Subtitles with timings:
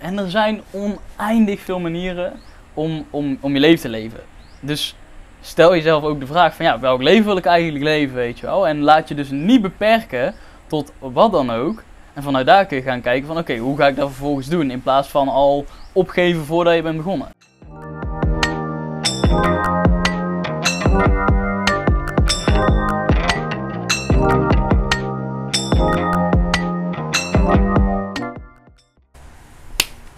[0.00, 2.32] En er zijn oneindig veel manieren
[2.74, 4.20] om, om, om je leven te leven.
[4.60, 4.96] Dus
[5.40, 8.46] stel jezelf ook de vraag van ja, welk leven wil ik eigenlijk leven, weet je
[8.46, 8.68] wel?
[8.68, 10.34] En laat je dus niet beperken
[10.66, 11.82] tot wat dan ook.
[12.14, 14.70] En vanuit daar kun je gaan kijken van oké, hoe ga ik dat vervolgens doen?
[14.70, 17.28] In plaats van al opgeven voordat je bent begonnen.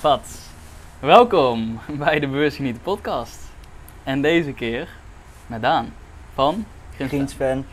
[0.04, 0.38] Pat,
[1.00, 3.38] welkom bij de Beursgenieten podcast.
[4.02, 4.88] En deze keer
[5.46, 5.92] met Daan
[6.34, 6.64] van
[6.98, 7.64] Greenspan.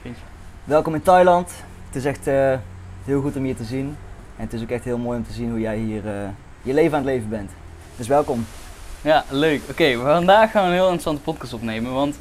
[0.64, 1.52] Welkom in Thailand.
[1.86, 2.54] Het is echt uh,
[3.06, 3.98] heel goed om je te zien.
[4.36, 6.12] En het is ook echt heel mooi om te zien hoe jij hier uh,
[6.62, 7.52] je leven aan het leven bent.
[7.96, 8.46] Dus welkom.
[9.02, 9.62] Ja, leuk.
[9.70, 11.94] Oké, vandaag gaan we een heel interessante podcast opnemen.
[11.94, 12.20] Want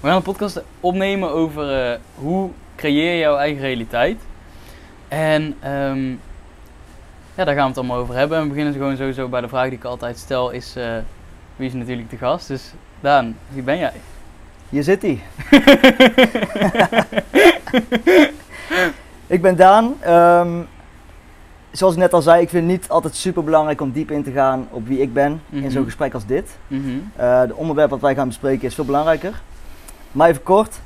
[0.00, 4.20] we gaan een podcast opnemen over uh, hoe creëer je jouw eigen realiteit.
[5.08, 6.20] En um,
[7.34, 8.36] ja, daar gaan we het allemaal over hebben.
[8.36, 10.96] En we beginnen gewoon sowieso bij de vraag die ik altijd stel, is uh,
[11.56, 12.48] wie is natuurlijk de gast?
[12.48, 13.92] Dus Daan, wie ben jij?
[14.68, 15.20] Hier zit hij.
[19.36, 19.94] ik ben Daan.
[20.06, 20.68] Um,
[21.70, 24.22] zoals ik net al zei, ik vind het niet altijd super belangrijk om diep in
[24.22, 25.64] te gaan op wie ik ben mm -hmm.
[25.64, 26.56] in zo'n gesprek als dit.
[26.66, 27.24] Mm -hmm.
[27.24, 29.40] uh, de onderwerp wat wij gaan bespreken is veel belangrijker.
[30.12, 30.80] Maar even kort,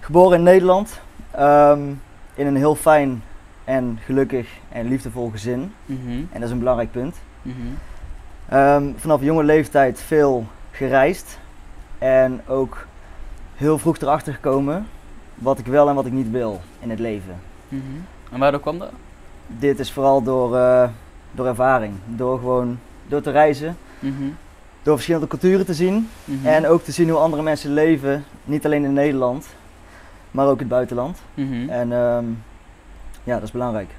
[0.00, 1.00] geboren in Nederland,
[1.38, 2.02] um,
[2.34, 3.22] in een heel fijn
[3.70, 5.72] en gelukkig en liefdevol gezin.
[5.86, 6.28] Mm -hmm.
[6.32, 7.16] En dat is een belangrijk punt.
[7.42, 8.58] Mm -hmm.
[8.58, 11.38] um, vanaf jonge leeftijd veel gereisd
[11.98, 12.86] en ook
[13.54, 14.86] heel vroeg erachter gekomen
[15.34, 17.36] wat ik wel en wat ik niet wil in het leven.
[17.68, 18.04] Mm -hmm.
[18.32, 18.92] En waardoor kwam dat?
[19.46, 20.88] Dit is vooral door, uh,
[21.32, 23.76] door ervaring, door gewoon door te reizen,
[24.82, 26.08] door verschillende culturen te zien
[26.42, 29.46] en ook te zien hoe andere mensen leven, niet alleen in Nederland,
[30.30, 31.18] maar ook in het buitenland.
[31.68, 32.42] En um,
[33.24, 33.90] ja, dat is belangrijk.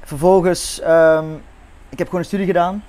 [0.00, 1.42] Vervolgens, um,
[1.88, 2.82] ik heb gewoon een studie gedaan.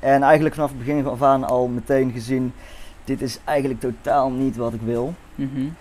[0.00, 2.52] En eigenlijk vanaf het begin af aan al meteen gezien,
[3.04, 5.14] dit is eigenlijk totaal niet wat ik wil.
[5.34, 5.76] Mm -hmm.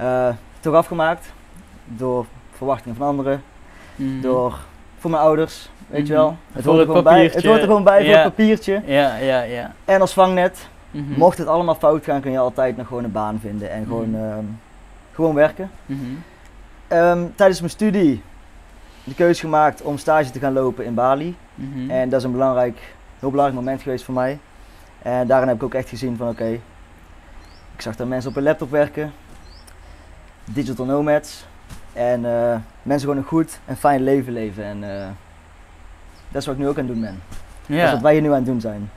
[0.00, 0.28] uh,
[0.60, 1.32] toch afgemaakt
[1.84, 3.42] door verwachtingen van anderen,
[3.96, 4.20] mm -hmm.
[4.20, 4.58] door
[4.98, 6.06] voor mijn ouders, weet mm -hmm.
[6.06, 6.36] je wel.
[6.52, 8.82] Het hoort, er gewoon bij, het hoort er gewoon bij voor het papiertje.
[8.84, 9.74] Ja, ja, ja.
[9.84, 13.38] En als vangnet, mocht het allemaal fout gaan, kun je altijd nog gewoon een baan
[13.40, 14.60] vinden en gewoon, um,
[15.12, 15.70] gewoon werken.
[16.92, 18.22] Um, tijdens mijn studie
[19.04, 21.36] de keuze gemaakt om stage te gaan lopen in Bali.
[21.54, 21.90] Mm -hmm.
[21.90, 24.38] En dat is een belangrijk, heel belangrijk moment geweest voor mij.
[25.02, 26.60] En daarin heb ik ook echt gezien van oké, okay,
[27.74, 29.12] ik zag daar mensen op een laptop werken,
[30.44, 31.46] digital nomads.
[31.92, 34.64] En uh, mensen gewoon een goed en fijn leven leven.
[34.64, 35.06] En uh,
[36.28, 37.22] dat is wat ik nu ook aan het doen ben.
[37.66, 37.76] Ja.
[37.76, 38.90] Dat is wat wij hier nu aan het doen zijn.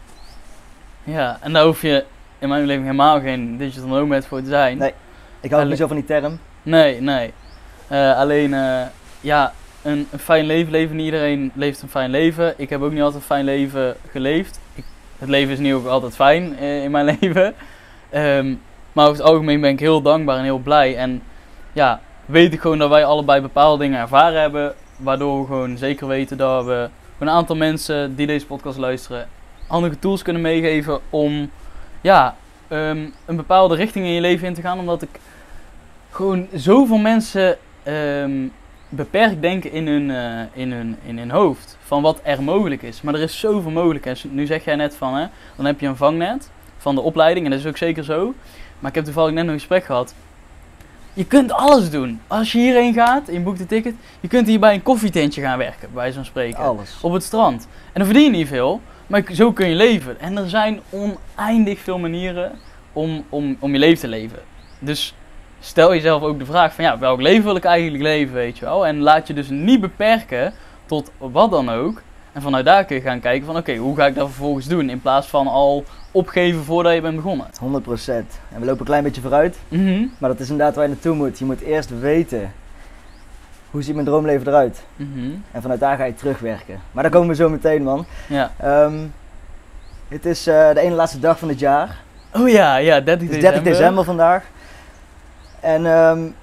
[1.03, 2.05] Ja, en daar hoef je
[2.39, 4.77] in mijn leven helemaal geen digital nomad voor te zijn.
[4.77, 4.93] Nee,
[5.39, 6.39] ik hou ook niet zo van die term.
[6.63, 7.33] Nee, nee.
[7.91, 8.81] Uh, alleen, uh,
[9.21, 10.95] ja, een, fijn leven leven.
[10.95, 12.53] Niet iedereen leeft een fijn leven.
[12.57, 14.59] Ik heb ook niet altijd een fijn leven geleefd.
[15.17, 17.53] Het leven is niet ook altijd fijn uh, in mijn leven.
[18.13, 18.61] Um,
[18.93, 20.97] maar over het algemeen ben ik heel dankbaar en heel blij.
[20.97, 21.21] En
[21.73, 24.73] ja, weet ik gewoon dat wij allebei bepaalde dingen ervaren hebben.
[24.97, 29.27] Waardoor we gewoon zeker weten dat we een aantal mensen die deze podcast luisteren
[29.67, 31.51] handige tools kunnen meegeven om
[32.01, 32.35] ja,
[32.69, 34.79] um, een bepaalde richting in je leven in te gaan.
[34.79, 35.19] Omdat ik
[36.09, 37.57] gewoon zoveel mensen
[37.87, 38.51] um,
[38.89, 43.01] beperkt denken in hun, uh, in, hun, in hun hoofd van wat er mogelijk is.
[43.01, 44.05] Maar er is zoveel mogelijk.
[44.05, 45.25] En nu zeg jij net van, hè,
[45.55, 48.33] dan heb je een vangnet van de opleiding en dat is ook zeker zo.
[48.79, 50.13] Maar ik heb toevallig net een gesprek gehad.
[51.13, 52.21] Je kunt alles doen.
[52.27, 55.41] Als je hierheen gaat en je boekt een ticket, je kunt hier bij een koffietentje
[55.41, 56.63] gaan werken, bij zo'n spreken.
[56.63, 56.97] Alles.
[57.01, 57.63] Op het strand.
[57.63, 60.19] En dan verdien je niet veel, maar zo kun je leven.
[60.19, 62.51] En er zijn oneindig veel manieren
[62.93, 64.39] om, om, om je leven te leven.
[64.79, 65.15] Dus
[65.65, 68.65] stel jezelf ook de vraag van ja, welk leven wil ik eigenlijk leven, weet je
[68.65, 68.87] wel.
[68.87, 70.53] En laat je dus niet beperken
[70.85, 72.01] tot wat dan ook.
[72.31, 74.89] En vanuit daar kun je gaan kijken van oké, hoe ga ik dat vervolgens doen?
[74.89, 77.47] In plaats van al opgeven voordat je bent begonnen.
[77.47, 77.55] 100%.
[77.57, 79.57] En we lopen een klein beetje vooruit.
[79.67, 80.11] Mm -hmm.
[80.17, 81.39] Maar dat is inderdaad waar je naartoe moet.
[81.39, 82.53] Je moet eerst weten
[83.71, 84.83] hoe ziet mijn droomleven eruit.
[84.95, 85.43] Mm -hmm.
[85.51, 86.79] En vanuit daar ga je terugwerken.
[86.91, 88.05] Maar daar komen we zo meteen man.
[88.27, 88.51] Ja.
[88.63, 89.13] Um,
[90.07, 92.03] het is uh, de ene laatste dag van het jaar.
[92.33, 93.51] Oh ja, ja, 30 december.
[93.51, 94.43] 30 december vandaag.
[95.65, 96.35] En um,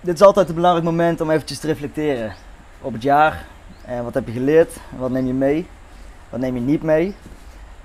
[0.00, 2.34] dit is altijd een belangrijk moment om eventjes te reflecteren
[2.80, 3.44] op het jaar.
[3.84, 4.76] En wat heb je geleerd?
[4.96, 5.66] Wat neem je mee?
[6.30, 7.14] Wat neem je niet mee?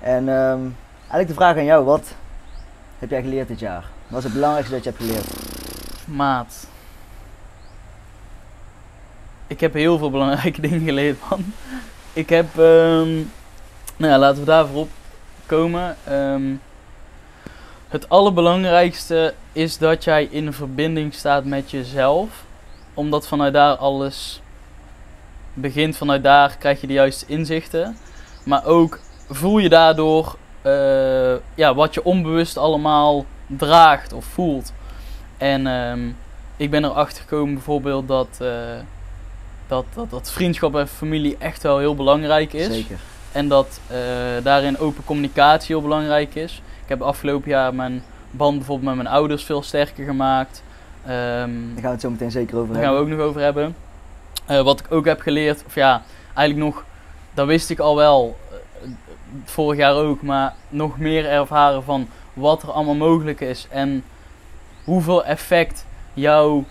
[0.00, 2.14] En um, eigenlijk de vraag aan jou, wat
[2.98, 3.84] heb jij geleerd dit jaar?
[4.06, 5.26] Wat is het belangrijkste dat je hebt geleerd?
[6.06, 6.66] Maat.
[9.46, 11.52] Ik heb heel veel belangrijke dingen geleerd, man.
[12.12, 13.30] Ik heb, um,
[13.96, 14.90] nou laten we daarvoor op
[15.46, 15.96] komen.
[16.10, 16.60] Um,
[17.88, 22.44] het allerbelangrijkste is dat jij in verbinding staat met jezelf.
[22.94, 24.40] Omdat vanuit daar alles
[25.54, 25.96] begint.
[25.96, 27.96] Vanuit daar krijg je de juiste inzichten.
[28.44, 28.98] Maar ook
[29.28, 34.72] voel je daardoor eh, ja, wat je onbewust allemaal draagt of voelt.
[35.36, 36.08] En ehm,
[36.56, 38.50] ik ben erachter gekomen bijvoorbeeld dat, uh,
[39.66, 42.74] dat, dat, dat vriendschap en familie echt wel heel belangrijk is.
[42.74, 42.98] Zeker.
[43.32, 43.96] En dat uh,
[44.42, 46.62] daarin open communicatie heel belangrijk is.
[46.88, 50.62] Ik heb afgelopen jaar mijn band bijvoorbeeld met mijn ouders veel sterker gemaakt.
[51.02, 52.98] Um, daar gaan we het zo meteen zeker over daar hebben.
[52.98, 53.76] gaan we ook nog over hebben.
[54.50, 56.02] Uh, wat ik ook heb geleerd, of ja,
[56.34, 56.84] eigenlijk nog,
[57.34, 58.88] dat wist ik al wel, uh,
[59.44, 64.04] vorig jaar ook, maar nog meer ervaren van wat er allemaal mogelijk is en
[64.84, 66.64] hoeveel effect jouw,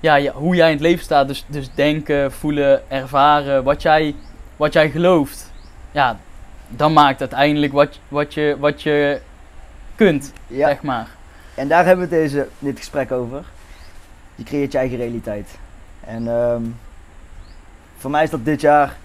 [0.00, 4.14] ja, ja, hoe jij in het leven staat, dus, dus denken, voelen, ervaren, wat jij,
[4.56, 5.52] wat jij gelooft.
[5.90, 6.18] Ja,
[6.68, 9.20] dan maakt uiteindelijk wat, wat, je, wat je
[9.98, 10.68] kunt, ja.
[10.68, 11.08] zeg maar.
[11.54, 13.44] En daar hebben we deze, dit gesprek over.
[14.34, 15.48] Je creëert je eigen realiteit.
[16.00, 16.76] En um,
[17.96, 18.96] voor mij is dat dit jaar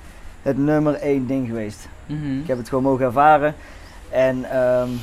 [0.42, 1.88] het nummer één ding geweest.
[2.06, 2.42] Mm -hmm.
[2.42, 3.56] Ik heb het gewoon mogen ervaren.
[4.10, 5.00] En um,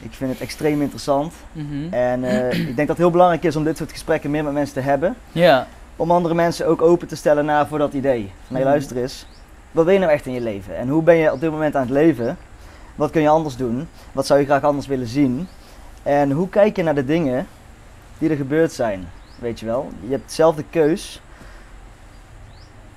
[0.00, 1.34] ik vind het extreem interessant.
[1.52, 1.92] Mm -hmm.
[1.92, 4.52] En uh, ik denk dat het heel belangrijk is om dit soort gesprekken meer met
[4.52, 5.16] mensen te hebben.
[5.32, 5.66] Ja.
[5.96, 8.30] Om andere mensen ook open te stellen naar voor dat idee.
[8.46, 9.26] Van hey, luister eens,
[9.70, 10.76] wat wil je nou echt in je leven?
[10.76, 12.36] En hoe ben je op dit moment aan het leven?
[12.94, 13.88] Wat kun je anders doen?
[14.12, 15.48] Wat zou je graag anders willen zien?
[16.02, 17.46] En hoe kijk je naar de dingen
[18.18, 19.08] die er gebeurd zijn?
[19.38, 21.20] Weet je wel, je hebt zelf de keus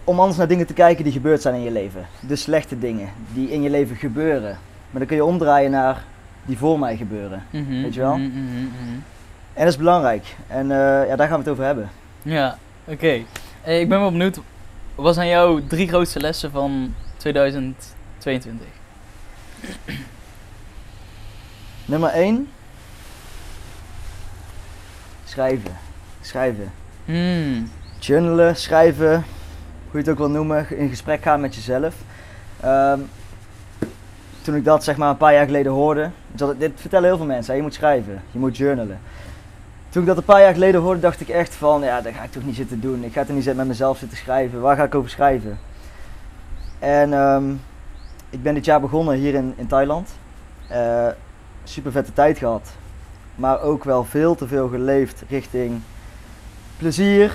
[0.03, 2.07] om anders naar dingen te kijken die gebeurd zijn in je leven.
[2.27, 4.57] De slechte dingen die in je leven gebeuren.
[4.89, 6.03] Maar dan kun je omdraaien naar
[6.45, 7.43] die voor mij gebeuren.
[7.49, 8.17] Mm -hmm, Weet je wel?
[8.17, 9.03] Mm -hmm, mm -hmm.
[9.53, 10.35] En dat is belangrijk.
[10.47, 11.89] En uh, ja, daar gaan we het over hebben.
[12.21, 12.93] Ja, oké.
[12.93, 13.25] Okay.
[13.61, 14.39] Hey, ik ben wel benieuwd,
[14.95, 18.76] wat zijn jouw drie grootste lessen van 2022?
[21.85, 22.49] Nummer 1.
[25.25, 25.77] Schrijven.
[26.21, 26.71] Schrijven.
[27.05, 27.69] Hmm.
[27.99, 29.21] Journalen, schrijven, hoe
[29.91, 31.95] je het ook wil noemen, in gesprek gaan met jezelf.
[32.65, 33.09] Um,
[34.41, 37.25] toen ik dat zeg maar een paar jaar geleden hoorde, dat, dit vertellen heel veel
[37.25, 38.99] mensen, hè, je moet schrijven, je moet journalen.
[39.89, 42.23] Toen ik dat een paar jaar geleden hoorde, dacht ik echt van, ja, dat ga
[42.23, 43.03] ik toch niet zitten doen.
[43.03, 44.61] Ik ga er niet zitten met mezelf zitten schrijven.
[44.61, 45.59] Waar ga ik over schrijven?
[46.79, 47.61] En um,
[48.29, 50.09] ik ben dit jaar begonnen hier in, in Thailand.
[50.71, 51.07] Uh,
[51.63, 52.69] super vette tijd gehad.
[53.35, 55.81] Maar ook wel veel te veel geleefd richting
[56.77, 57.33] plezier,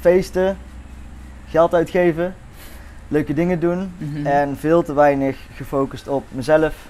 [0.00, 0.56] feesten,
[1.48, 2.34] geld uitgeven,
[3.08, 3.92] leuke dingen doen.
[3.98, 4.26] Mm -hmm.
[4.26, 6.88] En veel te weinig gefocust op mezelf,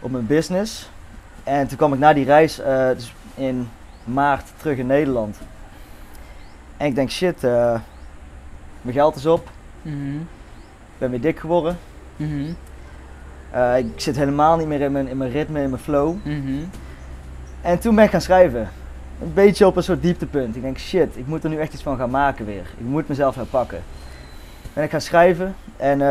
[0.00, 0.90] op mijn business.
[1.44, 3.68] En toen kwam ik na die reis uh, dus in
[4.04, 5.38] maart terug in Nederland.
[6.76, 7.80] En ik denk, shit, uh,
[8.82, 9.50] mijn geld is op.
[9.82, 10.28] Mm -hmm.
[11.04, 11.78] Ben weer dik geworden.
[12.16, 12.56] Mm -hmm.
[13.54, 16.14] uh, ik zit helemaal niet meer in mijn, in mijn ritme, in mijn flow.
[16.22, 16.64] Mhm.
[17.60, 18.68] En toen ben ik gaan schrijven.
[19.22, 20.56] Een beetje op een soort dieptepunt.
[20.56, 22.66] Ik denk, shit, ik moet er nu echt iets van gaan maken weer.
[22.78, 23.82] Ik moet mezelf herpakken.
[24.72, 26.06] Ben ik gaan schrijven en uh,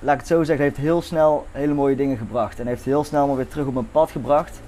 [0.00, 2.60] laat ik het zo zeggen, heeft heel snel hele mooie dingen gebracht.
[2.60, 4.60] En heeft heel snel me weer terug op mijn pad gebracht.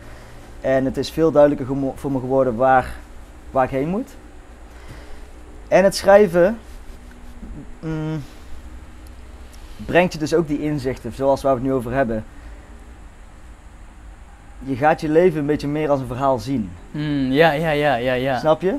[0.60, 2.94] En het is veel duidelijker voor me geworden waar,
[3.50, 4.10] waar ik heen moet.
[5.68, 6.58] En het schrijven
[7.80, 8.22] mm,
[9.76, 12.24] brengt je dus ook die inzichten, zoals waar we het nu over hebben.
[14.64, 16.70] Je gaat je leven een beetje meer als een verhaal zien.
[16.90, 18.38] Mm, ja, ja, ja, ja, ja.
[18.38, 18.76] Snap je?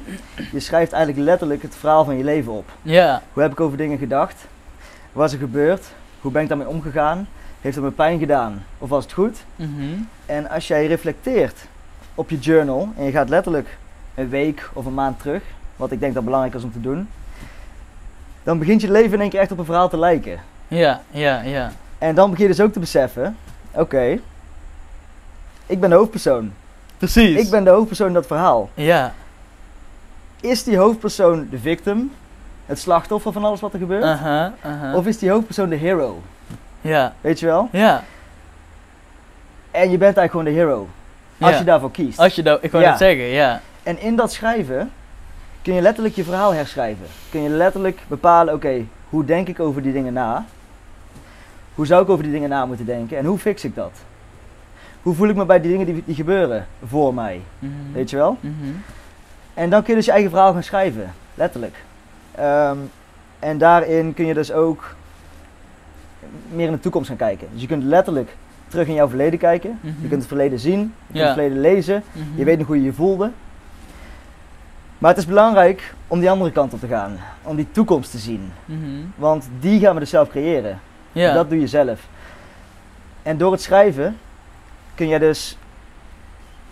[0.51, 2.69] Je schrijft eigenlijk letterlijk het verhaal van je leven op.
[2.81, 3.21] Ja.
[3.33, 4.45] Hoe heb ik over dingen gedacht?
[5.11, 5.85] Wat is er gebeurd?
[6.21, 7.27] Hoe ben ik daarmee omgegaan?
[7.61, 8.63] Heeft het me pijn gedaan?
[8.77, 9.38] Of was het goed?
[9.55, 10.07] Mm -hmm.
[10.25, 11.65] En als jij reflecteert
[12.15, 13.77] op je journal en je gaat letterlijk
[14.15, 15.43] een week of een maand terug,
[15.75, 17.10] wat ik denk dat belangrijk is om te doen,
[18.43, 20.39] dan begint je leven in één keer echt op een verhaal te lijken.
[20.67, 21.71] Ja, ja, ja.
[21.97, 23.38] En dan begin je dus ook te beseffen,
[23.71, 24.21] oké, okay,
[25.65, 26.53] ik ben de hoofdpersoon.
[26.97, 27.39] Precies.
[27.39, 28.69] Ik ben de hoofdpersoon in dat verhaal.
[28.74, 29.13] Ja.
[30.41, 32.12] Is die hoofdpersoon de victim,
[32.65, 34.03] het slachtoffer van alles wat er gebeurt?
[34.03, 34.95] Uh -huh, uh -huh.
[34.95, 36.21] Of is die hoofdpersoon de hero?
[36.81, 37.13] Ja.
[37.21, 37.69] Weet je wel?
[37.71, 38.03] Ja.
[39.71, 40.88] En je bent eigenlijk gewoon de hero.
[41.39, 41.57] Als ja.
[41.57, 42.19] je daarvoor kiest.
[42.19, 42.89] Als je dat, ik wou Ja.
[42.89, 43.62] net zeggen, ja.
[43.83, 44.91] En in dat schrijven
[45.62, 47.05] kun je letterlijk je verhaal herschrijven.
[47.29, 50.45] Kun je letterlijk bepalen, oké, hoe denk ik over die dingen na?
[51.77, 53.17] Hoe zou ik over die dingen na moeten denken?
[53.17, 53.91] En hoe fix ik dat?
[55.01, 57.41] Hoe voel ik me bij die dingen die, die gebeuren voor mij?
[57.60, 57.72] Mhm.
[57.93, 58.38] Weet je wel?
[58.39, 58.53] Mhm.
[59.53, 61.13] En dan kun je dus je eigen verhaal gaan schrijven.
[61.34, 61.75] Letterlijk.
[62.36, 62.77] Ehm,
[63.39, 64.96] en daarin kun je dus ook
[66.51, 67.48] meer in de toekomst gaan kijken.
[67.51, 68.36] Dus je kunt letterlijk
[68.67, 69.79] terug in jouw verleden kijken.
[69.81, 69.93] Mhm.
[70.01, 70.79] Je kunt het verleden zien.
[71.07, 72.03] Je kunt het verleden lezen.
[72.12, 72.24] Mhm.
[72.36, 73.31] Je weet nog hoe je je voelde.
[74.98, 77.17] Maar het is belangrijk om die andere kant op te gaan.
[77.43, 78.51] Om die toekomst te zien.
[78.65, 78.79] Mhm.
[79.15, 80.79] Want die gaan we dus zelf creëren.
[81.17, 81.33] Ja.
[81.33, 82.07] Dat doe je zelf.
[83.24, 84.17] En door het schrijven
[84.95, 85.57] kun je dus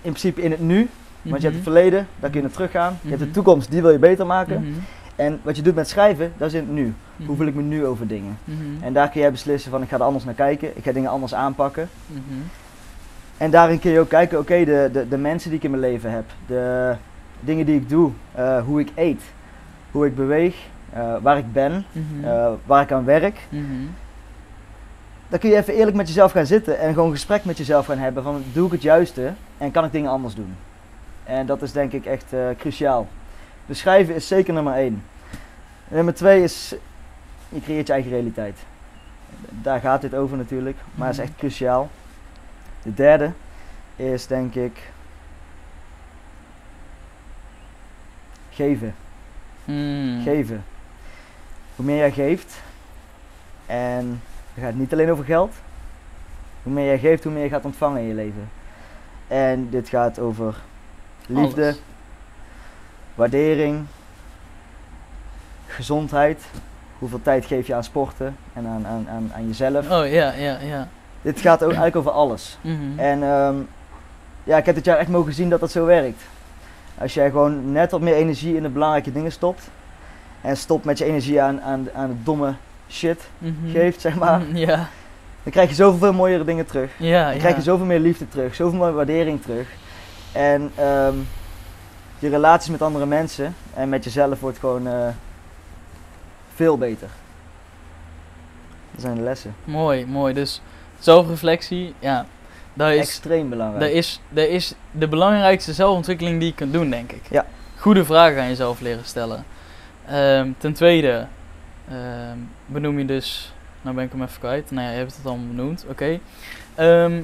[0.01, 0.89] in principe in het nu,
[1.21, 1.73] want je hebt het Mhm.
[1.73, 2.97] verleden, daar kun je naar teruggaan.
[3.01, 3.33] Je hebt de Mhm.
[3.35, 4.61] toekomst, die wil je beter maken.
[4.61, 4.79] Mhm.
[5.15, 6.93] En wat je doet met schrijven, dat is in het nu.
[7.25, 8.37] Hoe voel ik me nu over dingen?
[8.81, 11.09] En daar kun jij beslissen van ik ga er anders naar kijken, ik ga dingen
[11.09, 11.89] anders aanpakken.
[13.37, 15.81] En daarin kun je ook kijken, oké, de, de, de mensen die ik in mijn
[15.81, 16.95] leven heb, de
[17.39, 19.21] dingen die ik doe, eh, hoe ik eet,
[19.91, 20.55] hoe ik beweeg,
[20.93, 21.85] eh, waar ik ben,
[22.23, 23.39] eh, waar ik aan werk.
[25.25, 25.31] Mhm.
[25.31, 27.85] Dan kun je even eerlijk met jezelf gaan zitten en gewoon een gesprek met jezelf
[27.85, 30.55] gaan hebben van doe ik het juiste en kan ik dingen anders doen.
[31.23, 33.07] En dat is denk ik echt eh, cruciaal.
[33.65, 35.03] Beschrijven is zeker nummer één.
[35.87, 36.75] Nummer twee is,
[37.49, 38.57] je creëert je eigen realiteit.
[39.49, 41.25] Daar gaat dit over natuurlijk, maar is Mhm.
[41.27, 41.89] echt cruciaal.
[42.83, 43.31] De derde
[43.95, 44.89] is denk ik
[48.49, 48.95] geven.
[49.65, 50.21] Mm.
[50.23, 50.63] Geven.
[51.75, 52.61] Hoe meer jij geeft,
[53.65, 54.21] en
[54.55, 55.53] het gaat niet alleen over geld.
[56.63, 58.49] Hoe meer jij geeft, hoe meer je gaat ontvangen in je leven.
[59.27, 60.55] En dit gaat over
[61.27, 61.81] liefde, Alles.
[63.15, 63.85] waardering,
[65.67, 66.43] gezondheid.
[66.99, 69.91] Hoeveel tijd geef je aan sporten en aan, aan, aan, aan jezelf.
[69.91, 70.87] Oh ja, ja, ja.
[71.21, 72.57] Dit gaat ook eigenlijk over alles.
[72.61, 72.99] Mhm.
[72.99, 73.55] En ehm,
[74.43, 76.21] ja, ik heb dit jaar echt mogen zien dat dat zo werkt.
[76.97, 79.69] Als jij gewoon net wat meer energie in de belangrijke dingen stopt.
[80.41, 82.53] En stopt met je energie aan, aan, aan de domme
[82.89, 83.71] shit Mhm.
[83.71, 84.39] geeft, zeg maar.
[84.39, 84.75] Mm, Ja,
[85.43, 86.91] Dan krijg je zoveel mooiere dingen terug.
[86.97, 89.67] ja, Dan krijg je zoveel meer liefde terug, zoveel meer waardering terug.
[90.31, 91.15] En ehm,
[92.19, 95.07] je relaties met andere mensen en met jezelf wordt gewoon eh,
[96.55, 97.07] veel beter.
[98.91, 99.55] Dat zijn de lessen.
[99.63, 100.33] Mooi, mooi.
[100.33, 100.61] Dus
[100.99, 102.25] zelfreflectie, ja,
[102.73, 103.79] dat is, Extreem belangrijk.
[103.83, 107.21] dat is, dat is de belangrijkste zelfontwikkeling die je kunt doen, denk ik.
[107.29, 107.45] Ja.
[107.77, 109.45] Goede vragen aan jezelf leren stellen.
[110.07, 111.27] Ehm, ten tweede
[111.89, 114.71] ehm, benoem je dus, nou ben ik hem even kwijt.
[114.71, 116.19] Nou ja, je hebt het al benoemd, oké.
[116.75, 117.21] Ehm,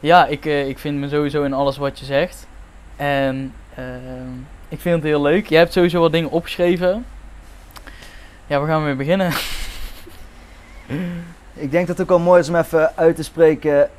[0.00, 2.46] ja, ik, eh, ik vind me sowieso in alles wat je zegt.
[2.96, 4.32] En ehm,
[4.68, 5.46] ik vind het heel leuk.
[5.46, 7.06] Je hebt sowieso wat dingen opgeschreven.
[8.46, 9.32] Ja, waar gaan we mee beginnen?
[11.54, 13.90] Ik denk dat het ook wel mooi is om even uit te spreken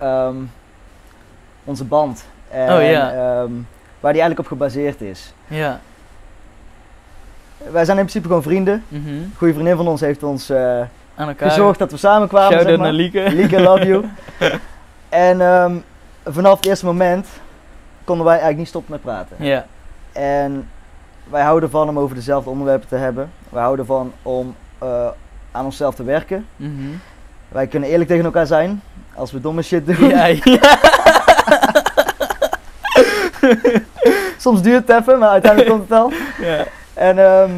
[1.63, 2.25] onze band.
[2.49, 3.11] En, Oh, ja.
[3.11, 3.51] ehm,
[3.99, 5.33] waar die eigenlijk op gebaseerd is.
[5.47, 5.79] ja.
[7.71, 8.83] Wij zijn in principe gewoon vrienden.
[8.91, 10.79] Een goede vriendin van ons heeft ons eh,
[11.15, 11.49] Aan elkaar.
[11.49, 12.49] gezorgd dat we samen kwamen.
[12.51, 12.87] Shout-out zeg maar.
[12.87, 13.29] naar Lieke.
[13.31, 14.05] Lieke, love you.
[15.09, 15.75] en ehm,
[16.25, 17.27] vanaf het eerste moment
[18.03, 19.35] konden wij eigenlijk niet stoppen met praten.
[19.39, 19.65] Ja.
[20.11, 20.67] En
[21.29, 23.31] wij houden ervan om over dezelfde onderwerpen te hebben.
[23.49, 25.07] Wij houden ervan om eh,
[25.51, 26.45] aan onszelf te werken.
[26.55, 26.71] Mhm.
[27.49, 28.81] Wij kunnen eerlijk tegen elkaar zijn
[29.13, 30.07] als we domme shit doen.
[30.09, 30.39] Ja, ja.
[34.37, 36.11] Soms duurt het even, maar uiteindelijk komt het wel.
[36.41, 36.65] ja.
[36.93, 37.51] En ehm,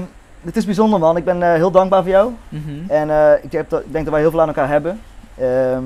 [0.43, 1.17] het is bijzonder man.
[1.17, 2.31] Ik ben eh, heel dankbaar voor jou.
[2.49, 2.89] Mhm.
[2.89, 5.01] En eh, ik, heb dat, ik denk dat wij heel veel aan elkaar hebben.
[5.37, 5.83] Ehm,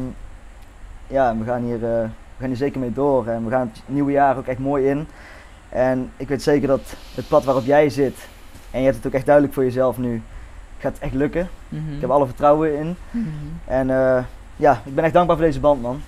[1.07, 3.27] ja, we gaan, hier, eh, we gaan hier zeker mee door.
[3.27, 5.07] En we gaan het nieuwe jaar ook echt mooi in.
[5.69, 8.27] En ik weet zeker dat het pad waarop jij zit,
[8.71, 10.21] en je hebt het ook echt duidelijk voor jezelf nu,
[10.79, 11.49] gaat echt lukken.
[11.69, 11.93] Mhm.
[11.93, 12.95] Ik heb alle vertrouwen in.
[13.11, 13.27] Mhm.
[13.65, 13.87] En
[14.55, 16.01] ja, ik ben echt dankbaar voor deze band man.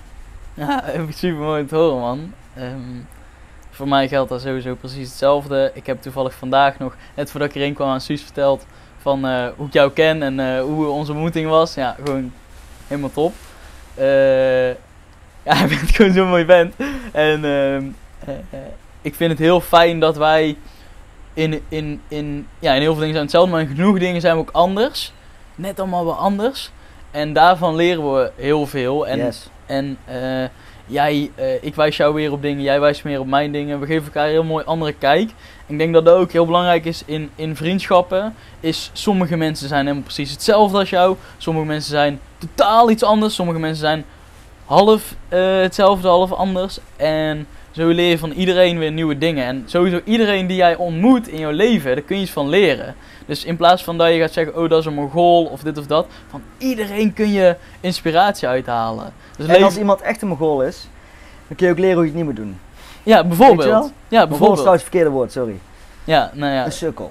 [0.54, 2.32] Ja, super mooi te horen, man.
[2.54, 3.00] Ehm,
[3.80, 5.70] voor mij geldt dat sowieso precies hetzelfde.
[5.74, 8.66] Ik heb toevallig vandaag nog, net voordat ik erheen kwam, aan Suus verteld
[8.98, 11.74] van eh, hoe ik jou ken en eh, hoe onze ontmoeting was.
[11.74, 12.32] Ja, gewoon
[12.86, 13.32] helemaal top.
[13.94, 14.68] Eh,
[15.46, 16.74] ja, je bent gewoon zo'n mooi bent.
[17.12, 17.84] En ehm,
[18.24, 18.60] eh, eh,
[19.02, 20.56] ik vind het heel fijn dat wij
[21.34, 24.34] in, in, in, ja, in heel veel dingen zijn hetzelfde, maar in genoeg dingen zijn
[24.34, 25.12] we ook anders.
[25.54, 26.70] Net allemaal wel anders.
[27.10, 29.06] En daarvan leren we heel veel.
[29.06, 29.48] En yes.
[29.66, 29.98] en
[30.90, 33.80] jij, eh, ik wijs jou weer op dingen, jij wijst meer op mijn dingen.
[33.80, 35.30] We geven elkaar een heel mooi andere kijk.
[35.66, 38.34] Ik denk dat dat ook heel belangrijk is in, in vriendschappen.
[38.60, 41.16] Is sommige mensen zijn helemaal precies hetzelfde als jou.
[41.38, 43.34] Sommige mensen zijn totaal iets anders.
[43.34, 44.04] Sommige mensen zijn
[44.64, 46.78] half eh, hetzelfde, half anders.
[46.96, 49.44] En zo leer je van iedereen weer nieuwe dingen.
[49.46, 52.94] En sowieso iedereen die jij ontmoet in jouw leven, daar kun je iets van leren.
[53.26, 55.78] Dus in plaats van dat je gaat zeggen, oh dat is een Mongool of dit
[55.78, 56.06] of dat.
[56.30, 59.12] Van iedereen kun je inspiratie uithalen.
[59.36, 60.88] Dus En leef- als iemand echt een Mongool is,
[61.48, 62.58] dan kun je ook leren hoe je het niet moet doen.
[63.02, 63.66] Ja, bijvoorbeeld.
[63.68, 64.56] Ja, Mongool is bijvoorbeeld.
[64.56, 65.58] trouwens het verkeerde woord, sorry.
[66.04, 66.64] Ja, nou ja.
[66.64, 67.10] Een sukkel.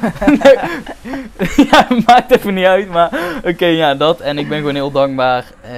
[1.70, 3.10] ja, maakt even niet uit, maar
[3.44, 4.20] oké, ja, dat.
[4.20, 5.44] En ik ben gewoon heel dankbaar.
[5.60, 5.70] eh,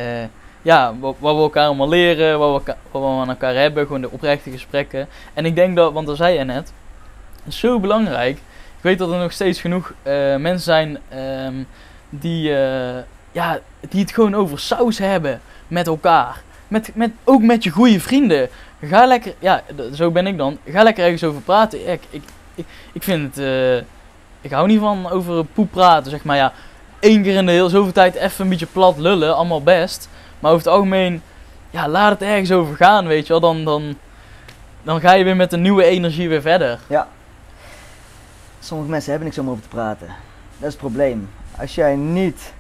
[0.63, 4.11] ja, wat, we elkaar allemaal leren, wat we, wat we aan elkaar hebben, gewoon de
[4.11, 5.09] oprechte gesprekken.
[5.35, 6.73] En ik denk dat, want dat zei je net,
[7.49, 8.37] zo belangrijk.
[8.77, 11.55] Ik weet dat er nog steeds genoeg eh, mensen zijn ehm,
[12.09, 13.03] die, eh,
[13.33, 16.43] ja, die het gewoon over saus hebben met elkaar.
[16.69, 18.49] Met, met, ook met je goede vrienden.
[18.83, 19.63] Ga lekker, ja,
[19.95, 20.59] zo ben ik dan.
[20.67, 21.93] Ga lekker ergens over praten.
[21.93, 22.23] Ik, ik,
[22.93, 23.77] ik vind het, eh,
[24.41, 26.37] ik hou niet van over poep praten, zeg maar.
[26.37, 26.53] Ja,
[26.99, 30.09] één keer in de heel zoveel tijd even een beetje plat lullen, allemaal best.
[30.41, 31.23] Maar over het algemeen,
[31.71, 33.41] ja, laat het ergens over gaan, weet je wel.
[33.41, 33.97] Dan, dan,
[34.83, 36.79] dan ga je weer met een nieuwe energie weer verder.
[38.61, 40.07] sommige mensen hebben niks om over te praten.
[40.07, 41.31] Dat is het probleem.
[41.59, 42.53] Als jij niet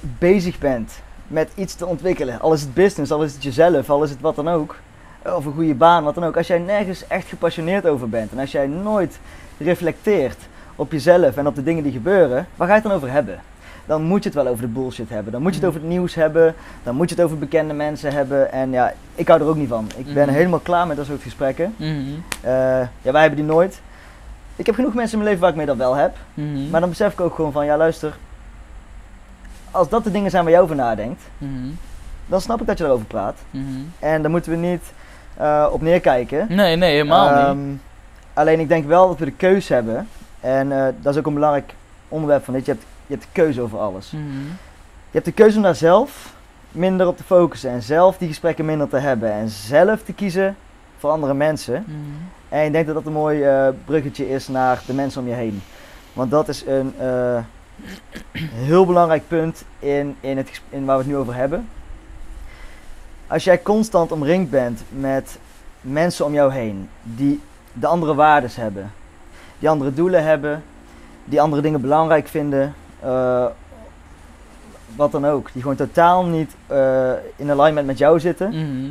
[0.00, 4.02] bezig bent met iets te ontwikkelen, al is het business, al is het jezelf, al
[4.02, 4.76] is het wat dan ook,
[5.22, 6.36] of een goede baan, wat dan ook.
[6.36, 9.18] Als jij nergens echt gepassioneerd over bent en als jij nooit
[9.58, 10.38] reflecteert
[10.76, 13.40] op jezelf en op de dingen die gebeuren, waar ga je het dan over hebben?
[13.88, 15.32] Dan moet je het wel over de bullshit hebben.
[15.32, 16.54] Dan moet je het over het nieuws hebben.
[16.82, 18.52] Dan moet je het over bekende mensen hebben.
[18.52, 19.88] En ja, ik hou er ook niet van.
[19.96, 20.34] Ik ben Mhm.
[20.36, 21.74] helemaal klaar met dat soort gesprekken.
[21.76, 21.90] Mhm.
[22.40, 22.50] Eh,
[23.02, 23.80] ja, wij hebben die nooit.
[24.56, 26.16] Ik heb genoeg mensen in mijn leven waar ik mee dat wel heb.
[26.70, 28.16] Maar dan besef ik ook gewoon van, ja luister.
[29.70, 31.22] Als dat de dingen zijn waar jij over nadenkt,
[32.26, 33.36] dan snap ik dat je erover praat.
[33.98, 34.82] En dan moeten we niet
[35.36, 36.46] eh, op neerkijken.
[36.48, 37.38] Nee, nee, helemaal niet.
[37.64, 37.74] Ehm,
[38.32, 40.08] Alleen ik denk wel dat we de keus hebben.
[40.40, 41.74] En eh, dat is ook een belangrijk
[42.08, 42.66] onderwerp van dit.
[42.66, 44.10] Je hebt, je hebt de keuze over alles.
[44.10, 44.22] Mhm.
[45.10, 46.34] Je hebt de keuze om daar zelf
[46.70, 47.70] minder op te focussen.
[47.70, 49.32] En zelf die gesprekken minder te hebben.
[49.32, 50.56] En zelf te kiezen
[50.98, 51.84] voor andere mensen.
[51.86, 51.98] Mhm.
[52.48, 55.34] En ik denk dat dat een mooi eh, bruggetje is naar de mensen om je
[55.34, 55.62] heen.
[56.12, 57.38] Want dat is een eh,
[58.52, 61.68] heel belangrijk punt in, in, het, in waar we het nu over hebben.
[63.26, 65.38] Als jij constant omringd bent met
[65.80, 67.40] mensen om jou heen die
[67.72, 68.92] de andere waardes hebben,
[69.58, 70.62] die andere doelen hebben,
[71.24, 73.46] die andere dingen belangrijk vinden, eh,
[74.96, 78.90] wat dan ook, die gewoon totaal niet eh, in alignment met jou zitten, Mhm.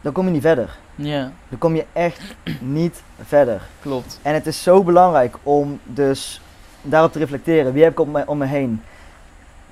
[0.00, 0.76] dan kom je niet verder.
[0.94, 2.20] Ja, Dan kom je echt
[2.60, 3.60] niet verder.
[3.82, 4.18] klopt.
[4.22, 6.40] En het is zo belangrijk om dus
[6.82, 7.72] daarop te reflecteren.
[7.72, 8.82] Wie heb ik om me, om me heen?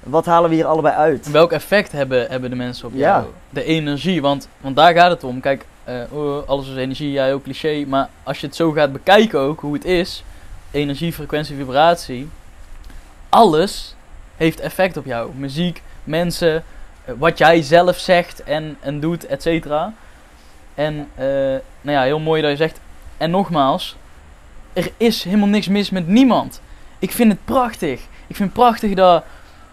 [0.03, 1.31] Wat halen we hier allebei uit?
[1.31, 2.99] Welk effect hebben, hebben de mensen op Ja.
[2.99, 3.25] jou?
[3.51, 5.41] De energie, want, want daar gaat het om.
[5.41, 7.85] Kijk, eh, oh, alles is energie, ja, heel cliché.
[7.89, 10.25] Maar als je het zo gaat bekijken ook, hoe het is.
[10.75, 12.29] Energie, frequentie, vibratie.
[13.29, 13.95] Alles
[14.37, 15.35] heeft effect op jou.
[15.35, 16.65] Muziek, mensen,
[17.05, 19.93] eh, wat jij zelf zegt en, en doet, et cetera.
[20.75, 21.27] En, eh,
[21.81, 22.81] nou ja, heel mooi dat je zegt.
[23.17, 23.97] En nogmaals,
[24.73, 26.61] er is helemaal niks mis met niemand.
[26.99, 28.01] Ik vind het prachtig.
[28.27, 29.25] Ik vind het prachtig dat,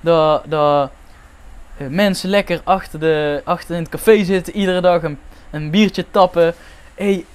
[0.01, 0.91] dat, dat
[1.77, 6.05] eh, mensen lekker achter, de, achter in het café zitten, iedere dag een, een biertje
[6.11, 6.53] tappen.
[6.95, 7.25] Hey,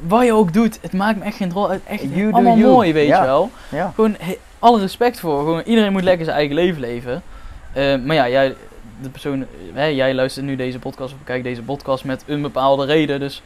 [0.00, 1.80] wat je ook doet, het maakt me echt geen rol uit.
[1.86, 3.50] Echt You allemaal mooi, weet je wel.
[3.94, 5.38] Gewoon he- alle respect voor.
[5.38, 7.22] Gewoon, iedereen moet lekker zijn eigen leven leven.
[7.72, 8.54] Eh, maar ja, jij,
[9.02, 12.84] de persoon, hè, jij luistert nu deze podcast of kijkt deze podcast met een bepaalde
[12.84, 13.20] reden.
[13.20, 13.42] Dus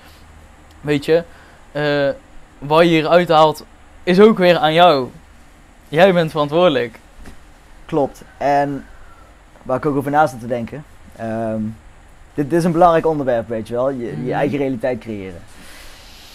[0.80, 1.22] weet je,
[1.72, 2.08] eh,
[2.58, 3.64] wat je hier uithaalt
[4.02, 5.08] is ook weer aan jou.
[5.88, 6.98] Jij bent verantwoordelijk.
[7.86, 8.22] klopt.
[8.36, 8.84] En
[9.62, 10.84] waar ik ook over na zit te denken.
[11.16, 11.60] ehm,
[12.34, 13.90] dit, dit is een belangrijk onderwerp, weet je wel.
[13.90, 14.26] Je, Mhm.
[14.26, 15.40] je eigen realiteit creëren.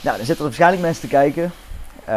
[0.03, 1.51] Nou, er zitten er waarschijnlijk mensen te kijken.
[2.05, 2.13] eh,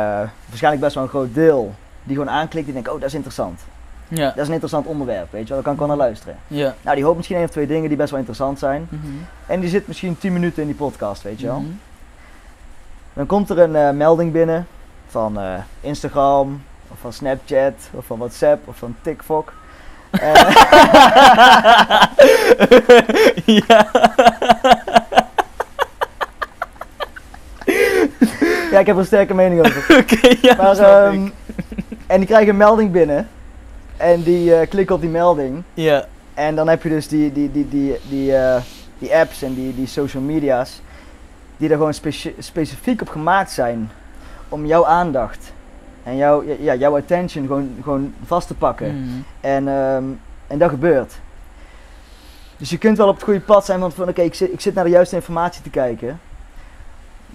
[0.49, 1.75] waarschijnlijk best wel een groot deel.
[2.05, 3.61] Die gewoon aanklikt die denken, oh dat is interessant.
[4.09, 5.57] Ja, Dat is een interessant onderwerp, weet je wel.
[5.57, 6.37] Daar kan ik wel naar luisteren.
[6.47, 6.75] ja.
[6.83, 8.87] Nou, die hoopt misschien één of twee dingen die best wel interessant zijn.
[8.91, 9.07] Mhm.
[9.47, 11.61] En die zit misschien 10 minuten in die podcast, weet je wel.
[11.61, 11.71] Mhm.
[13.13, 14.67] Dan komt er een eh, melding binnen
[15.09, 19.53] van eh, Instagram, of van Snapchat, of van WhatsApp, of van TikTok.
[23.47, 23.87] Ja.
[28.77, 29.97] Ja, ik heb er een sterke mening over.
[30.01, 31.29] Oké, ja, Maar, ehm,
[32.07, 33.29] en die krijgen een melding binnen.
[33.97, 35.63] En die eh, klikken op die melding.
[35.75, 36.07] Ja.
[36.35, 38.63] En dan heb je dus die, die, die, die, die, eh,
[38.99, 40.81] die apps en die, die social media's.
[41.57, 43.91] Die er gewoon speci- specifiek op gemaakt zijn.
[44.49, 45.53] Om jouw aandacht.
[46.03, 49.01] En jouw, ja, jouw attention gewoon, gewoon vast te pakken.
[49.01, 49.21] Mhm.
[49.41, 50.05] En, ehm,
[50.47, 51.15] en dat gebeurt.
[52.57, 54.61] Dus je kunt wel op het goede pad zijn, want van oké, ik, zit, ik
[54.61, 56.21] zit naar de juiste informatie te kijken.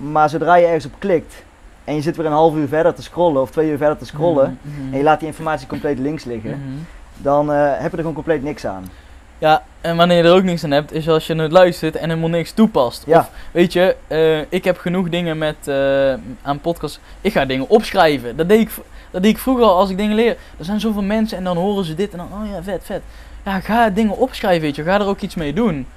[0.02, 1.44] Maar zodra je ergens op klikt
[1.84, 4.06] en je zit weer een half uur verder te scrollen of twee uur verder te
[4.06, 4.92] scrollen Mhm.
[4.92, 6.78] en je laat die informatie compleet links liggen, Mhm.
[7.18, 8.90] dan eh, heb je er gewoon compleet niks aan.
[9.38, 12.10] Ja, en wanneer je er ook niks aan hebt, is als je het luistert en
[12.10, 13.04] helemaal niks toepast.
[13.06, 13.20] Ja.
[13.20, 17.00] Of, weet je, eh, ik heb genoeg dingen met, eh, aan podcasts.
[17.22, 18.36] Ik ga dingen opschrijven.
[18.38, 18.70] Dat deed, ik,
[19.12, 20.38] dat deed ik vroeger al als ik dingen leer.
[20.60, 23.02] Er zijn zoveel mensen en dan horen ze dit en dan, oh ja, vet, vet.
[23.46, 24.84] Ja, ga dingen opschrijven, weet je.
[24.84, 25.88] Ga er ook iets mee doen.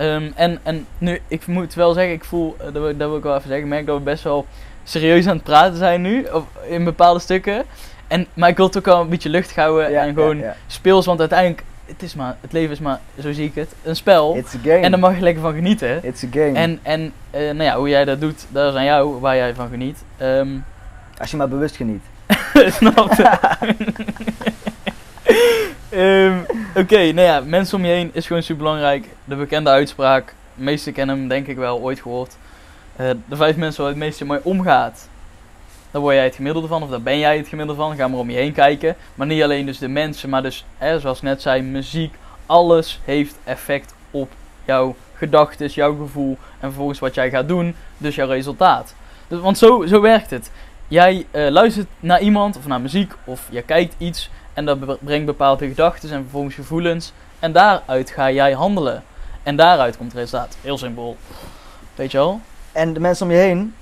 [0.00, 3.16] Ehm, en, en nu, ik moet wel zeggen, ik voel, eh, dat, wil, dat wil
[3.16, 4.46] ik wel even zeggen, ik merk dat we best wel
[4.84, 7.64] serieus aan het praten zijn nu, of in bepaalde stukken.
[8.08, 10.44] En, maar ik wil het ook wel een beetje lucht houden Ja, en gewoon ja,
[10.44, 10.56] ja.
[10.66, 13.96] speels, want uiteindelijk, het, is maar, het leven is maar, zo zie ik het, een
[13.96, 14.36] spel.
[14.36, 14.78] It's a game.
[14.78, 16.04] En daar mag je lekker van genieten.
[16.04, 16.52] It's a game.
[16.52, 19.54] En, en eh, nou ja, hoe jij dat doet, dat is aan jou, waar jij
[19.54, 20.04] van geniet.
[20.16, 20.48] Ehm
[21.18, 22.02] Als je maar bewust geniet.
[22.78, 23.10] snap
[25.90, 26.38] Ehm,
[26.74, 29.06] Oké, nou ja, mensen om je heen is gewoon super belangrijk.
[29.24, 32.36] De bekende uitspraak, de meesten kennen hem denk ik wel, ooit gehoord.
[32.96, 35.08] Eh, de vijf mensen waar het meeste mee omgaat,
[35.90, 37.96] daar word jij het gemiddelde van, of daar ben jij het gemiddelde van.
[37.96, 38.96] Ga maar om je heen kijken.
[39.14, 42.14] Maar niet alleen dus de mensen, maar dus, hè, zoals ik net zei, muziek.
[42.46, 44.30] Alles heeft effect op
[44.64, 48.94] jouw gedachten, jouw gevoel en vervolgens wat jij gaat doen, dus jouw resultaat.
[49.28, 50.50] Dus, want zo, zo werkt het.
[50.88, 55.26] Jij eh, luistert naar iemand of naar muziek of je kijkt iets en dat brengt
[55.26, 57.12] bepaalde gedachten en vervolgens gevoelens.
[57.38, 59.02] En daaruit ga jij handelen.
[59.42, 60.56] En daaruit komt het resultaat.
[60.60, 61.16] Heel simpel.
[61.94, 62.40] Weet je wel?
[62.72, 63.74] En de mensen om je heen,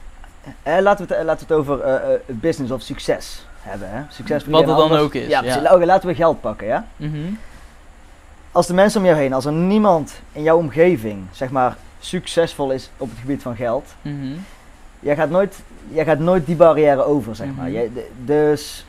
[0.63, 3.91] eh, laten, we het, laten we het over uh, business of succes hebben.
[3.91, 4.03] Hè?
[4.09, 5.29] Succes Wat het dan ook is.
[5.29, 5.85] Ja, ja.
[5.85, 6.67] laten we geld pakken.
[6.67, 6.87] Ja?
[6.97, 7.39] Mm
[8.53, 12.71] Als de mensen om jou heen, als er niemand in jouw omgeving, zeg maar, succesvol
[12.71, 14.45] is op het gebied van geld, mm
[15.01, 17.65] jij, gaat nooit, jij gaat nooit die barrière over, zeg maar.
[17.65, 17.75] Mhm.
[17.75, 17.91] Jij,
[18.25, 18.85] dus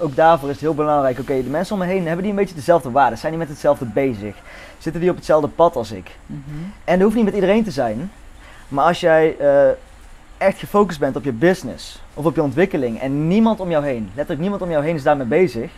[0.00, 2.38] ook daarvoor is het heel belangrijk, oké, de mensen om me heen, hebben die een
[2.38, 3.18] beetje dezelfde waarden?
[3.18, 4.36] Zijn die met hetzelfde bezig?
[4.78, 6.16] Zitten die op hetzelfde pad als ik?
[6.26, 6.40] Mhm.
[6.84, 8.10] En dat hoeft niet met iedereen te zijn,
[8.68, 9.68] maar als jij uh,
[10.36, 14.04] echt gefocust bent op je business of op je ontwikkeling en niemand om jou heen,
[14.06, 15.70] letterlijk niemand om jou heen is daarmee bezig,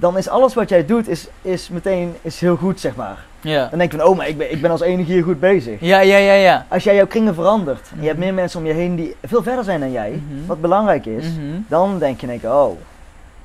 [0.00, 3.24] dan is alles wat jij doet is, is meteen is heel goed, zeg maar.
[3.40, 3.66] Ja.
[3.66, 5.80] Dan denk je van, oh, maar ik ben, ik ben als enige hier goed bezig.
[5.80, 6.66] Ja, ja, ja, ja.
[6.68, 8.26] Als jij jouw kringen verandert en je hebt mhm.
[8.26, 10.46] meer mensen om je heen die veel verder zijn dan jij, mhm.
[10.46, 11.60] wat belangrijk is, mhm.
[11.68, 12.76] dan denk je in één keer, oh,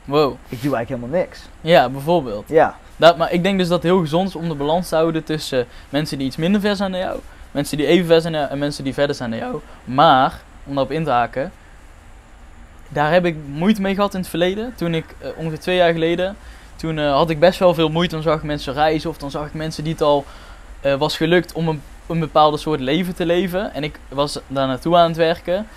[0.05, 0.33] wow.
[0.49, 1.41] ik doe eigenlijk helemaal niks.
[1.61, 2.43] Ja, bijvoorbeeld.
[2.47, 2.75] Ja.
[2.97, 5.23] Dat, maar ik denk dus dat het heel gezond is om de balans te houden
[5.23, 7.19] tussen mensen die iets minder ver zijn dan jou,
[7.51, 9.59] mensen die even ver zijn en mensen die verder zijn dan jou.
[9.83, 11.51] Maar, om daarop in te haken,
[12.95, 14.73] daar heb ik moeite mee gehad in het verleden.
[14.75, 16.35] Toen ik uh, ongeveer twee jaar geleden
[16.75, 18.13] toen uh, had ik best wel veel moeite.
[18.13, 20.25] Dan zag ik mensen reizen of dan zag ik mensen die het al
[20.85, 23.73] uh, was gelukt om een, een bepaalde soort leven te leven.
[23.73, 25.67] En ik was daar naartoe aan het werken.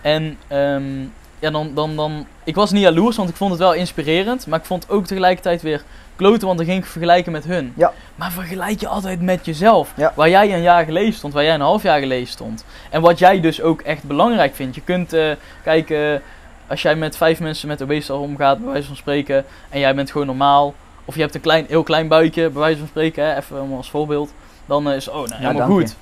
[0.00, 3.72] En um, ja, dan, dan, dan, ik was niet jaloers, want ik vond het wel
[3.72, 4.46] inspirerend.
[4.46, 5.82] Maar ik vond het ook tegelijkertijd weer
[6.16, 7.72] kloten, want dan ging ik vergelijken met hun.
[7.76, 7.92] Ja.
[8.14, 9.92] Maar vergelijk je altijd met jezelf.
[9.96, 10.12] Ja.
[10.16, 12.64] Waar jij een jaar geleden stond, waar jij een half jaar geleden stond.
[12.90, 14.74] En wat jij dus ook echt belangrijk vindt.
[14.74, 15.32] Je kunt uh,
[15.62, 16.22] kijken
[16.66, 20.10] als jij met vijf mensen met obesitas omgaat, bij wijze van spreken, en jij bent
[20.10, 20.74] gewoon normaal,
[21.04, 23.90] of je hebt een klein, heel klein buikje, bij wijze van spreken, hè, even als
[23.90, 24.32] voorbeeld,
[24.66, 25.96] dan uh, is oh, nou, helemaal goed.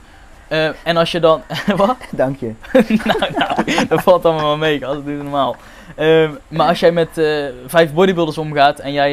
[0.48, 1.42] Uh, en als je dan.
[1.76, 1.96] wat?
[2.10, 2.52] Dank je.
[3.04, 5.56] nou, nou, dat valt allemaal wel mee, als het is normaal.
[5.98, 9.12] Uh, maar als jij met uh, vijf bodybuilders omgaat en jij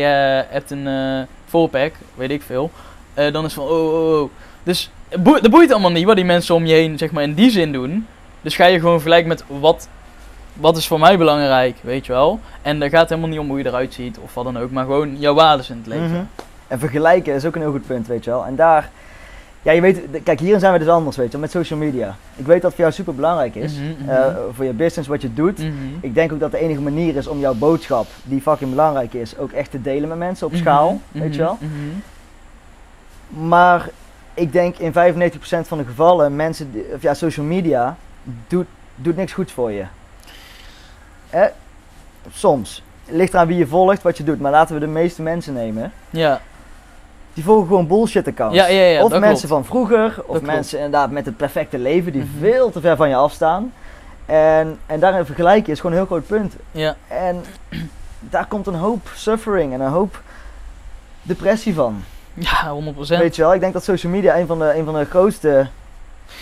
[0.49, 2.71] hebt een voorpack, weet ik veel,
[3.13, 4.29] dan is van oh, oh, oh.
[4.63, 7.49] Dus dat boeit allemaal niet wat die mensen om je heen, zeg maar, in die
[7.49, 8.07] zin doen.
[8.41, 9.89] Dus ga je gewoon vergelijken met wat
[10.59, 12.39] wat is voor mij belangrijk, weet je wel.
[12.61, 14.85] En daar gaat helemaal niet om hoe je eruit ziet of wat dan ook, maar
[14.85, 16.11] gewoon jouw waarden in het leven.
[16.11, 16.23] Mhm.
[16.67, 18.45] En vergelijken is ook een heel goed punt, weet je wel.
[18.45, 18.89] En daar,
[19.61, 22.15] ja, je weet, kijk, hierin zijn we dus anders, weet je wel, met social media.
[22.35, 24.09] Ik weet dat het voor jou super belangrijk is, mhm, mhm.
[24.09, 25.59] Eh, voor je business, wat je doet.
[26.01, 29.37] Ik denk ook dat de enige manier is om jouw boodschap, die fucking belangrijk is,
[29.37, 31.57] ook echt te delen met mensen op schaal, weet je wel.
[33.27, 33.89] Maar
[34.33, 37.97] ik denk in 95% van de gevallen, mensen, of ja, social media
[38.47, 39.83] doet, doet niks goeds voor je.
[41.29, 41.45] Eh,
[42.31, 42.83] soms.
[43.05, 44.39] Het ligt eraan wie je volgt, wat je doet.
[44.39, 45.91] Maar laten we de meeste mensen nemen.
[46.09, 46.41] Ja.
[47.33, 48.55] Die volgen gewoon bullshit accounts.
[48.55, 52.21] Ja, ja, ja, of mensen van vroeger, of mensen inderdaad met het perfecte leven die
[52.21, 52.39] mhm.
[52.39, 53.73] veel te ver van je afstaan.
[54.25, 56.55] En, en daarin vergelijken is gewoon een heel groot punt.
[56.71, 56.95] Ja.
[57.07, 57.43] En
[58.19, 60.21] daar komt een hoop suffering en een hoop
[61.21, 62.03] depressie van.
[62.33, 62.97] Ja, 100%.
[63.07, 65.67] Weet je wel, ik denk dat social media een van de, een van de grootste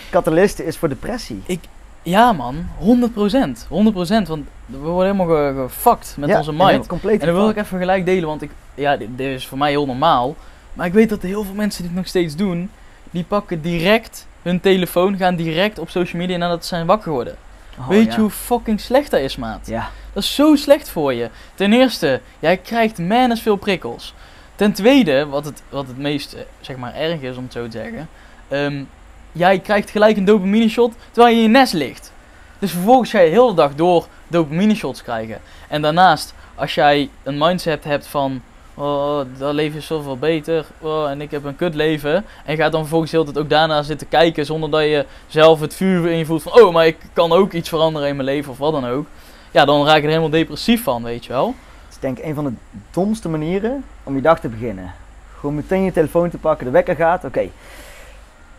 [0.10, 1.44] catalisten is voor depressie.
[1.46, 1.64] Ik,
[2.02, 2.84] ja man, 100%.
[2.84, 6.88] 100%, want we worden helemaal gefakt met onze mind.
[6.88, 9.86] En, dan wil ik even gelijk delen, want ik, ja, dit, is voor mij heel
[9.86, 10.36] normaal.
[10.74, 12.70] Maar ik weet dat heel veel mensen dit nog steeds doen.
[13.12, 17.36] Die pakken direct hun telefoon, gaan direct op social media nadat ze zijn wakker geworden.
[17.80, 19.68] Oh, weet je hoe fucking slecht dat is, maat?
[19.68, 19.90] Ja.
[20.14, 21.30] Dat is zo slecht voor je.
[21.56, 24.14] Ten eerste, jij krijgt manus veel prikkels.
[24.56, 27.68] Ten tweede, wat het, wat het meest, eh, zeg maar, erg is om het zo
[27.68, 28.10] te zeggen.
[28.50, 28.90] Um,
[29.32, 32.12] jij krijgt gelijk een dopamine shot terwijl je in je nest ligt.
[32.60, 35.42] Dus vervolgens ga je de hele dag door dopamine shots krijgen.
[35.68, 38.42] En daarnaast, als jij een mindset hebt van,
[38.74, 42.14] oh, dat leven is zoveel beter, oh, en ik heb een kut leven.
[42.16, 45.06] En je gaat dan vervolgens de hele tijd ook daarna zitten kijken zonder dat je
[45.28, 48.16] zelf het vuur in je voelt van, oh, maar ik kan ook iets veranderen in
[48.16, 49.06] mijn leven of wat dan ook.
[49.52, 51.48] Ja, dan raak je er helemaal depressief van, weet je wel.
[51.86, 52.54] Het is denk ik een van de
[52.92, 54.94] domste manieren om je dag te beginnen.
[55.40, 57.50] Gewoon meteen je telefoon te pakken, de wekker gaat, oké.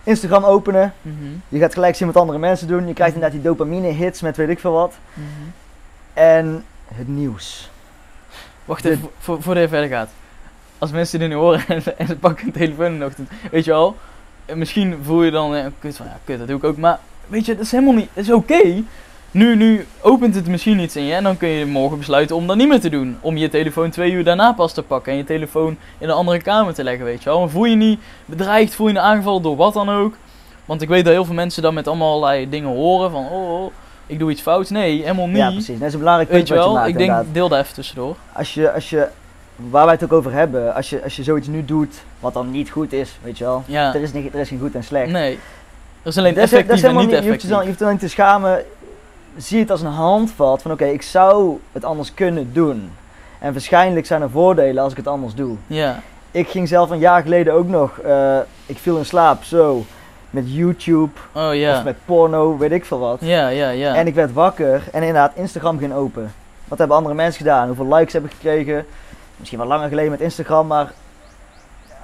[0.09, 0.93] Instagram openen.
[1.03, 1.15] Mhm.
[1.49, 2.87] Je gaat gelijk zien wat andere mensen doen.
[2.87, 3.25] Je krijgt mhm.
[3.25, 4.95] inderdaad die dopamine hits met weet ik veel wat.
[5.15, 5.25] Mhm.
[6.13, 7.71] En het nieuws.
[8.65, 10.11] Wacht even, voor, voordat je verder gaat.
[10.79, 13.65] Als mensen dit nu horen en, en ze pakken een telefoon in de ochtend, weet
[13.65, 13.97] je wel,
[14.55, 16.77] misschien voel je dan, eh, kut van ja, kut, dat doe ik ook.
[16.77, 18.83] Maar weet je, dat is helemaal niet, dat is oké.
[19.31, 22.47] Nu, nu opent het misschien iets in je en dan kun je morgen besluiten om
[22.47, 23.19] dat niet meer te doen.
[23.21, 26.39] Om je telefoon twee uur daarna pas te pakken en je telefoon in een andere
[26.43, 27.39] kamer te leggen, weet je wel.
[27.41, 30.15] Maar voel je niet bedreigd, voel je niet aangevallen door wat dan ook.
[30.65, 33.53] Want ik weet dat heel veel mensen dan met allemaal allerlei dingen horen van, oh,
[33.63, 33.73] oh
[34.07, 34.71] ik doe iets fouts.
[34.71, 35.37] Nee, helemaal niet.
[35.37, 35.79] Ja, precies.
[35.79, 37.61] Dat is een belangrijk punt weet je wel, wat je maakt, Ik denk, deel daar
[37.61, 38.17] even tussendoor.
[38.33, 39.07] Als je, als je,
[39.57, 42.51] waar wij het ook over hebben, als je, als je zoiets nu doet wat dan
[42.51, 43.63] niet goed is, weet je wel.
[43.67, 43.95] Ja.
[43.95, 45.11] Er, is niet, er is geen goed en slecht.
[45.11, 45.39] Nee
[46.03, 47.57] Er is alleen Dat is- effectief dat is en niet niet, je hoeft je dan,
[47.57, 47.87] je effectief.
[47.87, 48.65] hoeft niet te schamen.
[49.39, 52.91] Zie het als een handvat van oké, ik zou het anders kunnen doen.
[53.39, 55.57] En waarschijnlijk zijn er voordelen als ik het anders doe.
[55.67, 59.85] Ja, Ik ging zelf een jaar geleden ook nog, eh, ik viel in slaap zo,
[60.31, 63.19] met YouTube oh of met porno, weet ik veel wat.
[63.21, 63.95] Ja, ja, ja.
[63.95, 66.33] En ik werd wakker en inderdaad Instagram ging open.
[66.65, 67.67] Wat hebben andere mensen gedaan?
[67.67, 68.87] Hoeveel likes heb ik gekregen?
[69.37, 70.93] Misschien wel langer geleden met Instagram, maar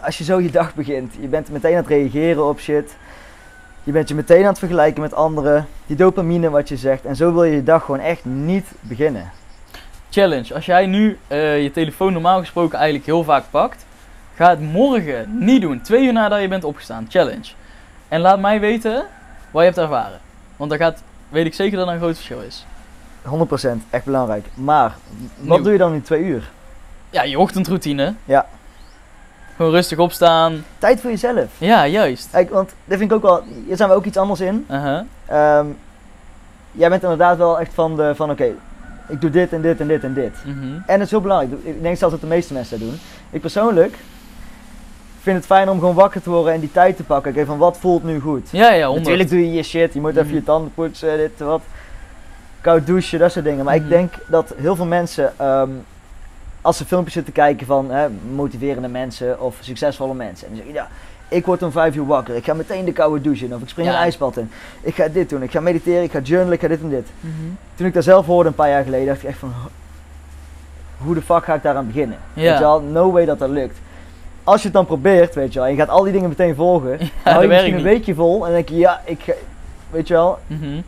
[0.05, 2.97] als je zo je dag begint, je bent meteen aan het reageren op shit.
[3.85, 5.67] Je bent je meteen aan het vergelijken met anderen.
[5.87, 7.05] Die dopamine wat je zegt.
[7.05, 9.31] En zo wil je je dag gewoon echt niet beginnen.
[10.11, 10.55] Challenge.
[10.55, 13.87] Als jij nu eh, je telefoon normaal gesproken eigenlijk heel vaak pakt,
[14.35, 15.81] ga het morgen niet doen.
[15.81, 17.07] Twee uur nadat je bent opgestaan.
[17.09, 17.53] Challenge.
[18.09, 19.05] En laat mij weten
[19.51, 20.21] wat je hebt ervaren.
[20.57, 22.67] Want dan gaat, weet ik zeker dat er een groot verschil is.
[23.25, 24.47] 100% echt belangrijk.
[24.55, 24.95] Maar
[25.37, 25.63] wat Nieuw.
[25.63, 26.51] doe je dan in twee uur?
[27.11, 28.15] Ja, je ochtendroutine.
[28.25, 28.47] Ja.
[29.57, 30.65] Gewoon rustig opstaan.
[30.79, 31.47] Tijd voor jezelf.
[31.59, 32.29] Ja, juist.
[32.31, 34.67] Kijk, want dit vind ik ook wel, hier zijn we ook iets anders in.
[34.71, 35.01] Uh-huh.
[35.27, 35.67] Ehm,
[36.73, 38.49] jij bent inderdaad wel echt van de, van oké,
[39.09, 40.33] ik doe dit en dit en dit en dit.
[40.45, 40.65] Mhm.
[40.87, 41.53] En het is heel belangrijk.
[41.63, 42.99] Ik denk zelfs dat de meeste mensen dat doen.
[43.31, 43.97] Ik persoonlijk
[45.21, 47.33] vind het fijn om gewoon wakker te worden en die tijd te pakken.
[47.33, 48.49] Oké, van wat voelt nu goed?
[48.51, 49.05] Ja, ja, honderd.
[49.05, 49.95] Natuurlijk doe je je shit.
[49.95, 50.35] Je moet even Mhm.
[50.35, 51.63] je tanden poetsen, dit, wat.
[52.61, 53.65] Koud douchen, dat soort dingen.
[53.65, 55.69] Maar ik denk dat heel veel mensen, ehm,
[56.65, 60.47] als ze filmpjes zitten kijken van hè, motiverende mensen of succesvolle mensen.
[60.49, 60.89] En die zeggen, ja,
[61.29, 62.35] ik word om vijf uur wakker.
[62.37, 63.55] Ik ga meteen de koude douche in.
[63.55, 63.95] Of ik spring Ja.
[63.95, 64.51] een ijsbad in.
[64.81, 65.43] Ik ga dit doen.
[65.43, 66.03] Ik ga mediteren.
[66.03, 66.53] Ik ga journalen.
[66.53, 67.07] Ik ga dit en dit.
[67.21, 67.33] Mhm.
[67.75, 69.53] Toen ik dat zelf hoorde een paar jaar geleden, dacht ik echt van...
[70.99, 72.19] Hoe de fuck ga ik daaraan beginnen?
[72.35, 72.43] Ja.
[72.43, 73.79] Weet je wel, no way dat dat lukt.
[74.45, 76.55] Als je het dan probeert, weet je wel, en je gaat al die dingen meteen
[76.55, 79.21] volgen, Ja, dan hou je misschien een weekje vol en dan denk je, ja, ik,
[79.23, 79.33] ga-
[79.91, 80.81] weet je wel, Mhm.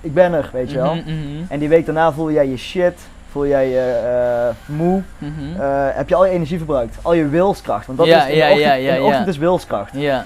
[0.00, 0.94] ik ben er, weet je wel.
[0.94, 1.10] Mhm.
[1.48, 2.94] En die week daarna voel jij je shit,
[3.34, 5.60] voel jij je eh, moe, Mhm.
[5.60, 7.86] eh, heb je al je energie verbruikt, al je wilskracht.
[7.86, 9.90] Want dat Ja, is in de ja, ochtend, ja, in de ochtend is wilskracht.
[9.92, 10.24] Ja.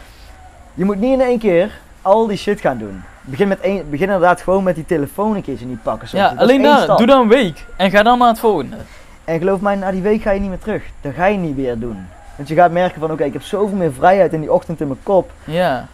[0.74, 3.02] Je moet niet in één keer al die shit gaan doen.
[3.20, 6.08] Begin, met één, begin inderdaad gewoon met die telefoon een keertje niet pakken.
[6.12, 6.96] ja, Dat alleen daar.
[6.96, 7.64] Doe dan een week.
[7.76, 8.76] En ga dan naar het volgende.
[9.24, 10.82] En geloof mij, na die week ga je niet meer terug.
[11.00, 12.06] Dat ga je niet weer doen.
[12.36, 14.86] Want je gaat merken van, oké, ik heb zoveel meer vrijheid in die ochtend in
[14.86, 15.30] mijn kop.
[15.44, 15.86] Ja.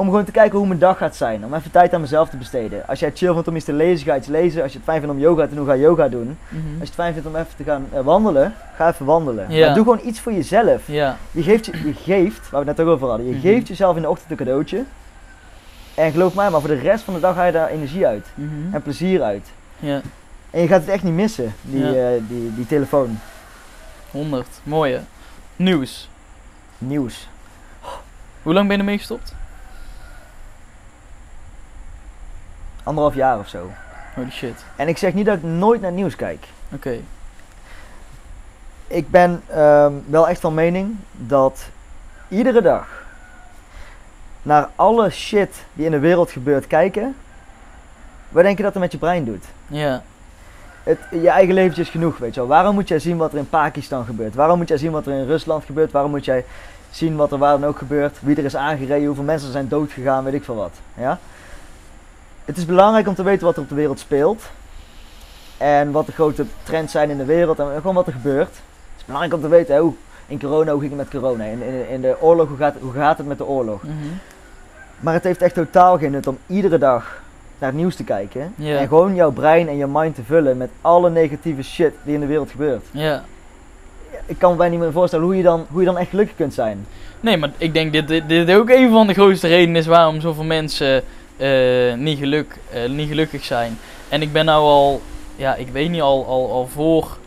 [0.00, 1.44] Om gewoon te kijken hoe mijn dag gaat zijn.
[1.44, 2.86] Om even tijd aan mezelf te besteden.
[2.86, 4.62] Als jij chill vindt om iets te lezen, ga iets lezen.
[4.62, 6.38] Als je het fijn vindt om yoga te doen, ga yoga doen.
[6.48, 6.56] Mhm.
[6.64, 9.46] Als je het fijn vindt om even te gaan eh, wandelen, ga even wandelen.
[9.66, 10.86] Maar doe gewoon iets voor jezelf.
[11.30, 13.40] Je geeft, je, je geeft, waar we het net ook over hadden, je Mhm.
[13.40, 14.84] geeft jezelf in de ochtend een cadeautje.
[15.94, 18.26] En geloof mij, maar voor de rest van de dag ga je daar energie uit.
[18.34, 18.74] Mhm.
[18.74, 19.48] En plezier uit.
[20.50, 23.18] En je gaat het echt niet missen, die, eh, die, die telefoon.
[24.10, 24.46] 100.
[24.62, 25.00] Mooie.
[25.56, 26.08] Nieuws.
[26.78, 27.28] Nieuws.
[28.42, 29.34] Hoe lang ben je ermee gestopt?
[32.90, 33.70] Anderhalf jaar of zo.
[34.14, 34.64] Holy shit.
[34.76, 36.46] En ik zeg niet dat ik nooit naar nieuws kijk.
[36.74, 36.98] Oké.
[38.86, 41.68] Ik ben ehm, wel echt van mening dat
[42.28, 43.04] iedere dag
[44.42, 47.16] naar alle shit die in de wereld gebeurt kijken.
[48.28, 49.44] Wat denk je dat er met je brein doet?
[49.66, 50.02] Ja.
[50.82, 52.48] Het, je eigen leventje is genoeg, weet je wel.
[52.48, 54.34] Waarom moet jij zien wat er in Pakistan gebeurt?
[54.34, 55.92] Waarom moet jij zien wat er in Rusland gebeurt?
[55.92, 56.44] Waarom moet jij
[56.90, 58.18] zien wat er waar dan ook gebeurt?
[58.20, 60.72] Wie er is aangereden, hoeveel mensen zijn doodgegaan, weet ik veel wat.
[60.94, 61.18] Ja?
[62.50, 64.42] Het is belangrijk om te weten wat er op de wereld speelt.
[65.58, 68.48] En wat de grote trends zijn in de wereld en gewoon wat er gebeurt.
[68.48, 69.92] Het is belangrijk om te weten, hè, hoe,
[70.26, 71.44] in corona, hoe ging het met corona?
[71.44, 73.82] In, in, in de oorlog, hoe gaat, hoe gaat het met de oorlog?
[73.82, 73.94] Mhm.
[75.00, 77.22] Maar het heeft echt totaal geen nut om iedere dag
[77.58, 78.54] naar het nieuws te kijken.
[78.58, 82.20] En gewoon jouw brein en je mind te vullen met alle negatieve shit die in
[82.20, 82.84] de wereld gebeurt.
[84.26, 86.36] Ik kan me bijna niet meer voorstellen hoe je dan, hoe je dan echt gelukkig
[86.36, 86.86] kunt zijn.
[87.20, 90.20] Nee, maar ik denk dit, dit, dit ook een van de grootste redenen is waarom
[90.20, 91.02] zoveel mensen
[91.40, 93.78] eh, niet, geluk, eh, niet gelukkig zijn.
[94.08, 95.02] En ik ben nou al,
[95.36, 97.18] ja, ik weet niet, al, al, al voor,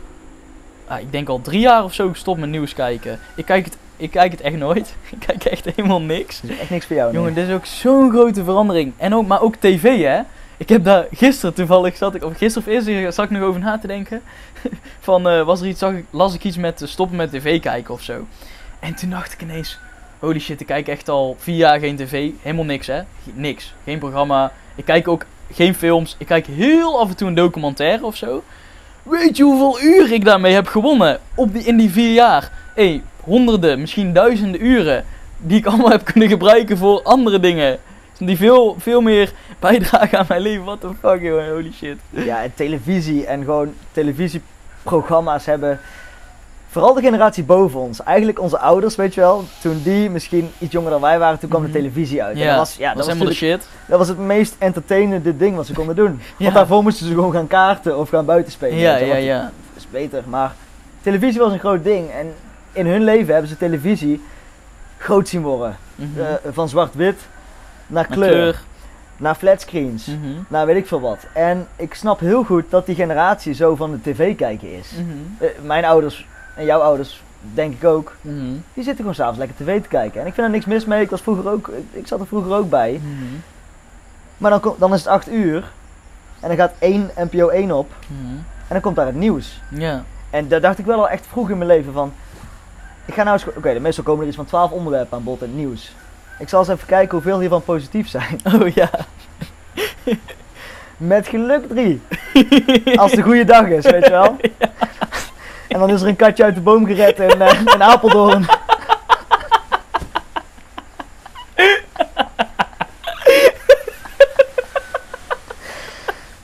[0.86, 3.18] ah, ik denk al drie jaar of zo gestopt met nieuws kijken.
[3.34, 4.94] Ik kijk het, ik kijk het echt nooit.
[5.10, 6.40] Ik kijk echt helemaal niks.
[6.42, 7.12] Is echt niks voor jou.
[7.12, 7.20] nee.
[7.20, 8.92] Jongen, dit is ook zo'n grote verandering.
[8.96, 10.20] En ook, maar ook tv, hè.
[10.56, 13.60] Ik heb daar gisteren toevallig, zat ik, of gisteren of eerder, zat ik nog over
[13.60, 14.22] na te denken.
[15.00, 17.94] Van, eh, was er iets, zag ik, las ik iets met stoppen met tv kijken
[17.94, 18.26] of zo.
[18.80, 19.78] En toen dacht ik ineens,
[20.24, 22.30] holy shit, ik kijk echt al vier jaar geen tv.
[22.42, 23.00] Helemaal niks, hè.
[23.34, 23.74] Niks.
[23.84, 24.52] Geen programma.
[24.74, 26.16] Ik kijk ook geen films.
[26.18, 28.42] Ik kijk heel af en toe een documentaire of zo.
[29.02, 31.20] Weet je hoeveel uur ik daarmee heb gewonnen?
[31.34, 32.50] Op die, in die vier jaar.
[32.74, 35.04] Hé, honderden, misschien duizenden uren.
[35.38, 37.78] Die ik allemaal heb kunnen gebruiken voor andere dingen.
[38.18, 40.64] Die veel, veel meer bijdragen aan mijn leven.
[40.64, 41.48] What the fuck, joh.
[41.48, 41.96] Holy shit.
[42.10, 45.80] Ja, en televisie en gewoon televisieprogramma's hebben.
[46.74, 48.02] Vooral de generatie boven ons.
[48.02, 49.44] Eigenlijk onze ouders, weet je wel.
[49.60, 51.72] Toen die misschien iets jonger dan wij waren, toen kwam Mhm.
[51.72, 52.36] de televisie uit.
[52.36, 53.66] En Ja, dat was, ja, dat was shit.
[53.88, 56.20] dat was het meest entertainende ding wat ze konden doen.
[56.26, 58.78] Ja, Want daarvoor moesten ze gewoon gaan kaarten of gaan buiten spelen.
[58.78, 59.40] ja, ja, ja.
[59.40, 60.22] Dat is beter.
[60.28, 60.52] Maar
[61.02, 62.10] televisie was een groot ding.
[62.10, 62.34] En
[62.72, 64.22] in hun leven hebben ze televisie
[64.98, 65.76] groot zien worden.
[65.94, 66.20] Mhm.
[66.20, 67.16] Eh, van zwart-wit
[67.86, 68.60] naar Naar kleur, kleur.
[69.16, 70.18] naar flatscreens, Mhm.
[70.48, 71.18] naar weet ik veel wat.
[71.32, 74.90] En ik snap heel goed dat die generatie zo van de tv kijken is.
[74.92, 75.44] Mhm.
[75.44, 78.34] Eh, mijn ouders en jouw ouders, denk ik ook, Mhm.
[78.74, 80.20] die zitten gewoon s'avonds lekker tv te kijken.
[80.20, 82.26] En ik vind er niks mis mee, ik, was vroeger ook, ik, ik zat er
[82.26, 83.00] vroeger ook bij.
[83.02, 83.24] Mhm.
[84.36, 85.70] Maar dan, dan is het 8 uur
[86.40, 88.32] en dan gaat één NPO 1 op Mhm.
[88.36, 89.60] en dan komt daar het nieuws.
[89.68, 90.02] Ja.
[90.30, 92.12] En daar dacht ik wel al echt vroeg in mijn leven van.
[93.04, 93.56] Ik ga nou eens.
[93.56, 95.94] Oké, meestal komen er iets van 12 onderwerpen aan bod in het nieuws.
[96.38, 98.40] Ik zal eens even kijken hoeveel hiervan positief zijn.
[98.54, 98.90] Oh ja.
[100.96, 102.00] Met geluk drie.
[102.96, 104.36] Als het een goede dag is, weet je wel.
[105.68, 108.46] En dan is er een katje uit de boom gered in, eh, in Apeldoorn.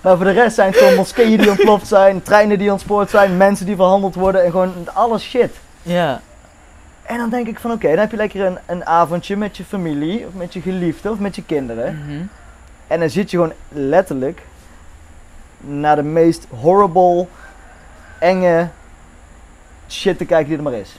[0.00, 3.36] Maar voor de rest zijn het gewoon moskeeën die ontploft zijn, treinen die ontspoord zijn,
[3.36, 5.50] mensen die verhandeld worden en gewoon alles shit.
[5.82, 6.20] Ja.
[7.02, 9.64] En dan denk ik van oké, dan heb je lekker een, een avondje met je
[9.64, 12.04] familie of met je geliefde of met je kinderen.
[12.04, 12.22] Mhm.
[12.86, 14.42] En dan zit je gewoon letterlijk
[15.60, 17.26] naar de meest horrible,
[18.18, 18.68] enge
[19.92, 20.98] shit te kijken die er maar is.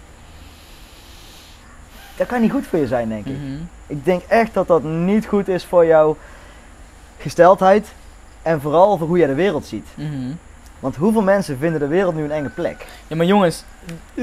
[2.17, 3.38] Dat kan niet goed voor je zijn, denk ik.
[3.38, 3.62] Mhm.
[3.88, 6.17] Ik denk echt dat dat niet goed is voor jouw
[7.17, 7.88] gesteldheid
[8.41, 9.88] en vooral voor hoe jij de wereld ziet.
[9.95, 10.32] Mhm.
[10.80, 12.86] Want hoeveel mensen vinden de wereld nu een enge plek?
[13.08, 13.63] Ja, maar jongens,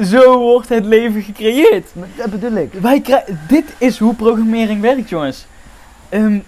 [0.03, 1.89] zo wordt het leven gecreëerd.
[2.17, 2.73] Dat bedoel ik.
[2.73, 5.47] Wij krijgen, dit is hoe programmering werkt, jongens.
[6.09, 6.39] Ehm,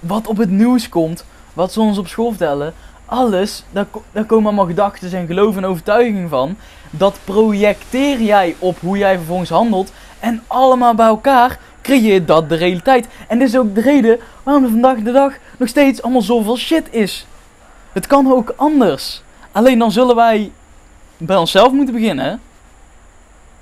[0.00, 2.74] wat op het nieuws komt, wat ze ons op school vertellen,
[3.10, 6.56] alles, daar, daar komen allemaal gedachten en geloof en overtuiging van.
[6.90, 9.92] Dat projecteer jij op hoe jij vervolgens handelt.
[10.20, 13.06] En allemaal bij elkaar creëert dat de realiteit.
[13.28, 16.56] En dit is ook de reden waarom er vandaag de dag nog steeds allemaal zoveel
[16.56, 17.26] shit is.
[17.92, 19.22] Het kan ook anders.
[19.52, 20.52] Alleen dan zullen wij
[21.16, 22.40] bij onszelf moeten beginnen.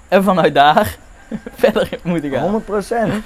[0.08, 0.98] En vanuit daar
[1.54, 2.62] verder moeten gaan.
[2.62, 3.24] 100%.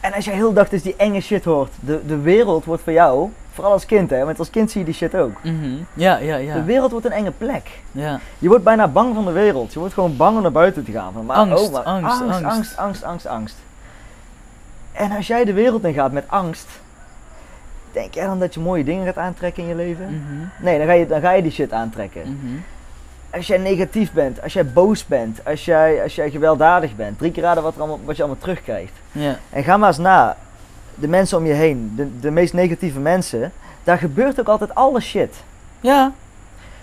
[0.00, 2.92] En als jij heel dag dus die enge shit hoort, de, de wereld wordt voor
[2.92, 5.42] jou, vooral als kind hè, want als kind zie je die shit ook.
[5.42, 5.74] Mhm.
[5.94, 6.64] Ja, ja, De ja.
[6.64, 7.70] wereld wordt een enge plek.
[7.92, 8.20] ja.
[8.38, 9.72] Je wordt bijna bang van de wereld.
[9.72, 11.12] Je wordt gewoon bang om naar buiten te gaan.
[11.12, 13.02] Van, maar, Angst, oh, maar angst, angst, angst.
[13.04, 13.56] angst, angst.
[14.92, 16.66] En als jij de wereld in gaat met angst,
[17.92, 20.04] denk jij dan dat je mooie dingen gaat aantrekken in je leven?
[20.04, 20.64] Mhm.
[20.64, 22.22] Nee, dan ga, je, dan ga je die shit aantrekken.
[22.22, 22.56] Mhm.
[23.30, 27.32] Als jij negatief bent, als jij boos bent, als jij, als jij gewelddadig bent, drie
[27.32, 28.92] keer raden wat, er allemaal, wat je allemaal terugkrijgt.
[29.12, 29.36] Ja.
[29.50, 30.36] En ga maar eens na,
[30.96, 33.52] de mensen om je heen, de, de meest negatieve mensen,
[33.84, 35.34] daar gebeurt ook altijd alle shit.
[35.80, 36.12] Ja.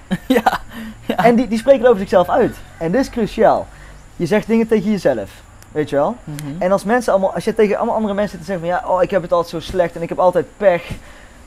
[0.28, 0.60] ja.
[1.06, 1.16] Ja.
[1.16, 2.56] En die, die spreken over zichzelf uit.
[2.78, 3.68] En dit is cruciaal.
[4.16, 5.32] Je zegt dingen tegen jezelf,
[5.72, 6.16] weet je wel?
[6.24, 6.62] Mhm.
[6.62, 8.94] En als mensen allemaal, als je tegen allemaal andere mensen zit te zeggen van ja,
[8.96, 10.90] oh ik heb het altijd zo slecht en ik heb altijd pech,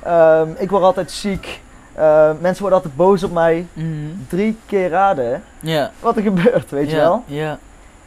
[0.03, 1.61] ehm, ik word altijd ziek,
[1.95, 3.67] ehm, mensen worden altijd boos op mij.
[3.73, 3.87] Mhm.
[4.29, 5.43] Drie keer raden
[6.01, 7.23] wat er gebeurt, weet je wel?
[7.27, 7.59] Ja.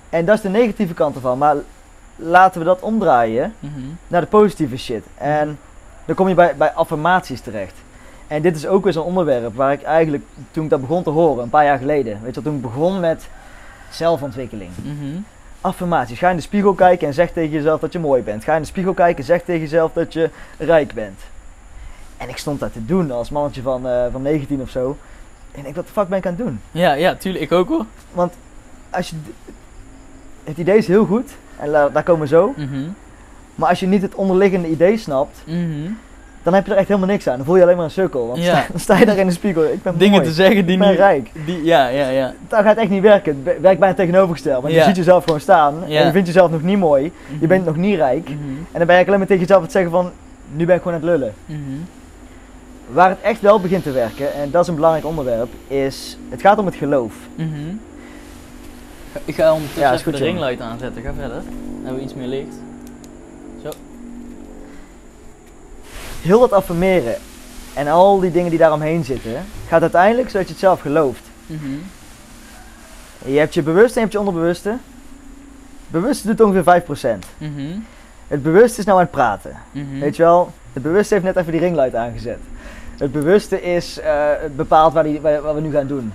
[0.10, 1.38] En dat is de negatieve kant ervan.
[1.38, 1.56] Maar
[2.20, 3.72] laten we dat omdraaien Mhm.
[4.08, 5.04] naar de positieve shit.
[5.18, 5.60] En
[6.06, 7.74] dan kom je bij, bij affirmaties terecht.
[8.28, 11.10] En dit is ook weer zo'n onderwerp waar ik eigenlijk, toen ik dat begon te
[11.10, 13.28] horen, een paar jaar geleden, weet je toen ik begon met
[13.90, 14.70] zelfontwikkeling.
[14.84, 15.20] Mhm.
[15.62, 16.20] Affirmaties.
[16.20, 18.44] Ga in de spiegel kijken en zeg tegen jezelf dat je mooi bent.
[18.44, 21.20] Ga in de spiegel kijken en zeg tegen jezelf dat je rijk bent.
[22.18, 24.98] En ik stond dat te doen als mannetje van, eh, van 19 of zo.
[25.52, 26.62] En ik, wat de fuck ben ik aan het doen?
[26.72, 27.44] Ja, ja, tuurlijk.
[27.44, 27.86] Ik ook hoor.
[28.12, 28.34] Want
[28.90, 29.16] als je,
[30.44, 32.54] het idee is heel goed, en daar komen we zo.
[32.58, 32.68] Mhm.
[33.56, 35.92] Maar als je niet het onderliggende idee snapt, Mhm.
[36.44, 37.36] dan heb je er echt helemaal niks aan.
[37.38, 38.28] Dan voel je alleen maar een sukkel.
[38.28, 38.66] Want Ja.
[38.72, 39.64] dan sta je daar in de spiegel.
[39.64, 40.26] Ik ben Dingen mooi.
[40.26, 40.98] te zeggen die ik ben niet...
[40.98, 41.32] rijk.
[41.46, 42.34] Die, ja, ja, ja.
[42.48, 43.36] Dat gaat echt niet werken.
[43.36, 44.62] Het wer- werkt bijna tegenovergesteld.
[44.62, 44.80] Want Ja.
[44.80, 45.84] je ziet jezelf gewoon staan.
[45.84, 47.04] En je vindt jezelf nog niet mooi.
[47.04, 47.48] Je Mhm.
[47.48, 48.30] bent nog niet rijk.
[48.72, 50.12] En dan ben je alleen maar tegen jezelf aan het zeggen van...
[50.52, 51.34] Nu ben ik gewoon aan het lullen.
[52.92, 56.18] Waar het echt wel begint te werken, en dat is een belangrijk onderwerp, is...
[56.30, 57.14] Het gaat om het geloof.
[59.26, 61.02] Ik ga ondertussen Ja, even de ringlight aanzetten.
[61.02, 61.42] Ga verder.
[61.44, 62.56] Dan hebben we iets meer licht.
[66.22, 67.16] Heel dat affirmeren
[67.74, 69.32] en al die dingen die daaromheen zitten...
[69.68, 71.22] Gaat uiteindelijk zodat je het zelf gelooft.
[71.46, 71.62] Mhm.
[73.26, 74.78] Je hebt je bewuste en je hebt je onderbewuste.
[75.88, 77.26] Bewuste doet ongeveer 5%.
[77.38, 77.78] Mhm.
[78.28, 79.58] Het bewuste is nou aan het praten.
[79.72, 80.00] Mhm.
[80.00, 82.40] Weet je wel, het bewuste heeft net even die ringlight aangezet.
[82.98, 84.00] Het bewuste is,
[84.42, 86.14] het bepaalt waar die, waar, wat we nu gaan doen.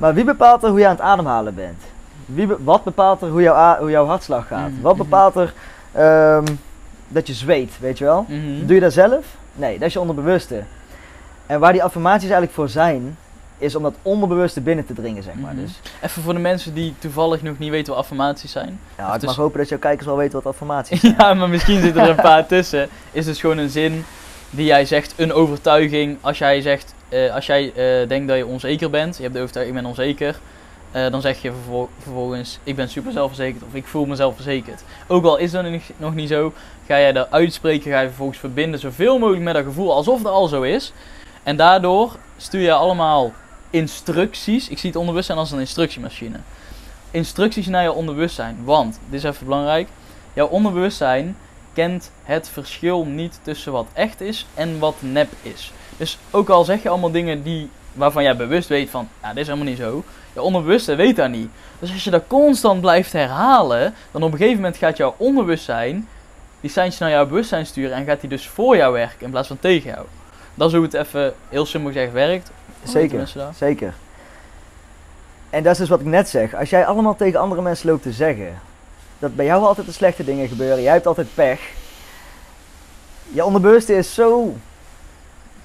[0.00, 1.82] Maar wie bepaalt er hoe je aan het ademhalen bent?
[2.26, 4.70] Wie be- wat bepaalt er hoe, jouw hoe jouw hartslag gaat?
[4.70, 5.52] Mhm, Wat bepaalt er
[5.92, 6.44] ehm,
[7.08, 8.24] dat je zweet, weet je wel?
[8.28, 8.66] Mhm.
[8.66, 9.24] Doe je dat zelf?
[9.52, 10.62] Nee, dat is je onderbewuste.
[11.46, 13.16] En waar die affirmaties eigenlijk voor zijn,
[13.58, 15.52] is om dat onderbewuste binnen te dringen, zeg maar.
[15.52, 15.60] Mhm.
[15.62, 18.80] Dus Even voor de mensen die toevallig nog niet weten wat affirmaties zijn.
[18.98, 21.14] ja, Of ik dus- mag hopen dat jouw kijkers wel weten wat affirmaties zijn.
[21.18, 22.88] Ja, maar misschien zitten er een paar tussen.
[23.12, 24.04] Is dus gewoon een zin
[24.50, 26.16] die jij zegt, een overtuiging.
[26.20, 29.40] Als jij zegt, eh, als jij eh, denkt dat je onzeker bent, je hebt de
[29.40, 30.38] overtuiging, ik ben onzeker.
[30.92, 31.52] eh, dan zeg je
[32.02, 34.82] vervolgens, ik ben super zelfverzekerd of ik voel mezelf verzekerd.
[35.06, 35.64] Ook al is dat
[35.96, 36.52] nog niet zo,
[36.86, 40.26] ga jij dat uitspreken, ga je vervolgens verbinden zoveel mogelijk met dat gevoel alsof het
[40.26, 40.92] al zo is.
[41.42, 43.32] En daardoor stuur je allemaal
[43.70, 46.36] instructies, ik zie het onderbewustzijn als een instructiemachine.
[47.10, 49.88] Instructies naar je onderbewustzijn, want, dit is even belangrijk,
[50.32, 51.36] jouw onderbewustzijn
[51.72, 55.72] kent het verschil niet tussen wat echt is en wat nep is.
[56.00, 59.38] Dus ook al zeg je allemaal dingen die, waarvan jij bewust weet van, ja, dit
[59.38, 61.48] is helemaal niet zo, je onderbewuste weet dat niet.
[61.78, 66.08] Dus als je dat constant blijft herhalen, dan op een gegeven moment gaat jouw onderbewustzijn
[66.60, 69.48] die seintjes naar jouw bewustzijn sturen en gaat die dus voor jou werken in plaats
[69.48, 70.06] van tegen jou.
[70.54, 72.50] Dat is hoe het even heel simpel gezegd werkt.
[72.82, 73.94] Zeker, zeker.
[75.50, 76.54] En dat is dus wat ik net zeg.
[76.54, 78.58] Als jij allemaal tegen andere mensen loopt te zeggen
[79.18, 81.60] dat bij jou altijd de slechte dingen gebeuren, jij hebt altijd pech.
[83.32, 84.54] Je onderbewuste is zo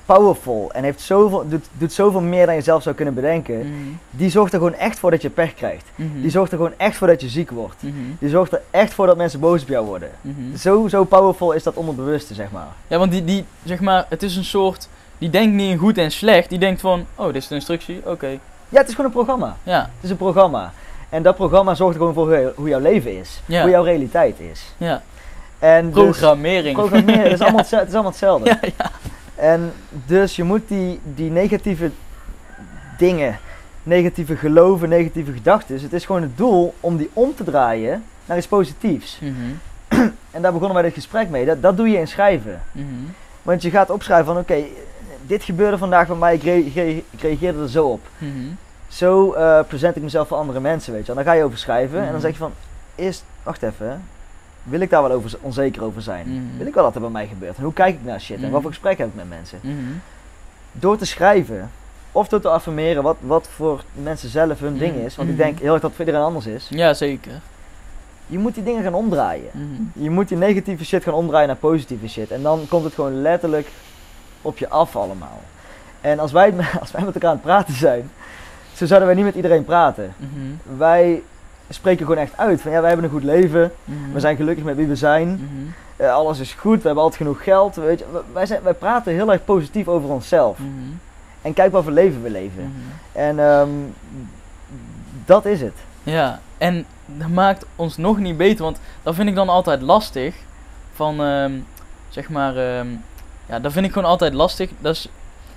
[0.05, 3.57] powerful en heeft zoveel, doet, doet zoveel meer dan je zelf zou kunnen bedenken.
[3.57, 3.67] Mhm.
[4.09, 5.85] Die zorgt er gewoon echt voor dat je pech krijgt.
[5.95, 6.21] Mhm.
[6.21, 7.83] Die zorgt er gewoon echt voor dat je ziek wordt.
[7.83, 7.93] Mhm.
[8.19, 10.09] Die zorgt er echt voor dat mensen boos op jou worden.
[10.57, 12.67] Zo, zo powerful is dat onderbewuste, zeg maar.
[12.87, 15.97] Ja, want die, die, zeg maar, het is een soort, die denkt niet in goed
[15.97, 16.49] en slecht.
[16.49, 18.39] Die denkt van, oh, dit is de instructie, oké.
[18.69, 19.57] Ja, het is gewoon een programma.
[19.63, 19.79] Ja.
[19.79, 20.73] Het is een programma.
[21.09, 23.41] En dat programma zorgt er gewoon voor hoe jouw leven is.
[23.45, 24.73] Hoe jouw realiteit is.
[24.77, 25.01] Ja.
[25.59, 26.77] En dus programmering.
[26.77, 28.49] Dus, programmeren, is allemaal, het is allemaal hetzelfde.
[28.49, 28.91] Ja, ja.
[29.35, 29.71] En
[30.05, 31.91] dus je moet die, die negatieve
[32.97, 33.39] dingen,
[33.83, 38.37] negatieve geloven, negatieve gedachten, het is gewoon het doel om die om te draaien naar
[38.37, 39.19] iets positiefs.
[39.21, 39.33] Mhm.
[40.35, 41.45] en daar begonnen wij dit gesprek mee.
[41.45, 42.61] Dat, dat doe je in schrijven.
[42.71, 42.85] Mhm.
[43.41, 44.63] Want je gaat opschrijven van oké,
[45.21, 46.43] dit gebeurde vandaag bij mij, ik,
[47.09, 48.01] ik reageerde er zo op.
[48.17, 48.31] Mhm.
[48.87, 51.09] Zo uh, present ik mezelf voor andere mensen, weet je.
[51.09, 52.53] En dan ga je over schrijven en dan zeg je van,
[52.95, 54.01] eerst, wacht even,
[54.65, 56.27] wil ik daar wel over, onzeker over zijn?
[56.27, 56.57] Mhm.
[56.57, 57.57] Wil ik wel dat er bij mij gebeurt?
[57.57, 58.35] En hoe kijk ik naar shit?
[58.35, 58.69] En wat voor mhm.
[58.69, 59.59] gesprek heb ik met mensen?
[59.61, 59.75] Mhm.
[60.71, 61.71] Door te schrijven
[62.11, 65.15] of door te affirmeren wat, wat voor mensen zelf hun ding is.
[65.15, 66.67] Want ik denk heel erg dat het voor iedereen anders is.
[66.69, 67.31] Ja, zeker.
[68.27, 69.51] Je moet die dingen gaan omdraaien.
[69.93, 72.31] Je moet die negatieve shit gaan omdraaien naar positieve shit.
[72.31, 73.67] En dan komt het gewoon letterlijk
[74.41, 75.41] op je af allemaal.
[76.01, 78.11] En als wij, als wij met elkaar aan het praten zijn,
[78.73, 80.13] zo zouden wij niet met iedereen praten.
[80.77, 81.21] Wij
[81.69, 82.61] spreken gewoon echt uit.
[82.61, 83.71] Van ja, wij hebben een goed leven.
[83.83, 84.13] Mhm.
[84.13, 85.27] We zijn gelukkig met wie we zijn.
[85.29, 85.71] Mhm.
[85.95, 86.77] Eh, alles is goed.
[86.77, 87.75] We hebben altijd genoeg geld.
[87.75, 90.57] Weet je, wij, zijn, wij praten heel erg positief over onszelf.
[90.59, 90.69] Mhm.
[91.41, 92.73] En kijk wat voor leven we leven.
[93.11, 93.93] En um,
[95.25, 95.73] dat is het.
[96.03, 98.63] Ja, en dat maakt ons nog niet beter.
[98.63, 100.35] Want dat vind ik dan altijd lastig.
[100.93, 101.65] Van, um,
[102.09, 103.03] zeg maar, um,
[103.45, 104.69] ja, dat vind ik gewoon altijd lastig.
[104.79, 105.09] Dat is,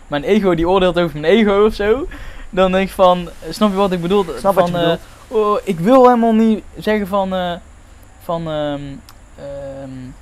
[0.06, 2.06] mijn ego die oordeelt over mijn ego of zo.
[2.50, 4.24] Dan denk ik van, snap je wat ik bedoel?
[4.24, 5.00] Snap van, wat je bedoelt.
[5.28, 7.52] Oh, ik wil helemaal niet zeggen van, uh,
[8.22, 9.00] van um,
[9.82, 10.14] um,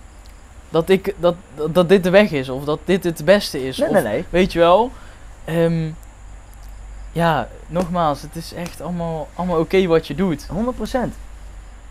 [0.68, 1.34] dat, ik, dat,
[1.70, 3.78] dat, dit de weg is of dat dit het beste is.
[3.78, 4.24] Nee, of, nee, nee.
[4.30, 4.90] Weet je wel?
[5.48, 5.96] Um,
[7.12, 10.46] ja, nogmaals, het is echt allemaal, allemaal oké wat je doet.
[10.46, 10.98] 100%.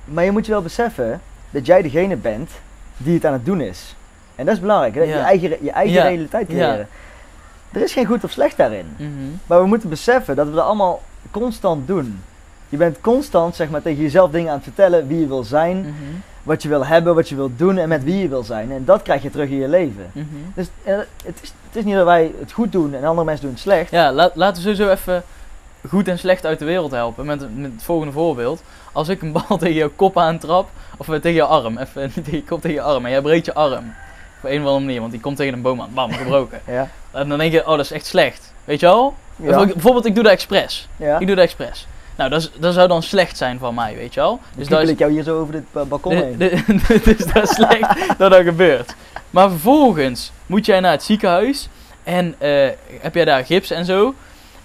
[0.05, 2.51] Maar je moet je wel beseffen dat jij degene bent
[2.97, 3.95] die het aan het doen is.
[4.36, 5.01] En dat is belangrijk, ja.
[5.01, 6.78] je eigen, je eigen realiteit creëren.
[6.78, 6.88] Ja.
[7.72, 8.86] Er is geen goed of slecht daarin.
[8.97, 9.39] Mm -hmm.
[9.47, 11.01] Maar we moeten beseffen dat we dat allemaal
[11.32, 12.22] constant doen.
[12.70, 15.78] Je bent constant zeg maar, tegen jezelf dingen aan het vertellen wie je wil zijn,
[15.80, 15.93] mhm.
[16.43, 18.72] wat je wil hebben, wat je wil doen en met wie je wil zijn.
[18.72, 20.11] En dat krijg je terug in je leven.
[20.11, 20.26] Mhm.
[20.53, 23.43] Dus uh, het, is, het is niet dat wij het goed doen en andere mensen
[23.43, 23.91] doen het slecht.
[23.91, 25.24] Ja, laat, laten we sowieso even
[25.89, 27.26] goed en slecht uit de wereld helpen.
[27.26, 28.63] Met, met het volgende voorbeeld.
[28.91, 32.38] Als ik een bal tegen je kop aantrap, of tegen je arm, even niet tegen
[32.38, 33.93] je kop, tegen je arm, en jij breekt je arm.
[34.41, 36.61] Op een of andere manier, want die komt tegen een boom aan, bam, gebroken.
[36.68, 36.89] ja.
[37.11, 38.53] En dan denk je, oh dat is echt slecht.
[38.63, 39.13] Weet je wel?
[39.36, 39.66] Ja.
[39.66, 40.88] Bijvoorbeeld, ik doe dat expres.
[40.97, 41.20] Ja.
[41.20, 41.88] Ik doe dat expres.
[42.16, 44.39] Nou, dat, dat zou dan slecht zijn van mij, weet je wel.
[44.55, 46.38] Dus dan ik jou hier zo over dit balkon heen.
[46.38, 48.95] dus dat is slecht dat dat gebeurt.
[49.30, 51.70] Maar vervolgens moet jij naar het ziekenhuis
[52.03, 52.68] en uh,
[52.99, 54.13] heb jij daar gips en zo.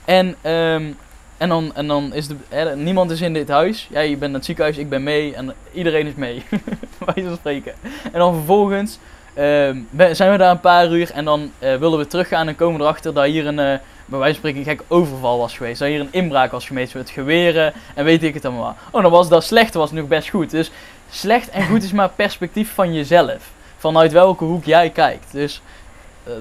[0.04, 0.96] En, um,
[1.36, 2.36] en, dan, en dan is de,
[2.76, 3.88] niemand is in dit huis.
[3.90, 6.42] Jij bent naar het ziekenhuis, ik ben mee en iedereen is mee.
[7.14, 7.72] Wij zo spreken.
[8.12, 8.98] En dan vervolgens
[9.34, 12.80] uh, zijn we daar een paar uur en dan uh, willen we teruggaan en komen
[12.80, 13.74] erachter dat hier een uh,
[14.10, 15.78] bij wijze van spreken een gek overval was geweest.
[15.78, 18.76] Dat hier een inbraak was geweest met geweren en weet ik het allemaal.
[18.90, 20.50] Oh, dan was dat slecht was nog best goed.
[20.50, 20.70] Dus
[21.10, 23.50] slecht en goed is maar perspectief van jezelf.
[23.76, 25.32] Vanuit welke hoek jij kijkt.
[25.32, 25.62] Dus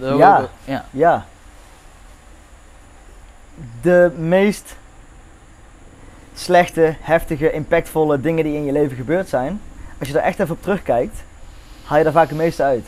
[0.02, 0.86] uh, ja, ja.
[0.92, 1.26] ja.
[3.82, 4.76] De meest
[6.36, 9.62] slechte, heftige, impactvolle dingen die in je leven gebeurd zijn.
[10.00, 11.24] Als je daar echt even op terugkijkt,
[11.84, 12.86] haal je daar vaak het meeste uit.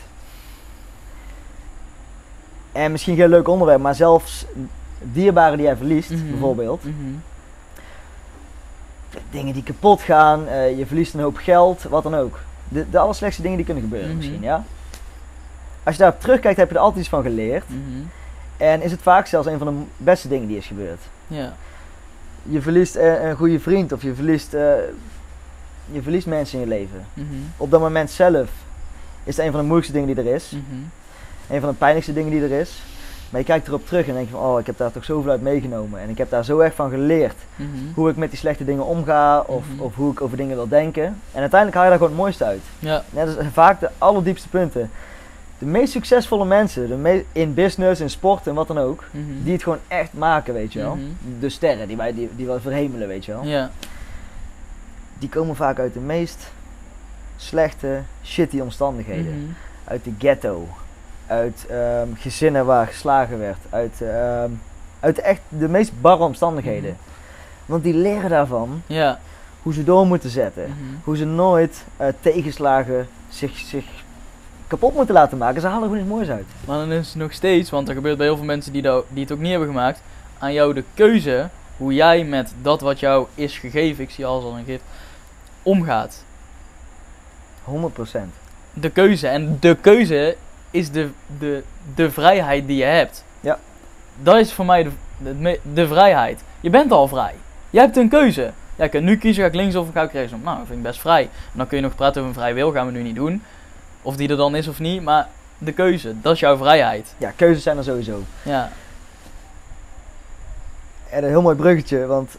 [2.72, 4.46] En misschien geen leuk onderwerp, maar zelfs
[4.98, 6.30] dierbaren die jij verliest, mhm.
[6.30, 6.84] bijvoorbeeld.
[6.84, 6.94] Mhm.
[9.30, 12.38] Dingen die kapot gaan, uh, je verliest een hoop geld, wat dan ook.
[12.68, 14.18] De, de allerslechtste dingen die kunnen gebeuren mhm.
[14.18, 14.64] misschien, ja.
[15.82, 17.64] Als je daarop terugkijkt, heb je er altijd iets van geleerd.
[18.56, 21.00] En is het vaak zelfs een van de beste dingen die is gebeurd.
[21.26, 21.52] Ja.
[22.42, 24.74] je verliest eh, een goede vriend of je verliest, eh,
[25.92, 27.06] je verliest mensen in je leven.
[27.56, 28.50] Op dat moment zelf
[29.24, 30.56] is het een van de moeilijkste dingen die er is.
[31.50, 32.82] Een van de pijnlijkste dingen die er is.
[33.30, 35.30] Maar je kijkt erop terug en denk je van, oh, ik heb daar toch zoveel
[35.30, 36.00] uit meegenomen.
[36.00, 37.34] En ik heb daar zo erg van geleerd.
[37.56, 37.68] Mhm.
[37.94, 39.80] Hoe ik met die slechte dingen omga of, Mhm.
[39.82, 41.04] of hoe ik over dingen wil denken.
[41.32, 42.60] En uiteindelijk haal je daar gewoon het mooiste uit.
[42.78, 43.02] Ja.
[43.10, 44.90] Net als vaak de allerdiepste punten.
[45.58, 49.24] De meest succesvolle mensen, de in business, in sport en wat dan ook, Mhm.
[49.42, 50.98] die het gewoon echt maken, weet je wel.
[51.40, 53.44] De sterren die wij die, die wij verhemelen, weet je wel.
[53.44, 53.70] Ja.
[55.18, 56.50] Die komen vaak uit de meest
[57.36, 59.56] slechte, shitty omstandigheden.
[59.84, 60.68] Uit de ghetto.
[61.32, 63.58] Uit ehm, gezinnen waar geslagen werd.
[63.70, 64.50] Uit, ehm,
[65.00, 66.90] uit echt de meest barre omstandigheden.
[66.90, 67.00] Mhm.
[67.66, 69.20] Want die leren daarvan Ja.
[69.62, 70.62] hoe ze door moeten zetten.
[70.62, 70.94] Mhm.
[71.04, 73.84] Hoe ze nooit eh, tegenslagen zich, zich
[74.66, 75.60] kapot moeten laten maken.
[75.60, 76.46] Ze halen er gewoon iets moois uit.
[76.64, 79.04] Maar dan is het nog steeds, want er gebeurt bij heel veel mensen die, dat-
[79.08, 80.02] die het ook niet hebben gemaakt,
[80.38, 84.44] aan jou de keuze hoe jij met dat wat jou is gegeven, ik zie alles
[84.44, 84.84] al een gift,
[85.62, 86.24] omgaat.
[87.64, 88.32] 100%.
[88.72, 89.28] De keuze.
[89.28, 90.36] En de keuze
[90.72, 91.62] is de, de,
[91.94, 93.24] de vrijheid die je hebt.
[93.40, 93.58] Ja.
[94.22, 94.82] Dat is voor mij
[95.18, 96.40] de, de, vrijheid.
[96.60, 97.34] Je bent al vrij.
[97.70, 98.52] Je hebt een keuze.
[98.76, 100.32] Ja, ik kan nu kiezen, ga ik links of ga ik rechts.
[100.42, 101.22] Nou, dat vind ik best vrij.
[101.22, 103.42] En dan kun je nog praten over een vrij wil, gaan we nu niet doen.
[104.02, 107.14] Of die er dan is of niet, maar de keuze, dat is jouw vrijheid.
[107.18, 108.22] Ja, keuzes zijn er sowieso.
[108.42, 108.70] Ja.
[111.10, 112.36] En een heel mooi bruggetje, want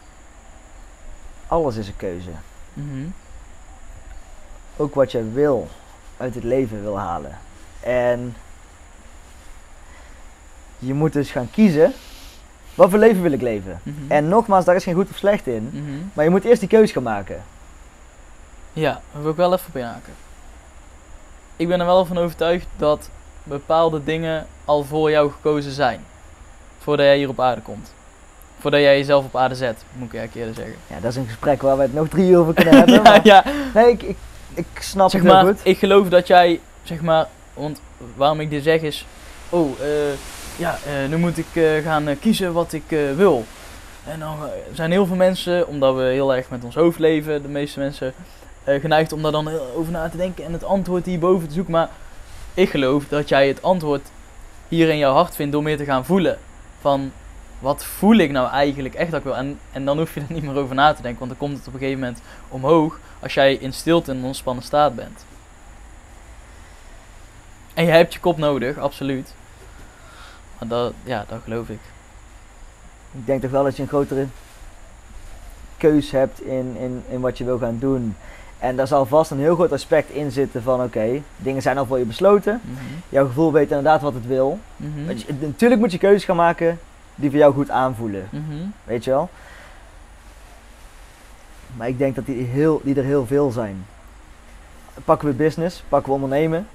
[1.47, 2.29] alles is een keuze.
[2.73, 3.07] Mhm.
[4.77, 5.67] Ook wat je wil
[6.17, 7.37] uit het leven wil halen.
[7.83, 8.35] En
[10.79, 11.93] je moet dus gaan kiezen,
[12.75, 13.79] wat voor leven wil ik leven?
[13.83, 13.95] Mhm.
[14.11, 15.69] En nogmaals, daar is geen goed of slecht in.
[15.73, 15.91] Mhm.
[16.13, 17.43] Maar je moet eerst die keuze gaan maken.
[18.73, 20.13] Ja, daar wil ik wel even op inhaken.
[21.55, 23.09] Ik ben er wel van overtuigd dat
[23.43, 26.05] bepaalde dingen al voor jou gekozen zijn.
[26.79, 27.93] Voordat jij hier op aarde komt.
[28.59, 30.81] Voordat jij jezelf op aarde zet, moet ik eigenlijk eerder zeggen.
[30.87, 32.95] Ja, dat is een gesprek waar we het nog drie uur over kunnen hebben.
[32.95, 34.17] ja, maar- ja, Nee, ik, ik,
[34.53, 35.61] ik snap zeg het heel maar, goed.
[35.65, 37.81] ik geloof dat jij, zeg maar, want
[38.15, 39.05] waarom ik dit zeg is,
[39.49, 39.87] oh, eh,
[40.57, 42.83] ja, eh, nu moet ik eh, gaan kiezen wat ik
[43.15, 43.45] wil.
[44.05, 44.37] En dan
[44.73, 48.13] zijn heel veel mensen, omdat we heel erg met ons hoofd leven, de meeste mensen,
[48.65, 51.73] geneigd om daar dan over na te denken en het antwoord hierboven te zoeken.
[51.73, 51.89] Maar
[52.53, 54.11] ik geloof dat jij het antwoord
[54.67, 56.37] hier in jouw hart vindt door meer te gaan voelen.
[56.81, 57.11] Van,
[57.59, 59.35] wat voel ik nou eigenlijk echt dat ik wil?
[59.35, 61.57] En, en dan hoef je er niet meer over na te denken, want dan komt
[61.57, 65.25] het op een gegeven moment omhoog als jij in stilte en ontspannen staat bent.
[67.73, 69.33] En je hebt je kop nodig, absoluut.
[70.59, 71.79] Maar dat, ja, dat geloof ik.
[73.11, 74.27] Ik denk toch wel dat je een grotere
[75.77, 78.15] keus hebt in, in, in wat je wil gaan doen.
[78.59, 81.85] En daar zal vast een heel groot aspect in zitten van oké, dingen zijn al
[81.85, 82.61] voor je besloten.
[82.63, 82.79] Mhm.
[83.09, 84.59] Jouw gevoel weet inderdaad wat het wil.
[84.75, 85.09] Mhm.
[85.17, 86.79] Je- natuurlijk moet je keuzes gaan maken
[87.15, 88.27] die voor jou goed aanvoelen.
[88.31, 88.55] Mhm.
[88.83, 89.29] Weet je wel?
[91.77, 93.85] Maar ik denk dat die, heel, die er heel veel zijn.
[95.05, 96.67] Pakken we business, pakken we ondernemen.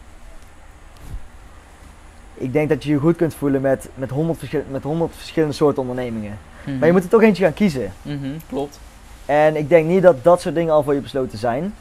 [2.39, 5.55] Ik denk dat je je goed kunt voelen met, met, 100, verschil- met 100 verschillende
[5.55, 6.39] soorten ondernemingen.
[6.65, 6.79] Mhm.
[6.79, 7.93] Maar je moet er toch eentje gaan kiezen.
[8.03, 8.81] Mhm, Klopt.
[9.27, 11.75] En ik denk niet dat dat soort dingen al voor je besloten zijn.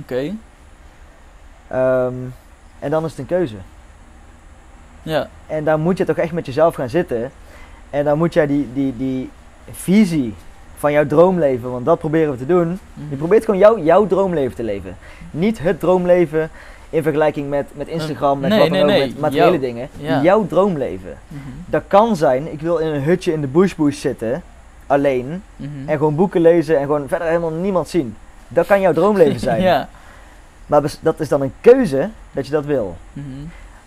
[0.00, 0.32] Oké.
[1.68, 2.14] Ehm,
[2.78, 3.56] en dan is het een keuze.
[5.02, 5.28] Ja.
[5.46, 7.30] En daar moet je toch echt met jezelf gaan zitten.
[7.90, 9.30] En dan moet jij die, die, die
[9.70, 10.34] visie
[10.76, 12.66] van jouw droomleven, want dat proberen we te doen.
[12.94, 13.10] Mhm.
[13.10, 14.96] Je probeert gewoon jouw, jouw droomleven te leven.
[15.30, 16.50] Niet het droomleven
[16.90, 19.88] in vergelijking met, met Instagram, met nee, wat dan nee, ook, met materiële dingen.
[19.96, 20.22] ja.
[20.22, 21.18] Jouw droomleven.
[21.28, 21.40] Mhm.
[21.66, 24.42] Dat kan zijn, ik wil in een hutje in de bushbush zitten,
[24.86, 25.68] alleen, Mhm.
[25.86, 28.16] en gewoon boeken lezen en gewoon verder helemaal niemand zien.
[28.48, 29.62] Dat kan jouw droomleven zijn.
[29.70, 29.88] ja.
[30.66, 32.96] Maar dat is dan een keuze dat je dat wil.
[33.12, 33.24] Mhm.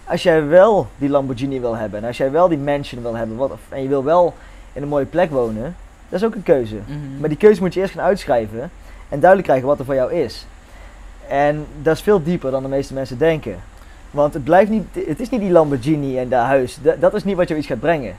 [0.06, 3.38] Als jij wel die Lamborghini wil hebben, en als jij wel die mansion wil hebben,
[3.38, 4.34] wat, en je wil wel
[4.74, 5.76] in een mooie plek wonen,
[6.10, 6.76] dat is ook een keuze.
[7.20, 8.72] Maar die keuze moet je eerst gaan uitschrijven
[9.10, 10.46] en duidelijk krijgen wat er voor jou is.
[11.28, 13.56] En dat is veel dieper dan de meeste mensen denken.
[14.12, 16.78] Want het, blijft niet, het is niet die Lamborghini en dat huis.
[16.82, 18.16] Dat, dat is niet wat jou iets gaat brengen.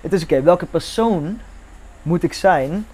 [0.00, 1.38] Het is oké, welke persoon
[2.02, 2.86] moet ik zijn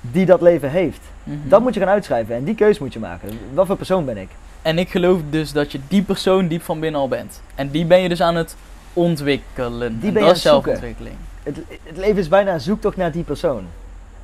[0.00, 1.00] die dat leven heeft?
[1.22, 1.36] Mhm.
[1.48, 3.28] Dat moet je gaan uitschrijven en die keuze moet je maken.
[3.54, 4.28] Wat voor persoon ben ik?
[4.62, 7.40] En ik geloof dus dat je die persoon diep van binnen al bent.
[7.54, 8.56] En die ben je dus aan het
[8.92, 9.98] ontwikkelen.
[9.98, 10.80] Die En ben je dat is aan het zoeken.
[10.80, 11.16] zelfontwikkeling.
[11.42, 13.66] Het, het leven is bijna een zoektocht naar die persoon.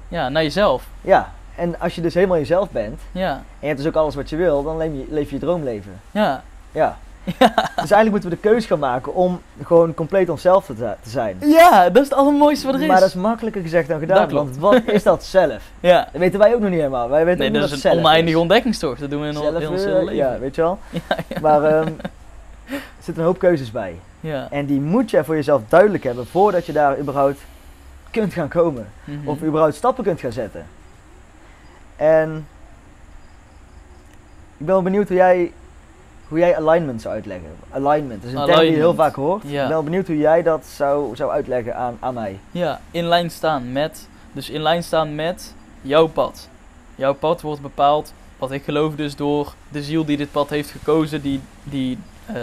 [0.09, 0.87] Ja, naar jezelf.
[1.01, 3.31] Ja, en als je dus helemaal jezelf bent Ja.
[3.33, 5.41] en je hebt dus ook alles wat je wil, dan leef je leef je, je
[5.41, 6.01] droomleven.
[6.11, 6.43] Ja.
[6.73, 6.97] Ja.
[7.81, 11.37] Dus eigenlijk moeten we de keuze gaan maken om gewoon compleet onszelf te, zijn.
[11.41, 12.87] Ja, dat is het allermooiste wat er is.
[12.87, 14.31] Maar dat is makkelijker gezegd dan gedaan.
[14.31, 15.63] Want wat is dat zelf?
[15.81, 16.09] Ja.
[16.13, 17.09] Dat weten wij ook nog niet helemaal.
[17.09, 18.41] Wij weten Nee, dat is een oneindige is.
[18.43, 19.01] ontdekkingstocht.
[19.01, 20.15] Dat doen we in, Zelf, in ons hele leven.
[20.15, 20.79] Ja, weet je wel.
[20.91, 21.41] Ja, ja.
[21.41, 21.87] Maar ehm,
[22.67, 23.95] er zitten een hoop keuzes bij.
[24.21, 24.47] Ja.
[24.51, 27.41] En die moet je voor jezelf duidelijk hebben voordat je daar überhaupt
[28.11, 28.87] kunt gaan komen.
[29.05, 29.29] Mhm.
[29.29, 30.67] Of überhaupt stappen kunt gaan zetten.
[32.01, 32.47] En
[34.57, 35.53] ik ben wel benieuwd hoe jij,
[36.29, 37.51] hoe jij alignment zou uitleggen.
[37.71, 39.43] Alignment, dat is een term die je heel vaak hoort.
[39.43, 39.49] ja.
[39.49, 42.39] Ik ben wel benieuwd hoe jij dat zou, zou uitleggen aan, aan mij.
[42.51, 44.09] Ja, in lijn staan met.
[44.33, 46.49] Dus in lijn staan met jouw pad.
[46.95, 50.71] Jouw pad wordt bepaald, wat ik geloof, dus door de ziel die dit pad heeft
[50.71, 52.37] gekozen, die, die eh,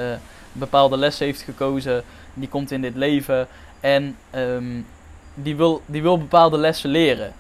[0.51, 2.03] bepaalde lessen heeft gekozen,
[2.33, 3.47] die komt in dit leven
[3.79, 4.81] en ehm,
[5.33, 7.33] die, wil, die wil bepaalde lessen leren.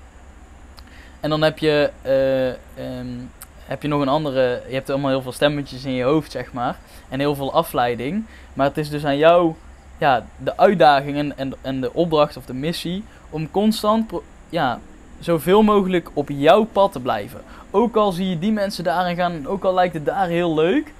[1.27, 3.07] En dan heb je, eh, ehm,
[3.65, 6.53] heb je nog een andere, je hebt allemaal heel veel stemmetjes in je hoofd, zeg
[6.53, 6.77] maar,
[7.09, 8.25] en heel veel afleiding.
[8.53, 9.53] Maar het is dus aan jou
[9.97, 14.11] ja, de uitdaging en, en, de opdracht of de missie om constant
[14.49, 14.79] ja,
[15.19, 17.41] zoveel mogelijk op jouw pad te blijven.
[17.71, 20.53] Ook al zie je die mensen daarin gaan, en ook al lijkt het daar heel
[20.53, 20.93] leuk,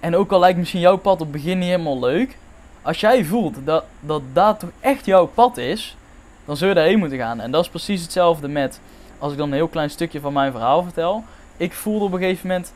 [0.00, 2.36] en ook al lijkt misschien jouw pad op het begin niet helemaal leuk,
[2.82, 5.96] als jij voelt dat dat, dat toch echt jouw pad is,
[6.44, 7.40] dan zul je daarheen moeten gaan.
[7.40, 8.80] En dat is precies hetzelfde met,
[9.18, 11.24] als ik dan een heel klein stukje van mijn verhaal vertel,
[11.56, 12.72] ik voelde op een gegeven moment,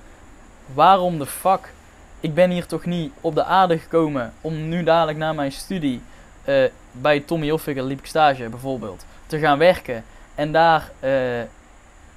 [0.74, 1.72] waarom de fuck?
[2.20, 6.02] Ik ben hier toch niet op de aarde gekomen om nu dadelijk na mijn studie
[6.44, 11.40] eh, bij Tommy Hilfiger liep ik stage bijvoorbeeld te gaan werken en daar, eh,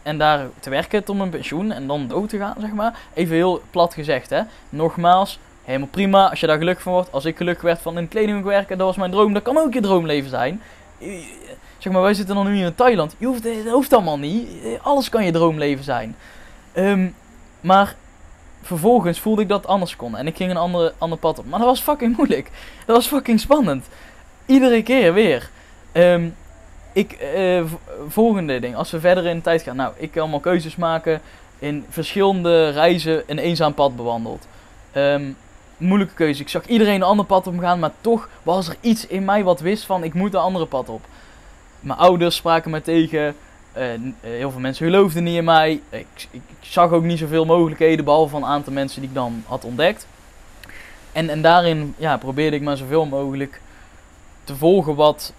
[0.02, 3.00] en daar te werken tot mijn pensioen en dan dood te gaan zeg maar.
[3.14, 4.42] Even heel plat gezegd hè.
[4.70, 7.12] Nogmaals helemaal prima als je daar gelukkig van wordt.
[7.12, 9.34] Als ik gelukkig werd van in kleding werken dat was mijn droom.
[9.34, 10.62] Dat kan ook je droomleven zijn
[11.84, 14.48] zeg maar wij zitten dan nu in Thailand je hoeft, dat hoeft allemaal niet
[14.82, 16.16] alles kan je droomleven zijn
[16.74, 17.10] Ehm,
[17.62, 17.96] maar
[18.62, 20.18] vervolgens voelde ik dat het anders kon.
[20.18, 21.46] En ik ging een andere, ander pad op.
[21.46, 22.50] Maar dat was fucking moeilijk.
[22.86, 23.88] Dat was fucking spannend.
[24.46, 25.50] Iedere keer weer.
[25.92, 26.30] Ehm,
[26.94, 27.64] ik, eh,
[28.08, 28.76] volgende ding.
[28.76, 29.76] Als we verder in de tijd gaan.
[29.76, 31.22] Nou, ik kan allemaal keuzes maken.
[31.60, 34.48] In verschillende reizen een eenzaam pad bewandeld.
[34.92, 35.32] Ehm,
[35.78, 36.42] moeilijke keuze.
[36.42, 37.80] Ik zag iedereen een ander pad opgaan.
[37.80, 40.90] Maar toch was er iets in mij wat wist van ik moet een andere pad
[40.90, 41.02] op.
[41.84, 43.36] Mijn ouders spraken me tegen.
[43.72, 45.82] Eh, eh, heel veel mensen geloofden niet in mij.
[45.90, 49.44] Ik, ik, zag ook niet zoveel mogelijkheden, behalve van een aantal mensen die ik dan
[49.46, 50.08] had ontdekt.
[51.12, 53.62] En, en daarin ja, probeerde ik maar zoveel mogelijk
[54.44, 55.34] te volgen wat,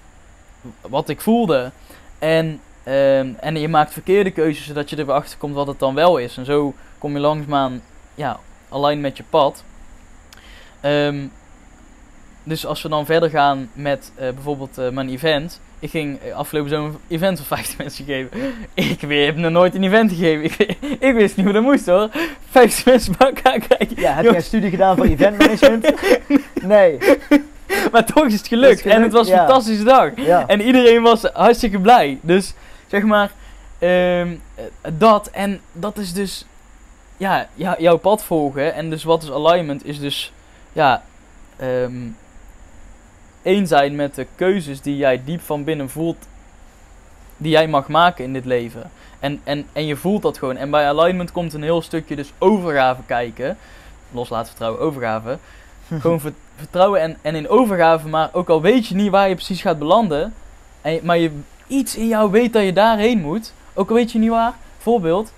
[0.80, 1.70] wat ik voelde.
[2.18, 5.94] En, ehm, en je maakt verkeerde keuzes, zodat je er achter komt wat het dan
[5.94, 6.36] wel is.
[6.36, 7.82] En zo kom je langzaamaan
[8.14, 8.38] ja,
[8.68, 9.64] alleen met je pad.
[10.80, 11.26] Ehm,
[12.42, 15.60] dus als we dan verder gaan met eh, bijvoorbeeld mijn event.
[15.84, 18.30] Ik ging eh, afgelopen zomer een event van 50 mensen geven.
[18.74, 20.44] Ik weer, heb nog nooit een event gegeven.
[20.44, 22.08] Ik, ik wist niet hoe dat moest hoor.
[22.50, 24.00] 50 mensen bij elkaar krijgen.
[24.00, 25.92] Ja, heb jij een studie gedaan voor event management?
[26.62, 26.98] Nee.
[27.92, 28.84] Maar toch is het gelukt.
[28.84, 29.46] Het En het was een ja.
[29.46, 30.10] fantastische dag.
[30.16, 30.46] Ja.
[30.46, 32.18] En iedereen was hartstikke blij.
[32.20, 32.54] Dus
[32.86, 33.30] zeg maar,
[33.78, 35.30] ehm, eh, dat.
[35.32, 36.46] En dat is dus,
[37.16, 38.74] ja, ja, jouw pad volgen.
[38.74, 39.86] En dus wat is alignment?
[39.86, 40.32] Is dus,
[40.72, 41.02] ja,
[41.56, 41.92] ehm
[43.44, 46.26] één zijn met de keuzes die jij diep van binnen voelt.
[47.36, 48.90] Die jij mag maken in dit leven.
[49.20, 50.56] En, en, en je voelt dat gewoon.
[50.56, 53.56] En bij alignment komt een heel stukje dus overgave kijken.
[54.10, 55.38] Loslaten, vertrouwen, overgave.
[56.00, 58.08] gewoon ver- vertrouwen en, en in overgave.
[58.08, 60.34] Maar ook al weet je niet waar je precies gaat belanden.
[60.80, 61.30] En, maar je,
[61.66, 63.52] iets in jou weet dat je daarheen moet.
[63.74, 64.52] Ook al weet je niet waar.
[64.78, 65.32] Voorbeeld.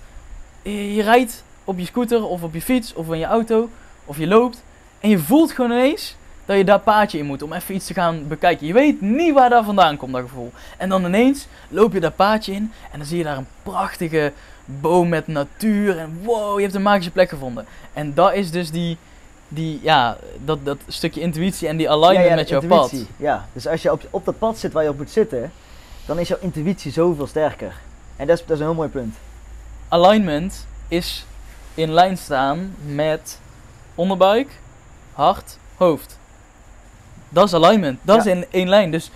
[0.61, 3.69] Je, je rijdt op je scooter of op je fiets of in je auto.
[4.05, 4.63] Of je loopt.
[4.99, 6.15] En je voelt gewoon ineens
[6.47, 8.67] dat je daar paadje in moet om even iets te gaan bekijken.
[8.67, 10.51] Je weet niet waar dat vandaan komt, dat gevoel.
[10.77, 14.33] En dan ineens loop je daar paadje in en dan zie je daar een prachtige
[14.65, 15.97] boom met natuur.
[15.97, 17.65] En wow, je hebt een magische plek gevonden.
[17.93, 18.97] En dat is dus die,
[19.47, 22.99] die ja, dat, dat stukje intuïtie en die alignment Ja, ja, met jouw intuïtie.
[22.99, 23.15] pad.
[23.17, 25.51] Ja, dus als je op, op dat pad zit waar je op moet zitten,
[26.05, 27.73] dan is jouw intuïtie zoveel sterker.
[28.15, 29.15] En dat is, dat is een heel mooi punt.
[29.87, 31.25] Alignment is
[31.73, 33.39] in lijn staan met
[33.95, 34.59] onderbuik,
[35.13, 36.17] hart, hoofd.
[37.29, 37.99] Dat is alignment.
[38.01, 38.31] Dat Ja.
[38.31, 38.91] is in één lijn.
[38.91, 39.11] Dus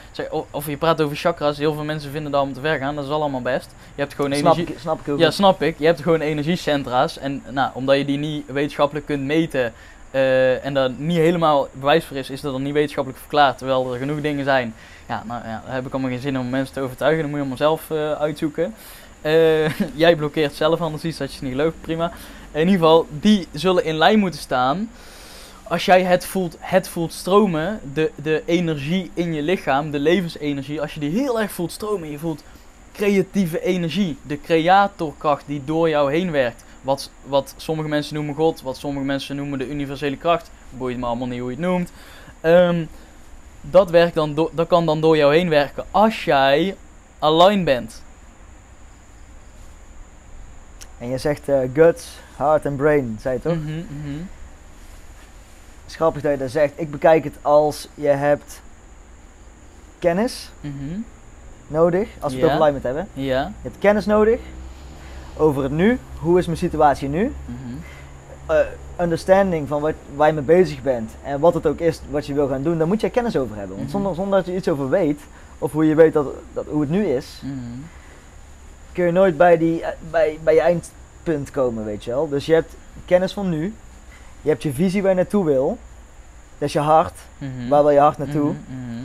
[0.51, 2.95] of je praat over chakras, heel veel mensen vinden dat om te ver gaan.
[2.95, 3.69] Dat is allemaal best.
[3.95, 4.73] Je hebt gewoon Snap energie.
[4.75, 5.19] ik, snap ik ook.
[5.19, 5.75] Ja, snap ik.
[5.79, 7.17] Je hebt gewoon energiecentra's.
[7.17, 9.73] En nou, omdat je die niet wetenschappelijk kunt meten.
[10.11, 13.57] eh, en daar niet helemaal bewijs voor is, is dat dan niet wetenschappelijk verklaard.
[13.57, 14.73] Terwijl er genoeg dingen zijn.
[15.07, 17.21] Ja, nou ja, daar heb ik allemaal geen zin om mensen te overtuigen.
[17.21, 18.73] Dan moet je allemaal zelf eh, uitzoeken.
[19.21, 21.81] Eh, jij blokkeert zelf anders iets dat je het niet gelooft.
[21.81, 22.11] Prima.
[22.51, 24.89] In ieder geval, die zullen in lijn moeten staan.
[25.71, 30.81] Als jij het voelt, het voelt stromen, de, de energie in je lichaam, de levensenergie,
[30.81, 32.43] als je die heel erg voelt stromen, je voelt
[32.93, 36.63] creatieve energie, de creatorkracht die door jou heen werkt.
[36.81, 40.51] Wat, wat sommige mensen noemen God, wat sommige mensen noemen de universele kracht.
[40.69, 41.91] Boeit me allemaal niet hoe je het noemt.
[42.41, 42.85] Ehm,
[43.61, 46.75] dat, werkt dan do- dat kan dan door jou heen werken als jij
[47.19, 48.01] aligned bent.
[50.97, 52.07] En je zegt eh, guts,
[52.37, 53.53] heart en brain, zei je toch?
[53.53, 54.40] Het
[55.91, 56.73] is grappig dat je dat zegt.
[56.75, 58.61] Ik bekijk het als je hebt
[59.99, 60.99] kennis, Mhm.
[61.67, 62.53] nodig als we het Ja.
[62.53, 63.07] over alignment hebben.
[63.13, 63.41] Ja.
[63.41, 64.39] Je hebt kennis nodig
[65.37, 65.99] over het nu.
[66.19, 67.33] Hoe is mijn situatie nu?
[67.45, 67.55] Mhm.
[68.45, 68.57] Eh,
[68.99, 72.33] understanding van wat, waar je mee bezig bent en wat het ook is wat je
[72.33, 73.75] wil gaan doen, daar moet je kennis over hebben.
[73.75, 73.91] Want Mhm.
[73.97, 75.19] zonder, zonder dat je iets over weet,
[75.57, 77.41] of hoe je weet dat, dat, hoe het nu is,
[78.91, 82.29] kun je nooit bij, die, eh, bij, bij je eindpunt komen, weet je wel.
[82.29, 82.73] Dus je hebt
[83.05, 83.73] kennis van nu,
[84.41, 85.77] je hebt je visie waar je naartoe wil,
[86.57, 87.67] dat is je hart, Mhm.
[87.69, 88.85] waar wil je hart naartoe, Mhm.
[88.85, 89.03] Mhm.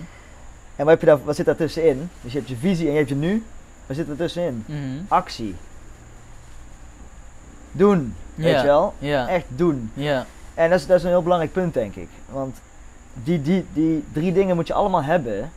[0.76, 2.08] en wat, heb je daar, wat zit daar tussenin?
[2.20, 3.44] Dus je hebt je visie en je hebt je nu,
[3.86, 4.64] wat zit er tussenin?
[5.08, 5.54] Actie.
[7.72, 8.60] Doen, weet Ja.
[8.60, 8.94] je wel.
[9.28, 9.90] Echt doen.
[9.94, 10.26] Ja.
[10.54, 12.08] En dat is, dat is een heel belangrijk punt, denk ik.
[12.30, 12.56] Want
[13.14, 15.50] die, die, die drie dingen moet je allemaal hebben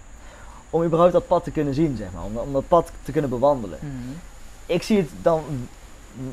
[0.69, 2.23] om überhaupt dat pad te kunnen zien, zeg maar.
[2.23, 3.79] Om, om dat pad te kunnen bewandelen.
[4.65, 5.43] Ik zie het dan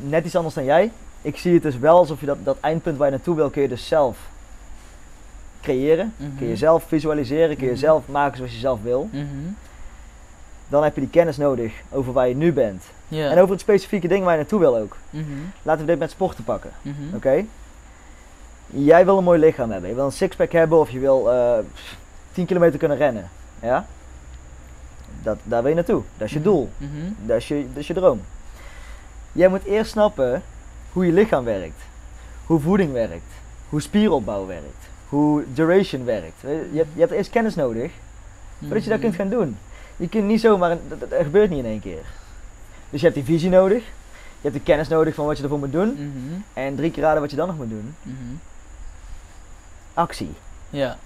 [0.01, 0.93] net iets anders dan jij.
[1.27, 3.63] Ik zie het dus wel alsof je dat, dat eindpunt waar je naartoe wil, kun
[3.63, 4.19] je dus zelf
[5.63, 6.15] creëren.
[6.17, 6.37] Mhm.
[6.39, 7.81] Kun je zelf visualiseren, kun je Mhm.
[7.81, 9.09] zelf maken zoals je zelf wil.
[9.13, 9.25] Mhm.
[10.69, 12.83] Dan heb je die kennis nodig over waar je nu bent.
[13.09, 14.97] En over het specifieke ding waar je naartoe wil ook.
[15.11, 15.25] Mhm.
[15.63, 16.71] Laten we dit met sporten pakken.
[16.83, 17.15] Mhm.
[17.15, 17.45] Oké?
[18.67, 19.89] Jij wil een mooi lichaam hebben.
[19.91, 21.59] Je wil een sixpack hebben of je wil eh
[22.33, 23.31] 10 kilometer kunnen rennen.
[23.63, 23.87] Ja?
[25.23, 26.03] Dat, daar wil je naartoe.
[26.17, 26.49] Dat is je Mhm.
[26.49, 26.71] doel.
[26.79, 27.13] Mhm.
[27.27, 28.21] Dat is je, dat is je droom.
[29.33, 30.43] Jij moet eerst snappen
[30.97, 31.81] hoe je lichaam werkt.
[32.47, 33.33] Hoe voeding werkt.
[33.69, 34.85] Hoe spieropbouw werkt.
[35.09, 36.41] Hoe duration werkt.
[36.41, 37.93] Je hebt, je hebt eerst kennis nodig
[38.61, 39.57] voordat je dat kunt gaan doen.
[39.97, 42.05] Je kunt niet zomaar, een- dat, gebeurt niet in één keer.
[42.91, 43.83] Dus je hebt die visie nodig.
[44.41, 45.89] Je hebt de kennis nodig van wat je ervoor moet doen.
[45.93, 46.41] Mhm.
[46.53, 47.95] En drie keer raden wat je dan nog moet doen.
[48.03, 48.15] Mhm.
[49.95, 50.33] Actie.
[50.71, 50.97] Ja.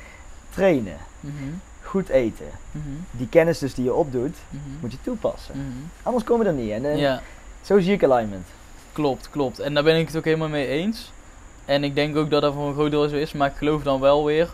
[0.54, 0.96] Trainen.
[1.20, 1.32] Mhm.
[1.82, 2.46] Goed eten.
[3.10, 4.36] Die kennis dus die je opdoet,
[4.80, 5.54] moet je toepassen.
[6.02, 6.70] Anders kom je er niet.
[6.70, 7.22] En, eh, Ja.
[7.62, 8.46] zo zie ik alignment.
[8.96, 9.58] Klopt, klopt.
[9.58, 11.12] En daar ben ik het ook helemaal mee eens.
[11.64, 13.32] En ik denk ook dat dat voor een groot deel zo is.
[13.32, 14.48] Maar ik geloof dan wel weer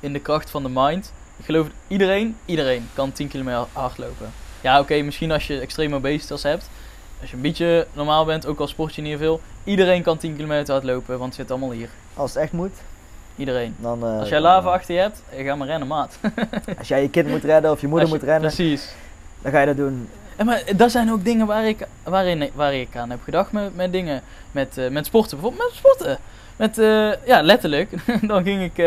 [0.00, 1.12] in de kracht van de mind.
[1.36, 4.32] Ik geloof dat iedereen, iedereen kan 10 kilometer hardlopen.
[4.60, 6.68] Ja, oké, misschien als je extreme obesitas hebt.
[7.20, 9.40] Als je een beetje normaal bent, ook al sport je niet veel.
[9.64, 11.88] Iedereen kan 10 kilometer hardlopen, want het zit allemaal hier.
[12.14, 12.72] Als het echt moet,
[13.36, 13.74] Iedereen.
[13.78, 14.04] dan...
[14.06, 16.18] eh, Als jij lava eh, achter je hebt, eh, ga maar rennen, maat.
[16.78, 18.94] Als jij je kind moet redden of je moeder je- moet rennen, Precies.
[19.42, 20.08] dan ga je dat doen.
[20.42, 23.76] En maar dat zijn ook dingen waar ik, waarin, waar ik aan heb gedacht met,
[23.76, 24.22] met dingen.
[24.52, 26.18] Met, eh, met sporten, bijvoorbeeld met sporten.
[26.56, 27.90] Met, eh, ja, letterlijk.
[28.30, 28.78] dan ging ik,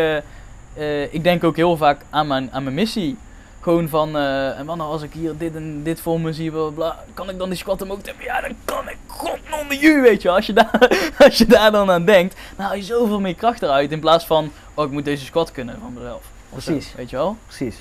[0.76, 3.18] eh, ik denk ook heel vaak aan mijn, aan mijn missie.
[3.62, 6.72] Gewoon van, en man, als ik hier dit en dit voor me zie, bla, bla,
[6.72, 8.24] bla, kan ik dan die squat omhoog tippen?
[8.24, 8.97] Ja, dan kan ik.
[9.08, 10.38] God onder je, weet je wel.
[10.38, 10.89] Als je, daar,
[11.26, 13.91] als je daar dan aan denkt, dan haal je zoveel meer kracht eruit.
[13.91, 16.24] In plaats van, oh, ik moet deze squat kunnen van mezelf.
[16.24, 16.93] Zo, Precies.
[16.95, 17.38] weet je wel?
[17.47, 17.76] Precies.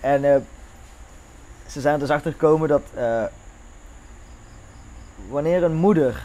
[0.00, 0.36] En eh,
[1.70, 3.22] ze zijn er dus achter gekomen dat eh,
[5.28, 6.22] wanneer een moeder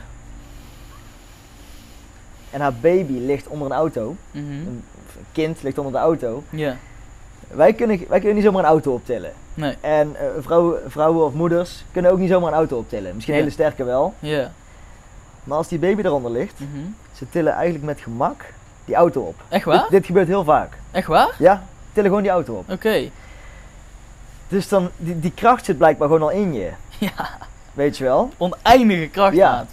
[2.52, 4.44] en haar baby ligt onder een auto, Mhm.
[4.52, 4.84] een,
[5.32, 6.44] kind ligt onder de auto,
[7.48, 9.32] wij kunnen, wij kunnen niet zomaar een auto optillen.
[9.54, 9.76] nee.
[9.82, 13.14] En eh, vrouwen, vrouwen of moeders kunnen ook niet zomaar een auto optillen.
[13.14, 14.14] Misschien hele sterke wel.
[15.44, 16.80] Maar als die baby eronder ligt, Mhm.
[17.14, 18.44] ze tillen eigenlijk met gemak
[18.86, 19.36] die auto op.
[19.50, 19.82] Echt waar?
[19.82, 20.78] Dit, dit gebeurt heel vaak.
[20.92, 21.36] Echt waar?
[21.40, 22.72] Ja, tillen gewoon die auto op.
[22.72, 23.10] Oké.
[24.48, 26.70] Dus dan, die, die kracht zit blijkbaar gewoon al in je.
[27.00, 27.38] Ja.
[27.74, 28.30] Weet je wel?
[28.38, 29.52] Oneindige kracht, Ja.
[29.52, 29.70] maat.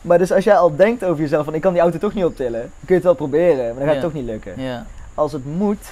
[0.00, 2.24] Maar dus als jij al denkt over jezelf van ik kan die auto toch niet
[2.24, 3.92] optillen, dan kun je het wel proberen, maar dan gaat Ja.
[3.92, 4.52] het toch niet lukken.
[4.62, 5.86] Ja, Als het moet,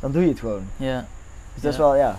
[0.00, 0.62] dan doe je het gewoon.
[0.76, 1.04] ja.
[1.54, 2.18] Dus dat is wel, ja,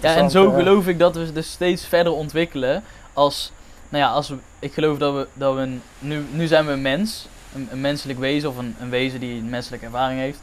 [0.00, 2.82] en zo eh, geloof ik dat we dus steeds verder ontwikkelen
[3.12, 3.52] als,
[3.88, 6.72] nou ja, als we, ik geloof dat we, dat we een- nu, nu zijn we
[6.72, 10.38] een mens, een, een menselijk wezen of een, een wezen die een menselijke ervaring heeft.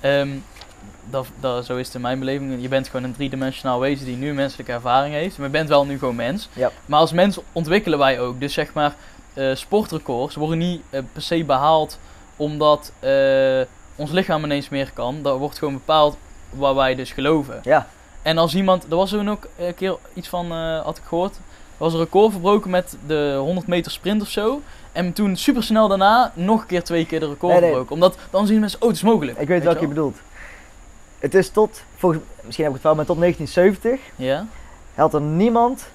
[0.00, 0.28] Ehm,
[1.10, 2.62] dat, dat, zo is het in mijn beleving.
[2.62, 5.36] Je bent gewoon een driedimensionaal wezen die nu menselijke ervaring heeft.
[5.38, 6.48] Maar je bent wel nu gewoon mens.
[6.52, 6.70] Ja.
[6.86, 8.40] Maar als mens ontwikkelen wij ook.
[8.40, 8.94] Dus zeg maar,
[9.34, 11.98] eh, sportrecords worden niet eh, per se behaald
[12.36, 13.60] omdat eh,
[13.96, 15.22] ons lichaam ineens meer kan.
[15.22, 16.16] Dat wordt gewoon bepaald
[16.50, 17.60] waar wij dus geloven.
[17.62, 17.86] Ja,
[18.22, 20.50] En als iemand, er was toen ook een keer iets van,
[20.82, 24.62] had ik gehoord, er was een record verbroken met de 100 meter sprint of zo.
[24.92, 27.70] En toen super snel daarna nog een keer twee keer de record Nee, nee.
[27.70, 27.94] verbroken.
[27.94, 29.38] Omdat dan zien mensen, oh het is mogelijk.
[29.38, 30.18] ik weet welke je bedoelt.
[31.18, 34.46] Het is tot, volgens, misschien heb ik het fout, maar tot 1970 Ja?
[34.94, 35.86] had er niemand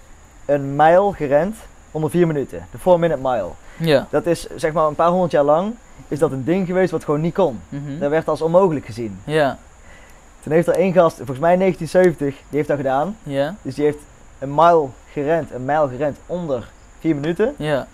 [0.45, 1.55] een mijl gerend
[1.91, 2.67] onder 4 minuten.
[2.71, 3.49] De 4 minute mile.
[3.77, 4.07] Ja.
[4.09, 5.73] Dat is zeg maar een paar honderd jaar lang
[6.07, 7.59] is dat een ding geweest wat gewoon niet kon.
[7.69, 7.99] Mhm.
[7.99, 9.19] Dat werd als onmogelijk gezien.
[9.23, 9.57] Ja.
[10.39, 13.17] Toen heeft er één gast, volgens mij in 1970, die heeft dat gedaan.
[13.23, 13.55] Ja.
[13.61, 13.97] Dus die heeft
[14.39, 16.69] een mile gerend, een mijl gerend onder
[16.99, 17.53] 4 minuten.
[17.57, 17.87] Ja.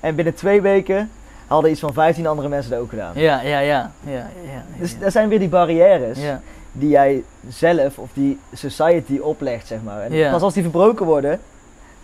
[0.00, 1.10] En binnen twee weken
[1.46, 3.12] hadden iets van 15 andere mensen dat ook gedaan.
[3.14, 3.90] Ja, ja, ja.
[4.04, 4.64] ja, ja, ja.
[4.78, 6.40] Dus dat zijn weer die barrières ja.
[6.78, 10.00] Die jij zelf of die society oplegt, zeg maar.
[10.00, 11.40] En pas als die verbroken worden,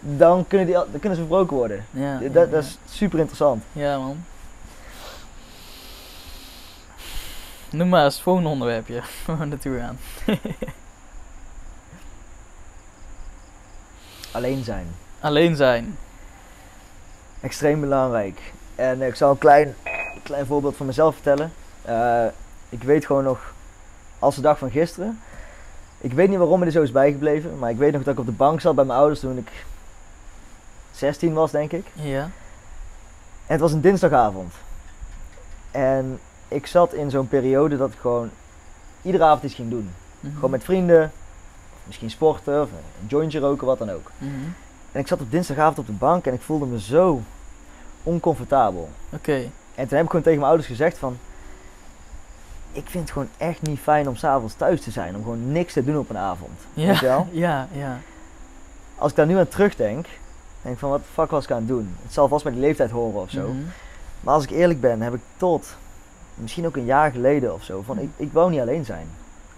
[0.00, 1.84] dan kunnen, die, dan kunnen ze verbroken worden.
[2.32, 3.62] Dat, dat is super interessant.
[3.72, 4.24] Ja, man.
[7.70, 9.98] Noem maar eens volgende onderwerpje waar we naartoe gaan.
[14.36, 14.86] alleen zijn.
[15.20, 15.96] Alleen zijn.
[17.40, 18.40] Extreem belangrijk.
[18.74, 19.74] En ik zal een klein,
[20.22, 21.52] klein voorbeeld van mezelf vertellen.
[21.88, 22.24] Uh,
[22.68, 23.53] ik weet gewoon nog,
[24.24, 25.20] als de dag van gisteren.
[25.98, 27.58] Ik weet niet waarom me er zo is bijgebleven.
[27.58, 29.64] Maar ik weet nog dat ik op de bank zat bij mijn ouders toen ik
[30.90, 31.86] 16 was, denk ik.
[31.92, 32.22] Ja.
[33.46, 34.52] En het was een dinsdagavond.
[35.70, 36.18] En
[36.48, 38.30] ik zat in zo'n periode dat ik gewoon
[39.02, 39.90] iedere avond iets ging doen.
[40.20, 40.34] Mhm.
[40.34, 41.12] Gewoon met vrienden,
[41.84, 44.10] misschien sporten of een jointje roken, wat dan ook.
[44.18, 44.30] Mhm.
[44.92, 47.22] En ik zat op dinsdagavond op de bank en ik voelde me zo
[48.02, 48.88] oncomfortabel.
[49.10, 49.50] Oké.
[49.74, 51.18] En toen heb ik gewoon tegen mijn ouders gezegd van...
[52.74, 55.16] Ik vind het gewoon echt niet fijn om s'avonds thuis te zijn.
[55.16, 56.50] Om gewoon niks te doen op een avond.
[56.74, 57.26] Weet je Ja, wel?
[57.46, 57.98] ja, ja.
[58.96, 60.06] Als ik daar nu aan terugdenk,
[60.62, 61.96] denk ik van wat de fuck was ik aan het doen?
[62.02, 63.48] Het zal vast bij die leeftijd horen of zo.
[63.48, 63.56] Mhm.
[64.20, 65.76] Maar als ik eerlijk ben, heb ik tot
[66.34, 69.06] misschien ook een jaar geleden of zo van ik, ik wou niet alleen zijn.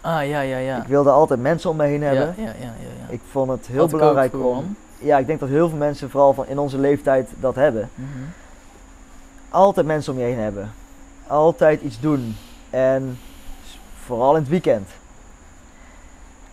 [0.00, 0.76] Ah, ja, ja, ja.
[0.80, 2.34] Ik wilde altijd mensen om me heen ja, hebben.
[2.36, 2.70] ja, ja, ja,
[3.06, 3.12] ja.
[3.12, 4.76] Ik vond het heel Had belangrijk om.
[4.98, 7.90] Ja, ik denk dat heel veel mensen, vooral van in onze leeftijd, dat hebben.
[7.94, 8.08] Mhm.
[9.50, 10.72] Altijd mensen om je heen hebben.
[11.26, 12.36] Altijd iets doen.
[12.76, 13.18] En
[14.04, 14.88] vooral in het weekend.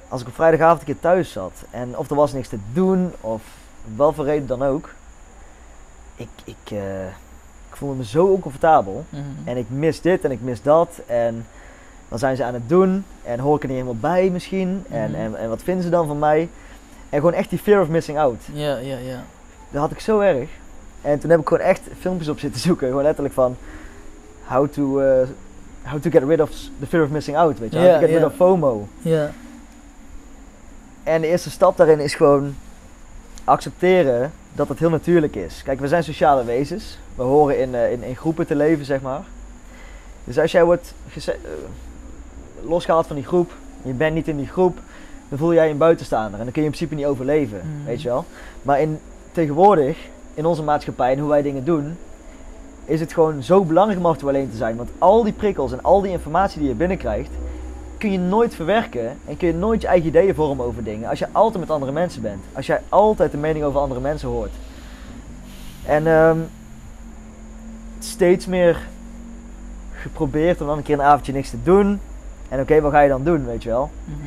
[0.07, 3.11] Als ik op vrijdagavond een keer thuis zat en of er was niks te doen
[3.21, 3.41] of
[3.95, 4.89] wel voor reden dan ook.
[6.15, 7.05] Ik, ik, eh,
[7.69, 9.05] ik voelde me zo oncomfortabel.
[9.09, 9.21] Mhm.
[9.43, 11.01] En ik mis dit en ik mis dat.
[11.05, 11.45] En
[12.09, 13.05] dan zijn ze aan het doen.
[13.23, 14.85] En hoor ik er niet helemaal bij misschien.
[14.89, 15.19] En, Mhm.
[15.19, 16.49] en, en wat vinden ze dan van mij?
[17.09, 18.41] En gewoon echt die fear of missing out.
[18.53, 19.23] Ja, ja, ja.
[19.69, 20.49] Dat had ik zo erg.
[21.01, 22.87] En toen heb ik gewoon echt filmpjes op zitten zoeken.
[22.87, 23.55] Gewoon letterlijk van...
[24.43, 25.27] How to, eh,
[25.83, 27.59] how to get rid of the fear of missing out.
[27.59, 27.77] Weet je?
[27.77, 28.87] How Ja, to get rid of FOMO.
[29.01, 29.31] Ja.
[31.03, 32.55] En de eerste stap daarin is gewoon
[33.43, 35.61] accepteren dat het heel natuurlijk is.
[35.63, 36.97] Kijk, we zijn sociale wezens.
[37.15, 39.21] We horen in, eh, in, in groepen te leven, zeg maar.
[40.23, 41.33] Dus als jij wordt eh,
[42.63, 44.77] losgehaald van die groep, je bent niet in die groep,
[45.29, 46.39] dan voel jij je een buitenstaander.
[46.39, 47.85] En dan kun je in principe niet overleven, Mhm.
[47.85, 48.25] weet je wel.
[48.61, 48.99] Maar in,
[49.31, 49.97] tegenwoordig,
[50.33, 51.97] in onze maatschappij en hoe wij dingen doen,
[52.85, 54.75] is het gewoon zo belangrijk om af en toe alleen te zijn.
[54.75, 57.31] Want al die prikkels en al die informatie die je binnenkrijgt,
[57.97, 61.09] kun je nooit verwerken en kun je nooit je eigen ideeën vormen over dingen.
[61.09, 62.43] Als je altijd met andere mensen bent.
[62.53, 64.51] Als jij altijd de mening over andere mensen hoort.
[65.85, 66.37] En ehm,
[67.99, 68.87] steeds meer
[69.93, 71.99] geprobeerd om dan een keer een avondje niks te doen.
[72.49, 73.91] En oké, wat ga je dan doen, weet je wel?
[74.05, 74.17] Mhm.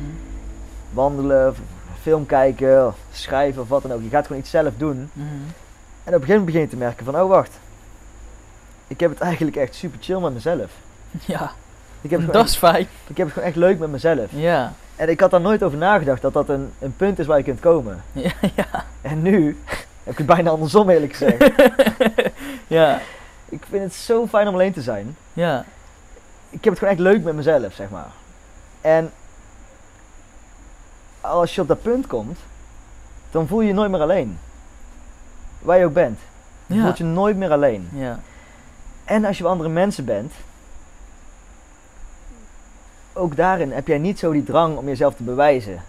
[0.93, 1.53] Wandelen,
[2.01, 4.01] film kijken, of schrijven of wat dan ook.
[4.01, 5.09] Je gaat gewoon iets zelf doen.
[5.13, 5.25] Mhm.
[6.03, 7.59] En op een gegeven moment begin je te merken van, oh wacht.
[8.87, 10.71] Ik heb het eigenlijk echt super chill met mezelf.
[11.25, 11.51] Ja,
[12.01, 12.87] Ik heb, het dat is fijn.
[13.07, 14.25] ik heb het gewoon echt leuk met mezelf.
[14.29, 14.73] Ja.
[14.95, 17.43] En ik had daar nooit over nagedacht dat dat een, een punt is waar je
[17.43, 18.03] kunt komen.
[18.11, 18.83] Ja, ja.
[19.01, 19.57] En nu
[20.03, 21.51] heb ik het bijna andersom eerlijk gezegd.
[22.67, 22.99] ja.
[23.49, 25.17] ik vind het zo fijn om alleen te zijn.
[25.33, 25.65] Ja.
[26.49, 28.07] Ik heb het gewoon echt leuk met mezelf, zeg maar.
[28.81, 29.11] En
[31.21, 32.39] als je op dat punt komt,
[33.31, 34.39] dan voel je je nooit meer alleen.
[35.59, 36.19] Waar je ook bent.
[36.65, 36.81] Je Ja.
[36.83, 37.89] voelt je nooit meer alleen.
[37.93, 38.19] Ja.
[39.07, 40.33] En als je bij andere mensen bent,
[43.13, 45.83] ook daarin heb jij niet zo die drang om jezelf te bewijzen.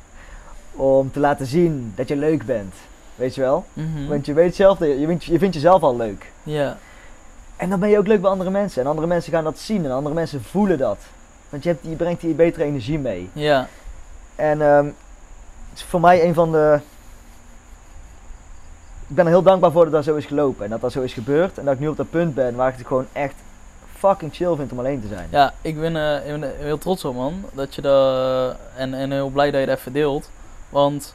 [0.73, 2.75] Om te laten zien dat je leuk bent.
[3.15, 3.65] Weet je wel?
[3.73, 4.07] Mhm.
[4.09, 6.33] Want je weet zelf, je, vindt, je vindt jezelf al leuk.
[6.43, 6.79] Ja.
[7.57, 8.83] En dan ben je ook leuk bij andere mensen.
[8.83, 10.99] En andere mensen gaan dat zien en andere mensen voelen dat.
[11.49, 13.31] Want je, hebt, je brengt die betere energie mee.
[13.33, 13.69] Ja.
[14.35, 16.81] En ehm, het is voor mij een van de.
[19.09, 21.03] Ik ben er heel dankbaar voor dat dat zo is gelopen en dat dat zo
[21.03, 21.59] is gebeurd.
[21.59, 23.35] En dat ik nu op dat punt ben waar ik het gewoon echt
[23.97, 25.29] fucking chill vind om alleen te zijn.
[25.31, 27.45] Ja, ik ben, eh, heel trots op man.
[27.53, 28.57] Dat je dat.
[28.77, 30.31] En, en heel blij dat je dat even deelt.
[30.69, 31.15] Want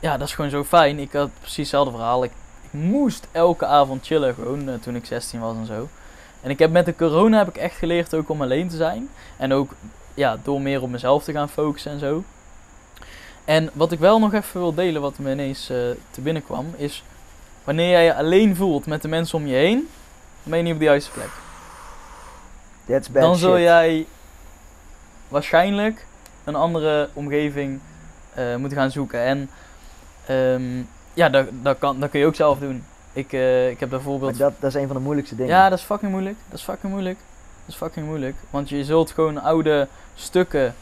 [0.00, 0.98] ja, dat is gewoon zo fijn.
[0.98, 2.24] Ik had precies hetzelfde verhaal.
[2.24, 2.30] Ik,
[2.62, 5.88] ik moest elke avond chillen gewoon eh, toen ik 16 was en zo.
[6.40, 9.08] En ik heb met de corona heb ik echt geleerd ook om alleen te zijn.
[9.36, 9.70] En ook
[10.14, 12.24] ja, door meer op mezelf te gaan focussen en zo.
[13.46, 15.76] En wat ik wel nog even wil delen, wat me ineens eh,
[16.10, 17.04] te binnen kwam, is
[17.64, 19.88] wanneer jij je alleen voelt met de mensen om je heen,
[20.42, 21.30] dan ben je niet op de juiste plek.
[22.86, 23.62] That's bad dan zul shit.
[23.62, 24.06] jij
[25.28, 26.06] waarschijnlijk
[26.44, 27.80] een andere omgeving
[28.34, 29.20] eh, moeten gaan zoeken.
[29.20, 29.50] En
[30.26, 30.82] ehm,
[31.14, 32.84] ja, dat, dat, kan, dat kun je ook zelf doen.
[33.12, 34.38] Ik, eh, ik heb Maar bijvoorbeeld.
[34.38, 35.52] dat, dat is een van de moeilijkste dingen.
[35.52, 36.36] Ja, dat is fucking moeilijk.
[36.48, 37.18] Dat is fucking moeilijk.
[37.64, 38.36] Dat is fucking moeilijk.
[38.50, 40.74] Want je zult gewoon oude stukken,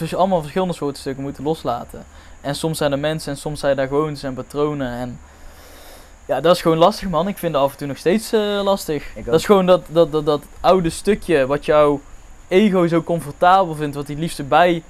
[0.00, 2.04] eh, allemaal verschillende soorten stukken moeten loslaten.
[2.40, 4.90] En soms zijn er mensen en soms zijn daar gewoontes en patronen.
[4.92, 5.18] En
[6.26, 7.28] ja, dat is gewoon lastig, man.
[7.28, 9.10] Ik vind dat af en toe nog steeds eh, lastig.
[9.14, 12.00] Ik Dat is gewoon dat, dat, dat, dat oude stukje wat jouw
[12.48, 14.82] ego zo comfortabel vindt, wat hij liefst erbij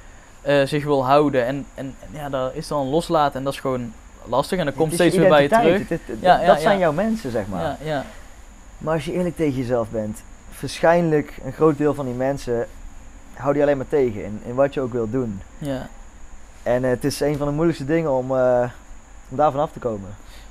[0.43, 1.47] eh, zich wil houden.
[1.47, 3.93] En, en, en ja, dat is dan loslaten en dat is gewoon
[4.25, 4.59] lastig.
[4.59, 5.89] En dat komt steeds weer bij je terug.
[5.89, 6.63] Het- het- Ja, ja, dat ja.
[6.63, 7.63] zijn jouw mensen, zeg maar.
[7.63, 8.05] Ja, ja.
[8.79, 10.23] Maar als je eerlijk tegen jezelf bent,
[10.61, 12.67] waarschijnlijk een groot deel van die mensen
[13.37, 15.41] houden je alleen maar tegen in, in wat je ook wilt doen.
[15.59, 15.89] ja.
[16.67, 18.71] En eh, het is een van de moeilijkste dingen om, eh,
[19.29, 20.09] om daar vanaf te komen.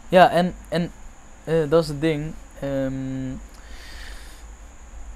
[0.10, 0.92] Ja, en, en
[1.44, 2.34] eh, dat is het ding.
[2.60, 2.94] Ehm,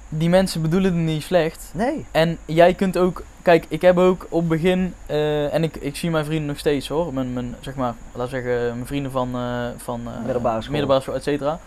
[0.08, 1.70] die mensen bedoelen het niet slecht.
[1.74, 2.06] Nee.
[2.10, 6.10] En jij kunt ook, kijk, ik heb ook op het begin, en ik, ik zie
[6.10, 9.30] mijn vrienden nog steeds hoor, mijn, mijn zeg maar, laten we zeggen, mijn vrienden van,
[9.76, 10.72] van Middelbare school.
[10.72, 11.60] middelbare school, et cetera.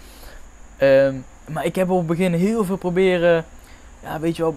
[0.78, 3.46] Ehm, maar ik heb op het begin heel veel proberen,
[4.04, 4.56] ja, weet je wel,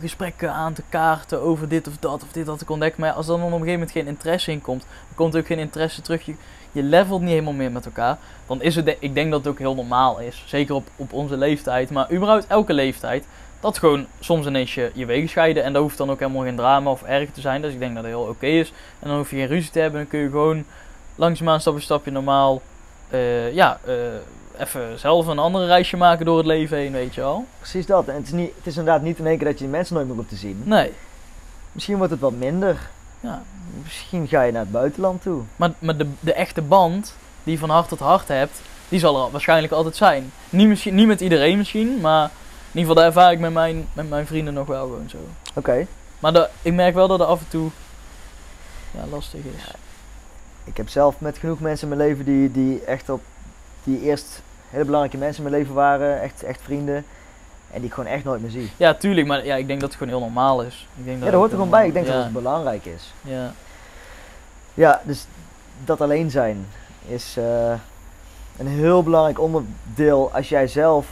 [0.00, 2.96] gesprekken aan te kaarten over dit of dat, of dit had ik ontdekt.
[2.96, 6.02] Maar als dan op een gegeven moment geen interesse in komt, komt ook geen interesse
[6.02, 6.26] terug.
[6.26, 6.34] Je,
[6.72, 8.18] je levelt niet helemaal meer met elkaar.
[8.46, 10.44] Dan is het, ik denk dat het ook heel normaal is.
[10.46, 13.26] Zeker op, op onze leeftijd, maar überhaupt elke leeftijd.
[13.60, 15.62] Dat gewoon soms ineens je, je wegen scheiden.
[15.64, 17.62] En dat hoeft dan ook helemaal geen drama of erg te zijn.
[17.62, 18.72] Dus ik denk dat het heel oké is.
[18.98, 20.00] En dan hoef je geen ruzie te hebben.
[20.00, 20.64] Dan kun je gewoon
[21.14, 22.62] langzaamaan stap voor stapje normaal.
[23.10, 23.94] eh, ja, eh,
[24.60, 27.46] even zelf een andere reisje maken door het leven heen, weet je wel.
[27.58, 28.08] Precies dat.
[28.08, 29.94] En het is, niet, het is inderdaad niet in één keer dat je die mensen
[29.94, 30.62] nooit meer hoeft te zien.
[30.64, 30.92] Nee.
[31.72, 32.90] Misschien wordt het wat minder.
[33.20, 33.42] Ja.
[33.82, 35.42] Misschien ga je naar het buitenland toe.
[35.56, 39.24] Maar, maar de, de echte band die je van hart tot hart hebt, die zal
[39.24, 40.32] er waarschijnlijk altijd zijn.
[40.50, 43.88] Niet, misschien, niet met iedereen misschien, maar in ieder geval daar ervaar ik met mijn,
[43.92, 45.18] met mijn vrienden nog wel gewoon zo.
[45.54, 45.86] Oké.
[46.18, 47.70] Maar de, ik merk wel dat er af en toe
[48.90, 49.74] ja, lastig is.
[50.64, 53.20] Ik heb zelf met genoeg mensen in mijn leven die, die echt op
[53.84, 57.04] die eerst hele belangrijke mensen in mijn leven waren, echt, echt vrienden.
[57.70, 58.70] En die ik gewoon echt nooit meer zie.
[58.76, 60.88] Ja, tuurlijk, maar ja, ik denk dat het gewoon heel normaal is.
[60.98, 61.86] Ik denk Ja, dat hoort er gewoon bij.
[61.86, 63.12] Ik denk ja, dat het belangrijk is.
[63.22, 63.52] Ja,
[64.74, 65.26] Ja, dus
[65.84, 66.66] dat alleen zijn
[67.06, 67.72] is eh,
[68.56, 71.06] een heel belangrijk onderdeel als jij zelf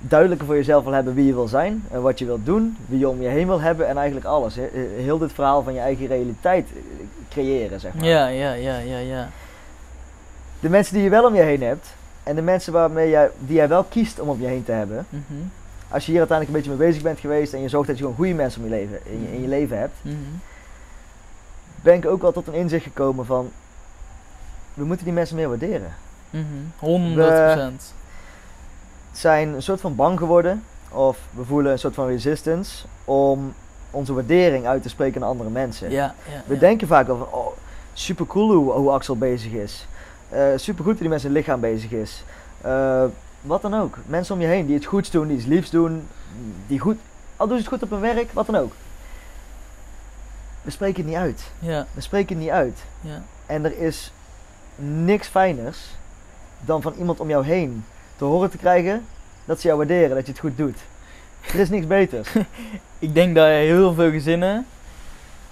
[0.00, 2.98] duidelijker voor jezelf wil hebben wie je wil zijn en wat je wilt doen, wie
[2.98, 4.54] je om je heen wil hebben en eigenlijk alles.
[4.54, 4.70] He-
[5.02, 6.78] Heel dit verhaal van je eigen realiteit eh,
[7.30, 8.04] creëren, zeg maar.
[8.04, 9.28] ja, ja, ja, ja, ja.
[10.60, 11.86] De mensen die je wel om je heen hebt
[12.28, 15.06] en de mensen waarmee jij, die jij wel kiest om om je heen te hebben,
[15.08, 15.40] Mhm,
[15.88, 18.02] als je hier uiteindelijk een beetje mee bezig bent geweest en je zorgt dat je
[18.02, 20.14] gewoon goede mensen om je leven, in, je, in je leven hebt, mhm.
[21.82, 23.50] ben ik ook wel tot een inzicht gekomen van
[24.74, 25.94] we moeten die mensen meer waarderen.
[26.30, 26.44] Mhm,
[26.78, 27.94] 100%.
[29.12, 30.64] zijn een soort van bang geworden.
[30.90, 33.54] Of we voelen een soort van resistance om
[33.90, 35.90] onze waardering uit te spreken naar andere mensen.
[35.90, 36.60] Ja, ja, We ja.
[36.60, 37.46] denken vaak wel van, oh,
[37.92, 39.86] super cool hoe, hoe Axel bezig is.
[40.56, 42.24] Super goed hoe die met zijn lichaam bezig is.
[42.60, 43.04] Eh,
[43.40, 43.96] wat dan ook.
[44.06, 46.08] Mensen om je heen die iets goeds doen, die iets liefs doen,
[46.66, 46.96] die goed,
[47.36, 48.72] al doen ze het goed op hun werk, wat dan ook.
[50.62, 51.42] We spreken het niet uit.
[51.58, 52.78] Ja, We spreken het niet uit.
[53.00, 53.22] ja.
[53.46, 54.12] En er is
[54.76, 55.78] niks fijners
[56.60, 57.84] dan van iemand om jou heen
[58.16, 59.04] te horen te krijgen
[59.44, 60.78] dat ze jou waarderen, dat je het goed doet.
[61.52, 62.28] Er is niks beters.
[62.98, 64.66] Ik denk dat heel veel gezinnen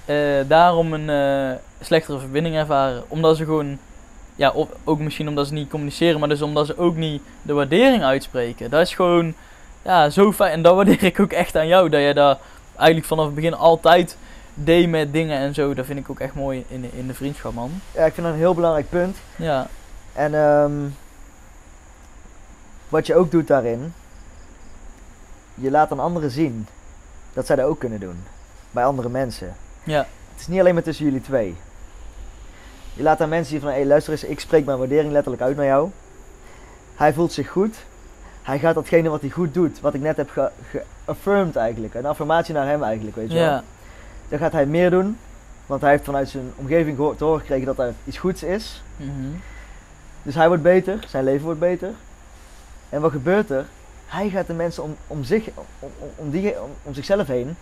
[0.04, 0.16] eh,
[0.46, 3.04] daarom een eh, slechtere verbinding ervaren.
[3.08, 3.78] Omdat ze gewoon,
[4.36, 7.52] ja, of, ook misschien omdat ze niet communiceren, maar dus omdat ze ook niet de
[7.52, 8.70] waardering uitspreken.
[8.70, 9.34] Dat is gewoon,
[9.82, 10.52] ja, zo fijn.
[10.52, 12.38] En dat waardeer ik ook echt aan jou, dat jij daar
[12.76, 14.16] eigenlijk vanaf het begin altijd
[14.54, 15.74] deed met dingen en zo.
[15.74, 17.70] Dat vind ik ook echt mooi in de, in de vriendschap, man.
[17.94, 19.16] Ja, ik vind dat een heel belangrijk punt.
[19.36, 19.66] Ja,
[20.12, 20.72] En ehm,
[22.88, 23.94] wat je ook doet daarin,
[25.54, 26.66] je laat aan anderen zien
[27.32, 28.24] dat zij dat ook kunnen doen.
[28.70, 29.56] Bij andere mensen.
[29.84, 29.98] ja,
[30.32, 31.56] Het is niet alleen maar tussen jullie twee.
[32.96, 35.42] Je laat aan mensen zien van, hé hey, luister eens, ik spreek mijn waardering letterlijk
[35.42, 35.90] uit naar jou.
[36.96, 37.76] Hij voelt zich goed.
[38.42, 40.50] Hij gaat datgene wat hij goed doet, wat ik net heb ge-
[41.04, 41.94] geaffirmed eigenlijk.
[41.94, 43.60] Een affirmatie naar hem eigenlijk, weet je wel.
[44.28, 45.18] Dan gaat hij meer doen,
[45.66, 48.82] want hij heeft vanuit zijn omgeving gehoor- te horen gekregen dat er iets goeds is.
[48.96, 49.10] mhm.
[50.22, 51.90] Dus hij wordt beter, zijn leven wordt beter.
[52.88, 53.64] En wat gebeurt er?
[54.06, 55.64] Hij gaat de mensen om, om, zich, om,
[55.98, 57.56] om, om die, om, om zichzelf heen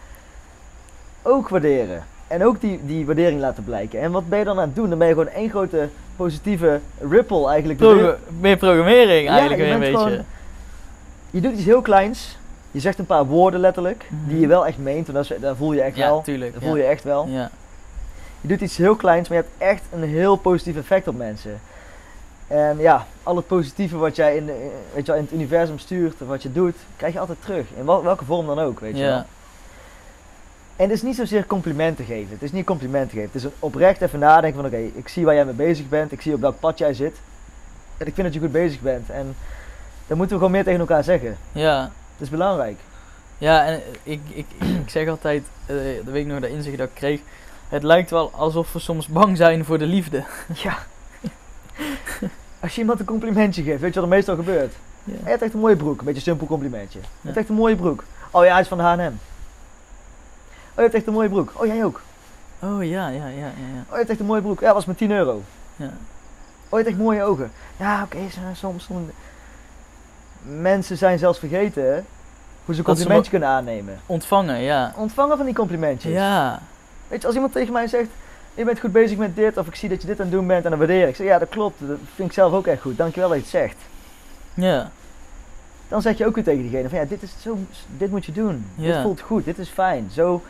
[1.23, 2.05] ook waarderen.
[2.27, 4.01] En ook die, die waardering laten blijken.
[4.01, 4.89] En wat ben je dan aan het doen?
[4.89, 7.79] Dan ben je gewoon één grote positieve ripple eigenlijk.
[7.79, 9.97] Pro- meer programmering eigenlijk je weer een beetje.
[9.97, 10.25] gewoon-
[11.31, 12.39] Je doet iets heel kleins.
[12.71, 14.07] Je zegt een paar woorden letterlijk.
[14.09, 14.29] Mhm.
[14.31, 15.09] Die je wel echt meent.
[15.09, 16.23] En dat, voel je echt ja, wel.
[16.23, 16.53] tuurlijk.
[16.53, 16.69] Dat ja.
[16.69, 17.27] voel je echt wel.
[17.29, 17.51] Ja.
[18.41, 21.61] Je doet iets heel kleins, maar je hebt echt een heel positief effect op mensen.
[22.47, 25.79] En ja, al het positieve wat jij in, de- weet je wel, in het universum
[25.79, 27.67] stuurt of wat je doet, krijg je altijd terug.
[27.77, 29.25] In wel- welke vorm dan ook, weet je wel.
[30.77, 32.31] En het is niet zozeer complimenten geven.
[32.33, 33.27] Het is niet complimenten geven.
[33.27, 36.13] Het is een oprecht even nadenken van oké, ik zie waar jij mee bezig bent.
[36.13, 37.17] Ik zie op welk pad jij zit.
[37.97, 39.11] En ik vind dat je goed bezig bent.
[39.11, 39.37] En
[40.07, 41.37] dat moeten we gewoon meer tegen elkaar zeggen.
[41.53, 41.83] ja.
[42.13, 42.79] Het is belangrijk.
[43.39, 46.95] Ja, en ik, ik, ik zeg altijd, eh de week nog dat inzicht dat ik
[46.95, 47.21] kreeg.
[47.69, 50.25] Het lijkt wel alsof we soms bang zijn voor de liefde.
[50.63, 50.79] Ja.
[52.61, 54.75] Als je iemand een complimentje geeft, weet je wat er meestal gebeurt?
[55.05, 55.13] Ja.
[55.25, 55.99] Je hebt echt een mooie broek.
[55.99, 56.99] Een beetje een simpel complimentje.
[56.99, 57.41] Je hebt Ja.
[57.41, 58.05] echt een mooie broek.
[58.31, 59.13] Oh ja, hij is van de H&M.
[60.75, 61.53] Oh, je hebt echt een mooie broek.
[61.55, 62.01] Oh, jij ook.
[62.59, 63.47] Oh ja, ja, ja, ja.
[63.47, 63.81] ja.
[63.87, 64.61] Oh, je hebt echt een mooie broek.
[64.61, 65.43] Ja, was met 10 euro.
[65.77, 65.91] ja.
[66.69, 67.53] Oh, je hebt echt mooie ogen.
[67.77, 68.19] Ja, oké,
[68.55, 69.11] soms, soms...
[70.43, 72.01] Mensen zijn zelfs vergeten hè,
[72.65, 74.01] hoe ze een Dat ze complimentje kunnen aannemen.
[74.07, 74.93] Ontvangen, ja.
[74.97, 76.13] Ontvangen van die complimentjes.
[76.13, 76.61] Ja.
[77.09, 78.09] Weet je, als iemand tegen mij zegt...
[78.55, 80.47] je bent goed bezig met dit, of ik zie dat je dit aan het doen
[80.47, 81.09] bent en dan waardeer ik.
[81.09, 82.97] Ik zeg, ja, dat klopt, dat vind ik zelf ook echt goed.
[82.97, 83.77] Dankjewel dat je het zegt.
[84.55, 84.91] Ja.
[85.89, 87.59] Dan zeg je ook weer tegen diegene van, ja, dit, is zo,
[87.97, 88.67] dit moet je doen.
[88.75, 88.93] Ja.
[88.93, 90.09] Dit voelt goed, dit is fijn.
[90.13, 90.43] Zo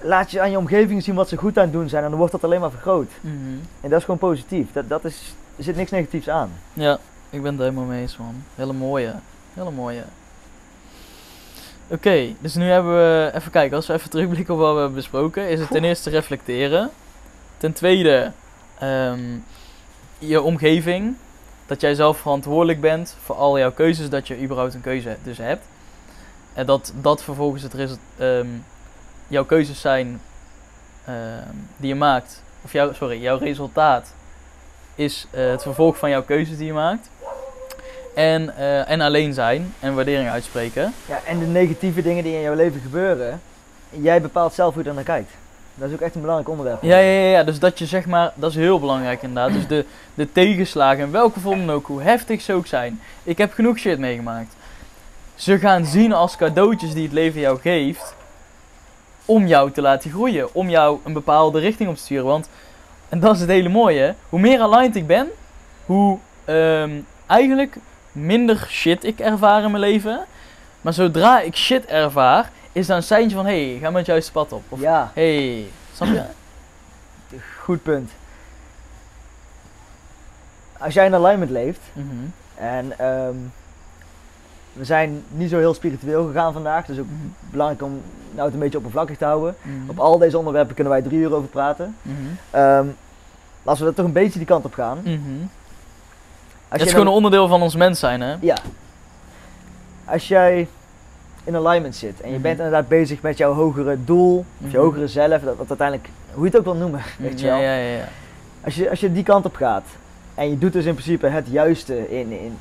[0.00, 2.18] laat je aan je omgeving zien wat ze goed aan het doen zijn en dan
[2.18, 3.10] wordt dat alleen maar vergroot.
[3.20, 3.34] Mhm.
[3.80, 4.72] En dat is gewoon positief.
[4.72, 6.50] Dat, dat is, er zit niks negatiefs aan.
[6.72, 6.98] Ja,
[7.30, 8.34] ik ben het helemaal mee eens, man.
[8.54, 9.14] Hele mooie.
[9.54, 10.02] Hele mooie.
[11.88, 13.30] Oké, dus nu hebben we...
[13.34, 15.48] Even kijken, als we even terugblikken op wat we hebben besproken...
[15.48, 16.90] is het ten eerste reflecteren.
[17.56, 18.32] Ten tweede...
[18.78, 19.20] ehm,
[20.18, 21.16] je omgeving.
[21.66, 24.08] Dat jij zelf verantwoordelijk bent voor al jouw keuzes.
[24.08, 25.64] Dat je überhaupt een keuze dus hebt.
[26.52, 28.46] En dat dat vervolgens het result, ehm,
[29.28, 30.20] jouw keuzes zijn...
[31.04, 32.42] ehm, die je maakt.
[32.62, 34.12] Of jouw, sorry, jouw resultaat
[34.94, 37.10] is eh, het vervolg van jouw keuzes die je maakt.
[38.14, 40.94] En, eh, en alleen zijn en waardering uitspreken.
[41.08, 43.40] Ja, en de negatieve dingen die in jouw leven gebeuren,
[43.90, 45.30] jij bepaalt zelf hoe je er naar kijkt.
[45.74, 46.82] Dat is ook echt een belangrijk onderwerp.
[46.82, 49.52] Ja, ja, ja, ja, dus dat je zeg maar, dat is heel belangrijk inderdaad.
[49.52, 53.00] Dus de, de tegenslagen, in welke vorm dan ook, hoe heftig ze ook zijn.
[53.22, 54.54] Ik heb genoeg shit meegemaakt.
[55.34, 58.14] Ze gaan zien als cadeautjes die het leven jou geeft.
[59.26, 60.54] Om jou te laten groeien.
[60.54, 62.24] Om jou een bepaalde richting op te sturen.
[62.26, 62.48] Want,
[63.08, 65.28] en dat is het hele mooie, hoe meer aligned ik ben,
[65.86, 66.90] hoe ehm,
[67.26, 67.76] eigenlijk
[68.12, 70.24] minder shit ik ervaar in mijn leven.
[70.80, 74.06] Maar zodra ik shit ervaar, is dat een seintje van, hé, hey, ga met het
[74.06, 74.62] juiste pad op.
[74.68, 76.22] Of, Ja, hey, snap je?
[77.64, 78.10] goed punt.
[80.78, 82.14] Als jij in alignment leeft, Mhm.
[82.54, 83.34] en ehm,
[84.76, 87.50] we zijn niet zo heel spiritueel gegaan vandaag, dus ook Mhm.
[87.50, 88.00] belangrijk om
[88.30, 89.54] nou het een beetje oppervlakkig te houden.
[89.62, 89.90] Mhm.
[89.90, 91.96] Op al deze onderwerpen kunnen wij drie uur over praten.
[92.50, 94.98] Ehm, maar als we er toch een beetje die kant op gaan.
[95.02, 95.18] Mhm.
[96.68, 98.34] Het is gewoon een onderdeel van ons mens zijn, hè?
[98.40, 98.56] Ja.
[100.04, 100.68] Als jij
[101.44, 105.08] in alignment zit en je bent inderdaad bezig met jouw hogere doel, of je hogere
[105.08, 107.62] zelf, dat, wat uiteindelijk, hoe je het ook wil noemen, weet je ja, wel.
[107.62, 108.08] ja, ja, ja.
[108.64, 109.84] Als, je, als je die kant op gaat
[110.34, 112.58] en je doet dus in principe het juiste in, in,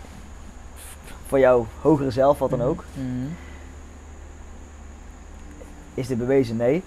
[1.28, 3.26] voor jouw hogere zelf, wat dan ook, Mhm.
[5.94, 6.56] is dit bewezen?
[6.58, 6.84] Nee.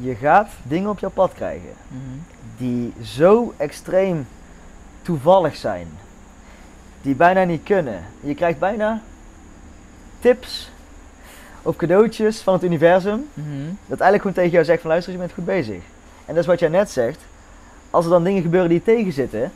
[0.00, 2.00] Je gaat dingen op jouw pad krijgen Mhm.
[2.56, 4.26] die zo extreem
[5.02, 5.88] toevallig zijn,
[7.02, 8.04] die bijna niet kunnen.
[8.20, 9.00] Je krijgt bijna
[10.20, 10.70] tips
[11.62, 13.48] of cadeautjes van het universum, Mhm.
[13.86, 15.82] dat eigenlijk gewoon tegen jou zegt van luister, je bent goed bezig.
[16.24, 17.20] En dat is wat jij net zegt.
[17.90, 19.52] Als er dan dingen gebeuren die je tegenzitten,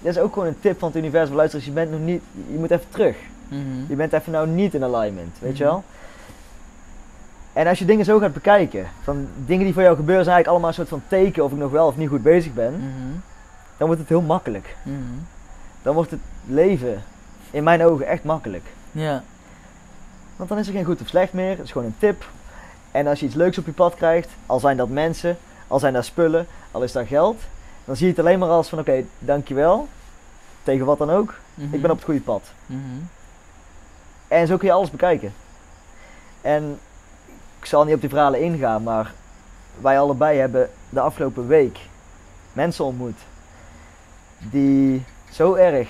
[0.00, 1.36] dat is ook gewoon een tip van het universum.
[1.36, 2.22] Luister, je bent nog niet,
[2.52, 3.16] je moet even terug.
[3.48, 3.60] Mhm.
[3.88, 5.72] Je bent even nou niet in alignment, weet je Mhm.
[5.72, 5.84] wel?
[7.52, 10.48] En als je dingen zo gaat bekijken, van dingen die voor jou gebeuren zijn eigenlijk
[10.48, 13.16] allemaal een soort van teken of ik nog wel of niet goed bezig ben, Mhm.
[13.76, 14.76] dan wordt het heel makkelijk.
[15.82, 17.02] Dan wordt het leven
[17.50, 18.64] in mijn ogen echt makkelijk.
[18.92, 19.22] Ja.
[20.36, 22.28] Want dan is er geen goed of slecht meer, het is gewoon een tip.
[22.90, 25.36] En als je iets leuks op je pad krijgt, al zijn dat mensen,
[25.66, 27.40] al zijn dat spullen, al is dat geld,
[27.88, 29.88] dan zie je het alleen maar als van oké, dankjewel,
[30.62, 31.74] tegen wat dan ook, Mhm.
[31.74, 32.42] ik ben op het goede pad.
[32.66, 32.80] Mhm.
[34.28, 35.32] En zo kun je alles bekijken.
[36.40, 36.78] En
[37.58, 39.12] ik zal niet op die verhalen ingaan, maar
[39.80, 41.78] wij allebei hebben de afgelopen week
[42.52, 43.18] mensen ontmoet
[44.38, 45.88] die zo erg,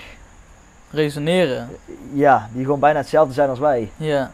[0.90, 1.68] Resoneren.
[2.12, 3.90] ja, die gewoon bijna hetzelfde zijn als wij.
[3.96, 4.30] Ja.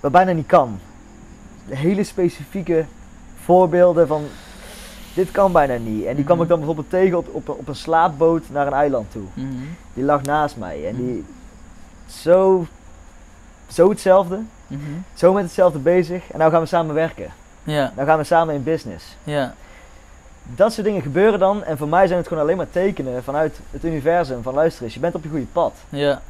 [0.00, 0.78] Wat bijna niet kan.
[1.68, 2.84] Hele specifieke
[3.44, 4.24] voorbeelden van
[5.14, 6.04] dit kan bijna niet.
[6.04, 6.42] En die kwam Mhm.
[6.44, 9.22] ik dan bijvoorbeeld tegen op, op, op een slaapboot naar een eiland toe.
[9.34, 9.46] Mhm.
[9.94, 11.24] Die lag naast mij en die
[12.06, 12.66] zo,
[13.68, 14.80] zo hetzelfde, Mhm.
[15.14, 16.30] zo met hetzelfde bezig.
[16.30, 17.30] En nou gaan we samen werken.
[17.62, 17.92] Ja.
[17.96, 19.16] Nou gaan we samen in business.
[19.24, 19.54] Ja.
[20.42, 23.58] Dat soort dingen gebeuren dan en voor mij zijn het gewoon alleen maar tekenen vanuit
[23.70, 25.74] het universum van luister eens, je bent op je goede pad.
[25.88, 26.20] Ja.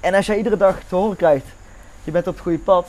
[0.00, 1.46] En als jij iedere dag te horen krijgt,
[2.04, 2.88] je bent op het goede pad,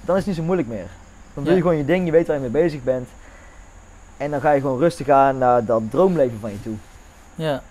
[0.00, 0.86] dan is het niet zo moeilijk meer.
[1.34, 3.08] Dan doe je gewoon je ding, je weet waar je mee bezig bent.
[4.18, 6.76] En dan ga je gewoon rustig aan naar dat droomleven van je toe.
[7.34, 7.62] Ja.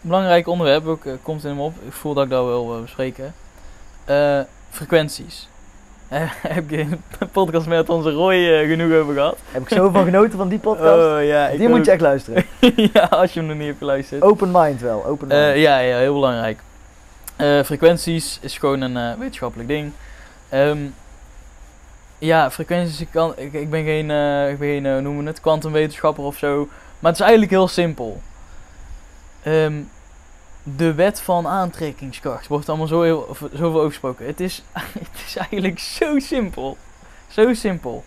[0.00, 1.74] Belangrijk onderwerp, ook, eh, komt in hem op.
[1.86, 3.34] Ik voel dat ik dat wil eh, bespreken.
[4.04, 4.40] Eh,
[4.70, 5.48] frequenties.
[6.48, 9.38] Heb ik in de podcast met onze Roy genoeg over gehad.
[9.50, 11.04] Heb ik zo van genoten van die podcast.
[11.04, 11.84] Oh, ja, die moet ook.
[11.84, 12.44] je echt luisteren.
[12.92, 14.22] ja, als je hem nog niet hebt geluisterd.
[14.22, 15.40] Open mind wel, open mind.
[15.58, 16.60] Ja, ja, heel belangrijk.
[17.64, 19.92] Frequenties is gewoon een wetenschappelijk ding.
[20.48, 20.78] Ehm,
[22.26, 25.40] ja, frequenties, ik, kan, ik, ik ben geen, eh, ik ben geen eh, noemen het,
[25.40, 26.68] kwantumwetenschapper of zo.
[26.98, 28.20] Maar het is eigenlijk heel simpel.
[29.42, 29.80] Ehm,
[30.62, 34.26] de wet van aantrekkingskracht wordt allemaal zo heel, zoveel over gesproken.
[34.26, 34.62] Het is,
[34.98, 36.76] het is eigenlijk zo simpel.
[37.28, 38.04] Zo simpel.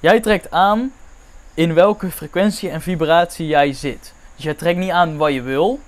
[0.00, 0.92] Jij trekt aan
[1.54, 4.14] in welke frequentie en vibratie jij zit.
[4.34, 5.80] Dus jij trekt niet aan wat je wil,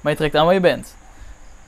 [0.00, 0.96] maar je trekt aan waar je bent.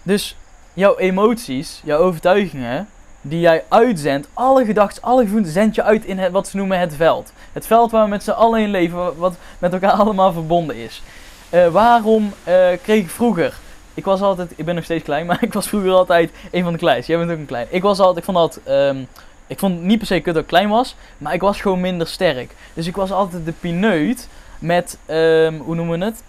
[0.03, 0.37] Dus
[0.73, 2.89] jouw emoties, jouw overtuigingen,
[3.29, 6.79] die jij uitzendt, alle gedachten, alle gevoelens, zend je uit in het, wat ze noemen
[6.79, 7.33] het veld.
[7.53, 11.03] Het veld waar we met z'n allen in leven, wat met elkaar allemaal verbonden is.
[11.51, 13.55] Uh, waarom uh, kreeg ik vroeger
[13.97, 16.73] ik was altijd, ik ben nog steeds klein, maar ik was vroeger altijd een van
[16.73, 17.07] de kleins.
[17.07, 17.67] Jij bent ook een klein.
[17.71, 19.07] Ik was altijd, ik vond altijd, um,
[19.47, 22.07] ik vond niet per se kut dat ik klein was, maar ik was gewoon minder
[22.07, 22.55] sterk.
[22.75, 24.29] Dus ik was altijd de pineut
[24.59, 26.23] met, um, hoe noemen we het?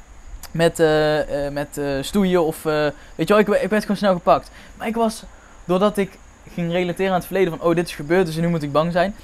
[0.52, 4.52] Met, uh, met uh, stoeien of, weet je wel, ik, ik werd gewoon snel gepakt.
[4.78, 5.24] Maar ik was,
[5.66, 6.18] doordat ik
[6.54, 8.92] ging relateren aan het verleden van, oh dit is gebeurd, dus nu moet ik bang
[8.92, 9.16] zijn.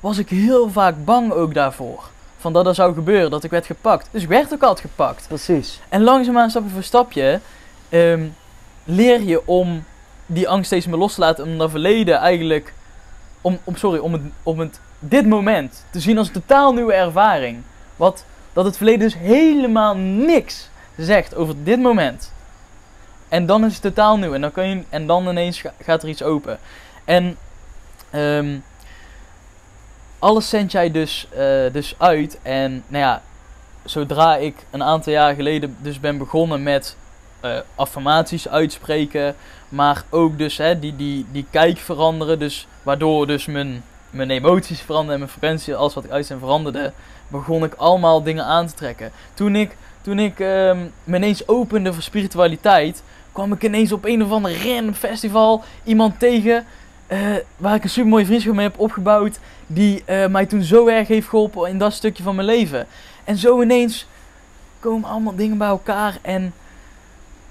[0.00, 2.10] Was ik heel vaak bang ook daarvoor.
[2.38, 4.08] Van dat er zou gebeuren, dat ik werd gepakt.
[4.10, 5.24] Dus ik werd ook altijd gepakt.
[5.28, 5.80] Precies.
[5.88, 7.40] En langzaamaan, stapje voor stapje,
[7.90, 8.34] um,
[8.84, 9.84] leer je om
[10.26, 11.44] die angst steeds meer los te laten.
[11.44, 12.72] Om dat verleden eigenlijk.
[13.40, 16.92] Om, om, sorry, om, het, om het, dit moment te zien als een totaal nieuwe
[16.92, 17.62] ervaring.
[17.96, 22.32] Wat, dat het verleden dus helemaal niks zegt over dit moment.
[23.32, 24.34] En dan is het totaal nieuw.
[24.34, 26.58] En dan, kan je, en dan ineens gaat er iets open.
[27.04, 27.36] En
[28.14, 28.64] um,
[30.18, 32.38] alles zend jij dus, uh, dus uit.
[32.42, 33.22] En nou ja,
[33.84, 36.96] zodra ik een aantal jaar geleden dus ben begonnen met
[37.44, 39.34] uh, affirmaties uitspreken.
[39.68, 42.38] Maar ook dus hè, die, die, die kijk veranderen.
[42.38, 46.92] Dus waardoor dus mijn, mijn emoties veranderden en mijn frequentie, alles wat ik uit veranderde.
[47.28, 49.12] Begon ik allemaal dingen aan te trekken.
[49.34, 53.02] Toen ik, toen ik um, me ineens opende voor spiritualiteit.
[53.32, 56.66] Kwam ik ineens op een of ander random festival iemand tegen.
[57.08, 57.18] Uh,
[57.56, 59.38] waar ik een super mooie vriendschap mee heb opgebouwd.
[59.66, 62.86] Die uh, mij toen zo erg heeft geholpen in dat stukje van mijn leven.
[63.24, 64.06] En zo ineens
[64.80, 66.18] komen allemaal dingen bij elkaar.
[66.22, 66.54] En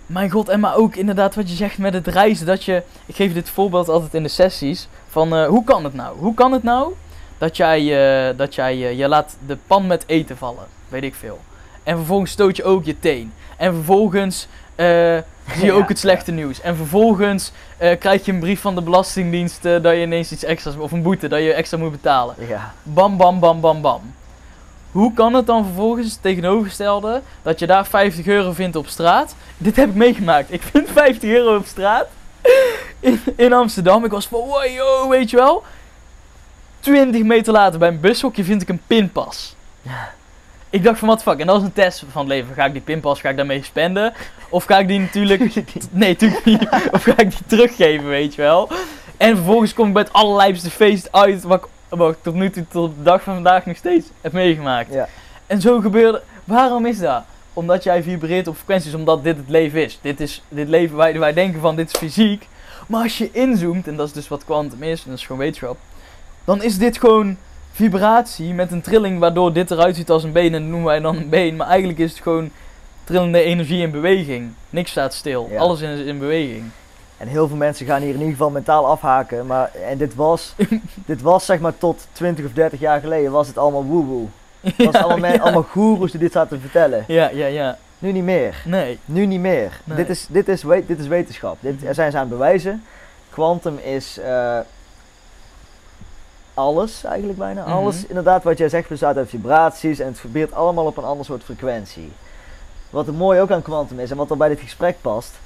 [0.05, 2.45] mijn god, en maar ook inderdaad wat je zegt met het reizen.
[2.45, 4.87] Dat je, ik geef dit voorbeeld altijd in de sessies.
[5.07, 6.17] Van uh, hoe kan het nou?
[6.17, 6.93] Hoe kan het nou
[7.37, 7.81] dat jij,
[8.29, 10.65] uh, dat jij je laat de pan met eten vallen?
[10.89, 11.39] Weet ik veel.
[11.83, 13.33] En vervolgens stoot je ook je teen.
[13.57, 14.47] En vervolgens
[15.55, 16.61] zie je ook het slechte nieuws.
[16.61, 17.51] En vervolgens
[17.99, 21.27] krijg je een brief van de Belastingdienst dat je ineens iets extra's, of een boete,
[21.27, 22.35] dat je extra moet betalen.
[22.47, 22.73] Ja.
[22.83, 24.01] Bam, bam, bam, bam, bam.
[24.91, 29.35] Hoe kan het dan vervolgens tegenovergestelde dat je daar 50 euro vindt op straat?
[29.57, 30.53] Dit heb ik meegemaakt.
[30.53, 32.07] Ik vind 50 euro op straat
[32.99, 34.05] in, in Amsterdam.
[34.05, 35.63] Ik was van, wow, weet je wel.
[36.79, 39.55] 20 meter later bij een bushokje vind ik een pinpas.
[39.81, 40.11] Ja.
[40.71, 41.39] Ik dacht van, wat fuck.
[41.39, 42.53] En dat was een test van het leven.
[42.53, 44.13] Ga ik die pinpas, ga ik daarmee spenden?
[44.49, 45.55] Of ga ik die natuurlijk...
[45.91, 46.69] nee, natuurlijk niet.
[46.91, 48.69] Of ga ik die teruggeven, weet je wel?
[49.17, 52.49] En vervolgens kom ik bij het allerlijpste feest uit wat ik wat ik tot nu
[52.49, 54.93] toe, tot de dag van vandaag nog steeds heb meegemaakt.
[54.93, 55.07] Ja.
[55.47, 56.21] En zo gebeurde.
[56.43, 57.23] Waarom is dat?
[57.53, 59.99] Omdat jij vibreert op frequenties, omdat dit het leven is.
[60.01, 62.47] Dit is dit leven waar wij denken van dit is fysiek.
[62.87, 65.41] Maar als je inzoomt, en dat is dus wat kwantum is, en dat is gewoon
[65.41, 65.77] wetenschap,
[66.45, 67.37] dan is dit gewoon
[67.71, 70.99] vibratie met een trilling waardoor dit eruit ziet als een been en dat noemen wij
[70.99, 71.55] dan een been.
[71.55, 72.49] Maar eigenlijk is het gewoon
[73.03, 74.53] trillende energie in beweging.
[74.69, 76.63] Niks staat stil, alles is in beweging.
[77.17, 79.45] En heel veel mensen gaan hier in ieder geval mentaal afhaken.
[79.45, 80.53] Maar, en dit was,
[81.05, 84.27] dit was zeg maar tot 20 of 30 jaar geleden was het allemaal woewoe.
[84.61, 87.03] Het was allemaal, allemaal goeroes die dit zaten te vertellen.
[87.07, 87.77] Ja, ja, ja.
[87.99, 88.63] Nu niet meer.
[88.65, 88.99] Nee.
[89.05, 89.81] Nu niet meer.
[89.83, 91.57] Dit, is, dit, is, dit is wetenschap.
[91.59, 92.83] Dit, er zijn ze aan het bewijzen.
[93.29, 94.59] Quantum is uh,
[96.61, 97.61] alles eigenlijk bijna.
[97.61, 97.71] Mhm.
[97.71, 101.25] Alles inderdaad wat jij zegt bestaat uit vibraties en het verbindt allemaal op een ander
[101.25, 102.11] soort frequentie.
[102.89, 105.39] Wat er mooi ook aan quantum is en wat er bij dit gesprek past,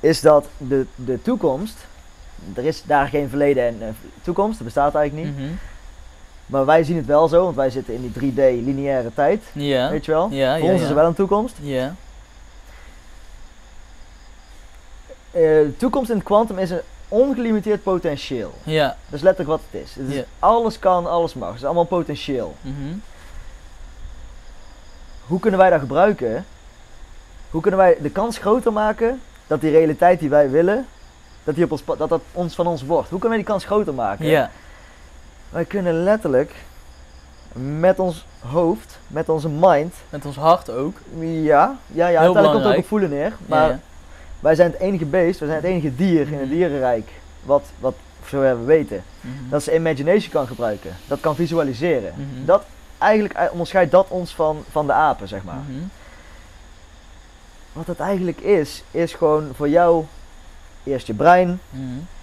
[0.00, 1.76] is dat de, de toekomst,
[2.54, 3.88] er is daar geen verleden en uh,
[4.22, 5.38] toekomst, dat bestaat eigenlijk niet.
[5.38, 5.58] Mm
[6.46, 9.42] Maar wij zien het wel zo, want wij zitten in die 3D lineaire tijd.
[9.90, 10.28] Weet je wel?
[10.30, 11.56] Ja, Voor ons is er wel een toekomst.
[11.60, 11.94] Ja.
[15.34, 18.54] Uh, de toekomst in het kwantum is een ongelimiteerd potentieel.
[18.62, 18.86] Ja.
[18.86, 19.94] Dat is letterlijk wat het is.
[19.94, 21.48] Het is Alles kan, alles mag.
[21.48, 22.54] Het is allemaal potentieel.
[22.60, 23.02] Mm
[25.26, 26.44] Hoe kunnen wij dat gebruiken?
[27.50, 30.86] Hoe kunnen wij de kans groter maken dat die realiteit die wij willen,
[31.44, 33.10] dat, die op ons, dat dat ons van ons wordt.
[33.10, 34.26] Hoe kunnen wij die kans groter maken?
[34.26, 34.50] Ja.
[35.50, 36.54] Wij kunnen letterlijk
[37.52, 39.94] met ons hoofd, met onze mind.
[40.10, 40.96] Met ons hart ook.
[41.20, 42.20] Ja, ja, ja.
[42.20, 43.32] Heel komt ook op voelen neer.
[43.46, 43.80] Maar
[44.44, 46.54] wij zijn het enige beest, wij zijn het enige dier in het mhm.
[46.54, 47.10] dierenrijk
[47.42, 47.94] wat, wat
[48.26, 49.04] zover we weten.
[49.20, 49.48] Mhm.
[49.48, 50.96] Dat ze imagination kan gebruiken.
[51.06, 52.14] Dat kan visualiseren.
[52.16, 52.44] Mhm.
[52.44, 52.64] Dat
[52.98, 55.62] eigenlijk eh, onderscheidt dat ons van, van de apen, zeg maar
[57.72, 60.04] wat het eigenlijk is, is gewoon voor jou
[60.82, 61.60] eerst je brein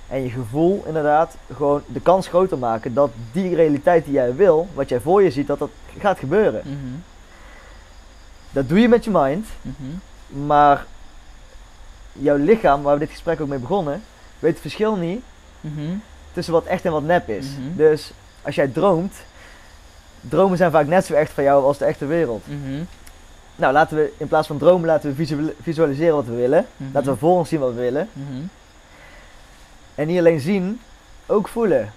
[0.08, 4.68] en je gevoel inderdaad gewoon de kans groter maken dat die realiteit die jij wil,
[4.74, 5.70] wat jij voor je ziet, dat dat
[6.00, 6.62] gaat gebeuren.
[8.52, 9.48] Dat doe je met je mind,
[10.28, 10.86] maar
[12.14, 14.02] jouw lichaam, waar we dit gesprek ook mee begonnen,
[14.40, 15.22] weet het verschil niet
[16.34, 17.48] tussen wat echt en wat nep is.
[17.76, 18.12] Dus
[18.42, 19.16] als jij droomt,
[20.22, 22.44] dromen zijn vaak net zo echt van jou als de echte wereld.
[23.56, 26.66] Nou, laten we in plaats van dromen, laten we visualiseren wat we willen.
[26.78, 26.90] Mhm.
[26.94, 28.10] Laten we voor ons zien wat we willen.
[28.14, 28.42] Mhm.
[29.96, 30.80] En niet alleen zien,
[31.26, 31.94] ook voelen.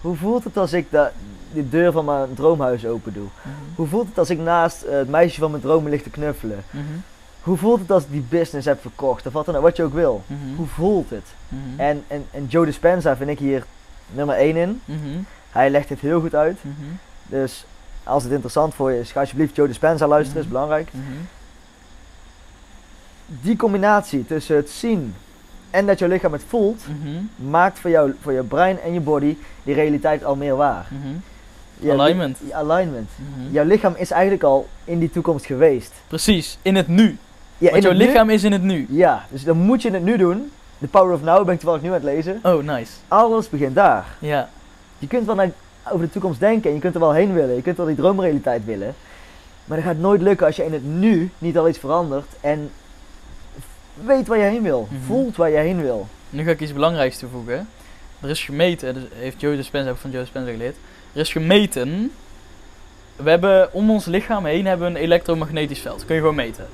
[0.00, 1.08] Hoe voelt het als ik de,
[1.52, 3.26] de deur van mijn droomhuis open doe?
[3.42, 3.54] Mhm.
[3.74, 6.64] Hoe voelt het als ik naast het meisje van mijn dromen lig te knuffelen?
[7.42, 9.26] Hoe voelt het als ik die business heb verkocht?
[9.26, 10.22] Of wat dan wat je ook wil.
[10.26, 10.56] Mhm.
[10.56, 11.24] Hoe voelt het?
[11.48, 11.80] Mhm.
[11.80, 13.64] En, en, en Joe Dispenza vind ik hier
[14.10, 14.80] nummer 1 in.
[14.84, 14.98] Mhm.
[15.50, 16.58] Hij legt dit heel goed uit.
[17.26, 17.64] Dus
[18.04, 20.90] als het interessant voor je is, ga alsjeblieft Joe Dispenza luisteren, is belangrijk.
[23.26, 25.14] Die combinatie tussen het zien
[25.70, 26.82] en dat jouw lichaam het voelt,
[27.36, 30.86] maakt voor, jou, voor je brein en je body die realiteit al meer waar.
[31.78, 32.38] Je- Alignment.
[32.52, 33.10] alignment.
[33.50, 35.92] Jouw lichaam is eigenlijk al in die toekomst geweest.
[36.06, 37.18] Precies, in het nu.
[37.62, 38.86] Ja, Want jouw nu- lichaam is in het nu.
[38.88, 40.50] Ja, dus dan moet je het nu doen.
[40.80, 42.40] The Power of Now ben ik toevallig nu aan het lezen.
[42.42, 42.92] Oh, nice.
[43.08, 44.06] Alles begint daar.
[44.18, 44.48] Ja.
[44.98, 45.50] Je kunt wel naar,
[45.88, 47.54] over de toekomst denken en je kunt er wel heen willen.
[47.54, 48.94] Je kunt wel die droomrealiteit willen.
[49.64, 52.70] Maar dat gaat nooit lukken als je in het nu niet al iets verandert en
[54.04, 54.88] weet waar je heen wil.
[54.90, 55.02] Mhm.
[55.02, 56.06] Voelt waar je heen wil.
[56.30, 57.68] Nu ga ik iets belangrijks toevoegen.
[58.20, 60.76] Er is gemeten, dus heeft Joe Dispenza heb ik van Joe Dispenza geleerd.
[61.12, 62.12] Er is gemeten.
[63.16, 66.04] We hebben om ons lichaam heen hebben we een elektromagnetisch veld.
[66.04, 66.66] Kun je gewoon meten.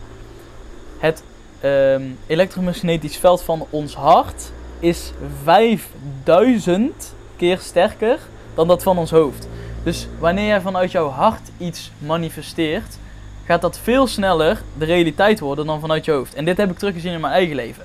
[0.98, 1.22] Het
[1.60, 5.12] ehm, elektromagnetisch veld van ons hart is
[5.42, 8.18] 5000 keer sterker
[8.54, 9.48] dan dat van ons hoofd.
[9.82, 12.98] Dus wanneer jij vanuit jouw hart iets manifesteert,
[13.44, 16.34] gaat dat veel sneller de realiteit worden dan vanuit je hoofd.
[16.34, 17.84] En dit heb ik teruggezien in mijn eigen leven.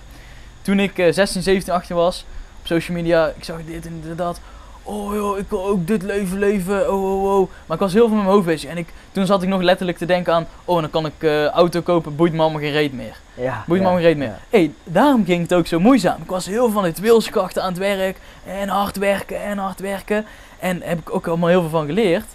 [0.61, 2.25] Toen ik eh, 16, 17, 18 was,
[2.59, 4.39] op social media, ik zag dit en dat.
[4.85, 7.49] Oh joh, ik wil ook dit leven leven, oh oh oh.
[7.65, 8.69] Maar ik was heel veel met mijn hoofd bezig.
[8.69, 11.13] En ik, toen zat ik nog letterlijk te denken aan, oh en dan kan ik
[11.17, 13.15] eh, auto kopen, boeit me allemaal geen reet meer.
[13.33, 14.27] Ja, Boeit me ja, geen reet meer.
[14.27, 14.37] ja.
[14.49, 16.21] Hey, daarom ging het ook zo moeizaam.
[16.21, 18.17] Ik was heel veel van het wilskrachten aan het werk.
[18.45, 20.25] En hard werken en hard werken.
[20.59, 22.25] En heb ik ook allemaal heel veel van geleerd.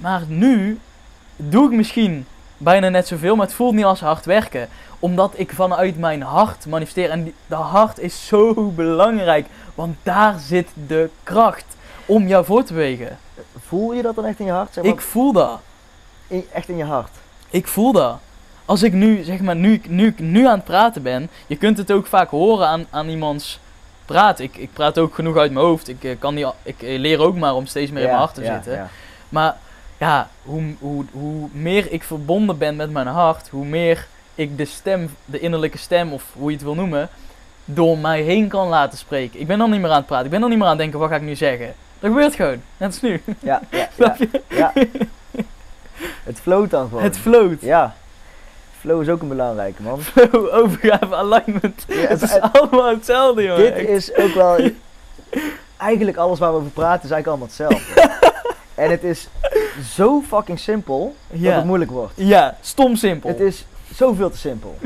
[0.00, 0.78] Maar nu
[1.36, 2.26] doe ik misschien
[2.56, 4.68] bijna net zoveel, maar het voelt niet als hard werken.
[4.98, 7.10] Omdat ik vanuit mijn hart manifesteer.
[7.10, 9.46] En die, de hart is zo belangrijk.
[9.74, 11.64] Want daar zit de kracht
[12.06, 13.18] om jou voor te bewegen.
[13.66, 14.72] Voel je dat dan echt in je hart?
[14.74, 15.60] Zeg maar, Ik voel dat.
[16.26, 17.10] in- echt in je hart.
[17.50, 18.18] Ik voel dat.
[18.64, 21.78] Als ik nu, zeg maar, nu, ik- nu nu aan het praten ben, je kunt
[21.78, 23.60] het ook vaak horen aan, aan iemands
[24.04, 24.38] praat.
[24.38, 25.88] Ik, ik praat ook genoeg uit mijn hoofd.
[25.88, 28.18] Ik, eh, kan niet, al- ik eh, leer ook maar om steeds meer in mijn
[28.20, 28.72] hart te ja, zitten.
[28.72, 28.88] ja.
[29.28, 29.56] Maar
[29.98, 34.06] ja, hoe, hoe, hoe meer ik verbonden ben met mijn hart, hoe meer
[34.38, 37.08] ik de stem, de innerlijke stem, of hoe je het wil noemen,
[37.64, 39.40] door mij heen kan laten spreken.
[39.40, 40.24] Ik ben dan niet meer aan het praten.
[40.24, 41.74] Ik ben dan niet meer aan het denken, wat ga ik nu zeggen?
[42.00, 42.62] Dat gebeurt gewoon.
[42.76, 43.22] Net als nu.
[43.38, 43.88] Ja, ja,
[44.48, 44.72] ja.
[46.24, 47.02] Het float dan gewoon.
[47.02, 47.60] Het float.
[47.60, 47.94] Ja.
[48.80, 50.00] Flow is ook een belangrijke, man.
[50.12, 51.84] Flow, overgave, alignment.
[51.88, 53.62] Ja, het is het- allemaal hetzelfde, jongen.
[53.62, 53.88] Dit Echt.
[53.88, 54.70] is ook wel...
[55.76, 58.10] Eigenlijk alles waar we over praten is eigenlijk allemaal hetzelfde.
[58.84, 59.28] en het is
[59.94, 62.12] zo fucking simpel dat het moeilijk wordt.
[62.14, 63.28] Ja, stom simpel.
[63.28, 64.76] Het is zoveel te simpel.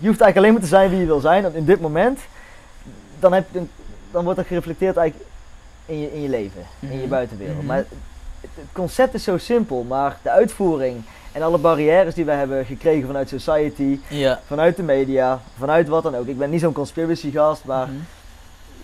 [0.00, 1.42] Je hoeft eigenlijk alleen maar te zijn wie je wil zijn.
[1.42, 2.20] Want in dit moment,
[3.20, 3.62] dan, heb, je-
[4.10, 5.30] dan wordt dat gereflecteerd eigenlijk
[5.86, 7.08] in je, in je leven, in je Mhm.
[7.08, 7.56] buitenwereld.
[7.56, 7.66] Mhm.
[7.66, 7.86] Maar het,
[8.40, 13.06] het concept is zo simpel, maar de uitvoering en alle barrières die we hebben gekregen
[13.06, 14.40] vanuit society, Ja.
[14.46, 16.26] vanuit de media, vanuit wat dan ook.
[16.26, 17.96] Ik ben niet zo'n conspiracy gast, maar Mhm.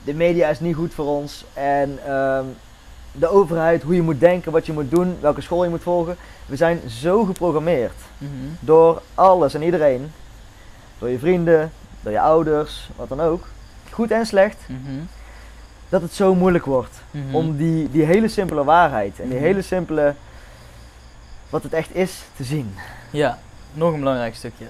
[0.04, 1.44] de media is niet goed voor ons.
[1.54, 2.44] En ehm,
[3.18, 6.16] de overheid, hoe je moet denken, wat je moet doen, welke school je moet volgen.
[6.46, 8.30] We zijn zo geprogrammeerd Mhm.
[8.60, 10.12] door alles en iedereen.
[10.98, 13.46] Door je vrienden, door je ouders, wat dan ook.
[13.90, 15.00] Goed en slecht, Mhm.
[15.88, 17.00] dat het zo moeilijk wordt.
[17.10, 17.34] Mhm.
[17.34, 20.14] Om die, die hele simpele waarheid en die hele simpele,
[21.50, 22.74] wat het echt is, te zien.
[23.10, 23.38] Ja,
[23.72, 24.66] nog een belangrijk stukje.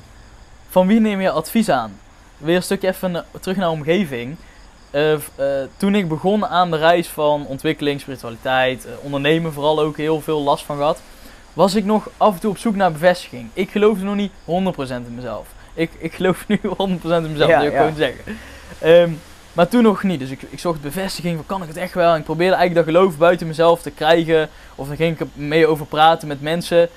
[0.68, 1.98] Van wie neem je advies aan?
[2.38, 4.36] Weer een stukje even eh, terug naar omgeving.
[4.90, 5.20] Eh, eh,
[5.76, 10.42] toen ik begon aan de reis van ontwikkeling, spiritualiteit, eh, ondernemen vooral ook heel veel
[10.42, 11.00] last van gehad,
[11.52, 13.48] was ik nog af en toe op zoek naar bevestiging.
[13.52, 15.48] Ik geloofde nog niet 100% in mezelf.
[15.74, 17.78] Ik, ik geloof nu 100% in mezelf, Ja, dat wil ik ja.
[17.78, 18.24] gewoon zeggen.
[18.78, 19.10] Ehm,
[19.52, 20.20] maar toen nog niet.
[20.20, 22.12] Dus ik, ik zocht bevestiging van kan ik het echt wel?
[22.12, 24.48] En ik probeerde eigenlijk dat geloof buiten mezelf te krijgen.
[24.74, 26.88] Of dan ging ik mee over praten met mensen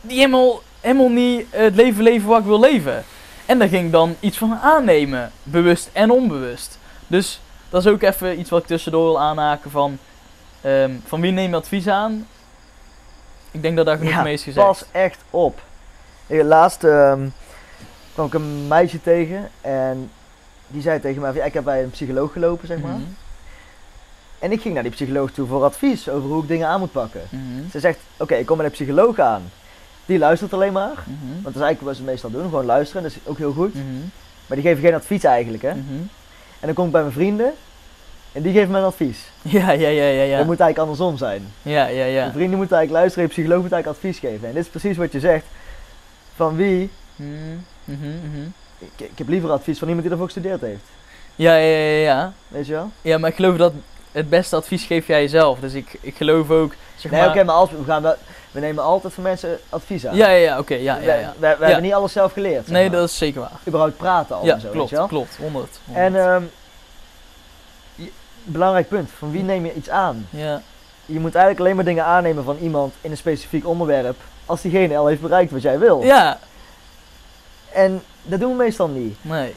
[0.00, 3.04] die helemaal, helemaal niet het leven leven wat ik wil leven.
[3.46, 6.78] En daar ging ik dan iets van aannemen, bewust en onbewust.
[7.12, 7.40] Dus
[7.70, 9.98] dat is ook even iets wat ik tussendoor wil aanhaken van,
[10.60, 12.26] ehm, van wie neem je advies aan?
[13.50, 14.66] Ik denk dat daar genoeg Ja, mee is gezegd.
[14.66, 15.60] Pas echt op.
[16.26, 17.28] Laatst ehm,
[18.14, 20.10] kwam ik een meisje tegen en
[20.66, 22.92] die zei tegen mij, ik heb bij een psycholoog gelopen, zeg maar.
[22.92, 23.02] Mhm,
[24.38, 26.92] En ik ging naar die psycholoog toe voor advies over hoe ik dingen aan moet
[26.92, 27.22] pakken.
[27.30, 29.42] mhm, Ze zegt, oké, ik kom bij een psycholoog aan.
[30.06, 31.04] Die luistert alleen maar.
[31.06, 33.02] mhm, Want dat is eigenlijk wat ze meestal doen, gewoon luisteren.
[33.02, 33.74] Dat is ook heel goed.
[34.46, 35.72] Maar die geven geen advies eigenlijk, hè.
[36.62, 37.52] En dan kom ik bij mijn vrienden.
[38.32, 39.18] En die geven me een advies.
[39.42, 40.36] Ja, ja, ja, ja, ja.
[40.36, 41.52] Dat moet eigenlijk andersom zijn.
[41.62, 42.26] Ja, ja, ja.
[42.26, 44.48] De vrienden moeten eigenlijk luisteren, de psycholoog moet eigenlijk advies geven.
[44.48, 45.44] En dit is precies wat je zegt.
[46.34, 46.90] Van wie?
[47.16, 47.28] Mhm,
[47.84, 48.46] mhm, mhm.
[48.78, 50.84] Ik, ik heb liever advies van iemand die ervoor gestudeerd heeft.
[51.36, 52.32] Ja, ja, ja, ja.
[52.48, 52.90] Weet je wel?
[53.00, 53.72] Ja, maar ik geloof dat
[54.12, 55.58] het beste advies geef jij jezelf.
[55.60, 57.30] Dus ik, ik geloof ook, zeg nee, maar...
[57.30, 58.14] oké, maar als we, gaan wel,
[58.50, 60.16] we nemen altijd van mensen advies aan.
[60.16, 61.32] Ja, ja, ja, oké, ja, ja, ja.
[61.38, 62.68] We, we, we hebben niet alles zelf geleerd.
[62.68, 62.98] Nee, maar.
[62.98, 63.50] dat is zeker waar.
[63.68, 65.06] Überhaupt praten al Ja, en zo, weet klopt, je wel.
[65.06, 65.80] klopt, 100.
[65.92, 66.42] En ehm,
[67.94, 68.10] je-
[68.44, 70.26] belangrijk punt, van wie neem je iets aan?
[70.30, 70.62] ja,
[71.06, 74.16] Je moet eigenlijk alleen maar dingen aannemen van iemand in een specifiek onderwerp,
[74.46, 76.02] als diegene al heeft bereikt wat jij wil.
[76.02, 76.38] ja,
[77.72, 79.16] En dat doen we meestal niet.
[79.20, 79.54] nee.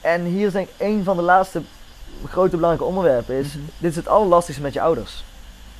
[0.00, 1.62] En hier is denk ik een van de laatste
[2.28, 3.64] grote belangrijke onderwerpen is, Mhm.
[3.78, 5.24] dit is het allerlastigste met je ouders.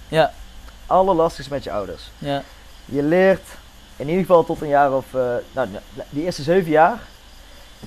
[0.08, 0.32] Ja,
[0.86, 2.10] Allerlastigste met je ouders.
[2.18, 2.42] ja,
[2.84, 3.48] Je leert
[3.96, 5.20] in ieder geval tot een jaar of, eh,
[5.52, 5.68] nou,
[6.10, 6.98] die eerste zeven jaar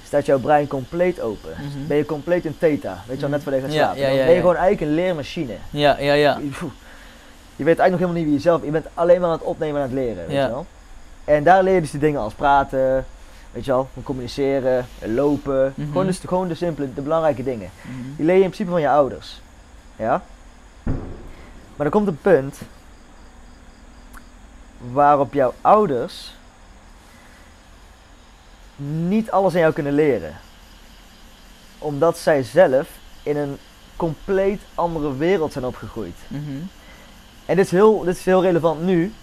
[0.05, 1.49] staat jouw brein compleet open.
[1.57, 1.87] Mhm.
[1.87, 3.99] Ben je compleet in theta, weet je wel, net voor je gaat slapen.
[3.99, 5.53] ja, Dan ja, ben je gewoon eigenlijk een leermachine.
[5.69, 6.37] ja, ja, ja.
[7.55, 9.45] Je weet eigenlijk nog helemaal niet wie je zelf Je bent alleen maar aan het
[9.45, 10.43] opnemen en aan het leren, weet Ja.
[10.45, 10.65] je wel.
[11.25, 13.05] En daar leer je dus die dingen als praten,
[13.59, 15.73] weet je wel, van communiceren, lopen.
[15.75, 15.87] Mhm.
[15.87, 17.69] Gewoon, dus, gewoon de simpele, de belangrijke dingen.
[17.81, 18.15] Mhm.
[18.15, 19.41] Die leer je in principe van je ouders.
[19.95, 20.23] Ja?
[21.75, 22.57] Maar er komt een punt
[24.91, 26.35] waarop jouw ouders
[29.07, 30.35] niet alles aan jou kunnen leren.
[31.77, 32.89] Omdat zij zelf
[33.23, 33.57] in een
[33.95, 36.17] compleet andere wereld zijn opgegroeid.
[36.27, 36.57] Mhm.
[37.45, 39.13] En dit is heel, dit is heel relevant nu.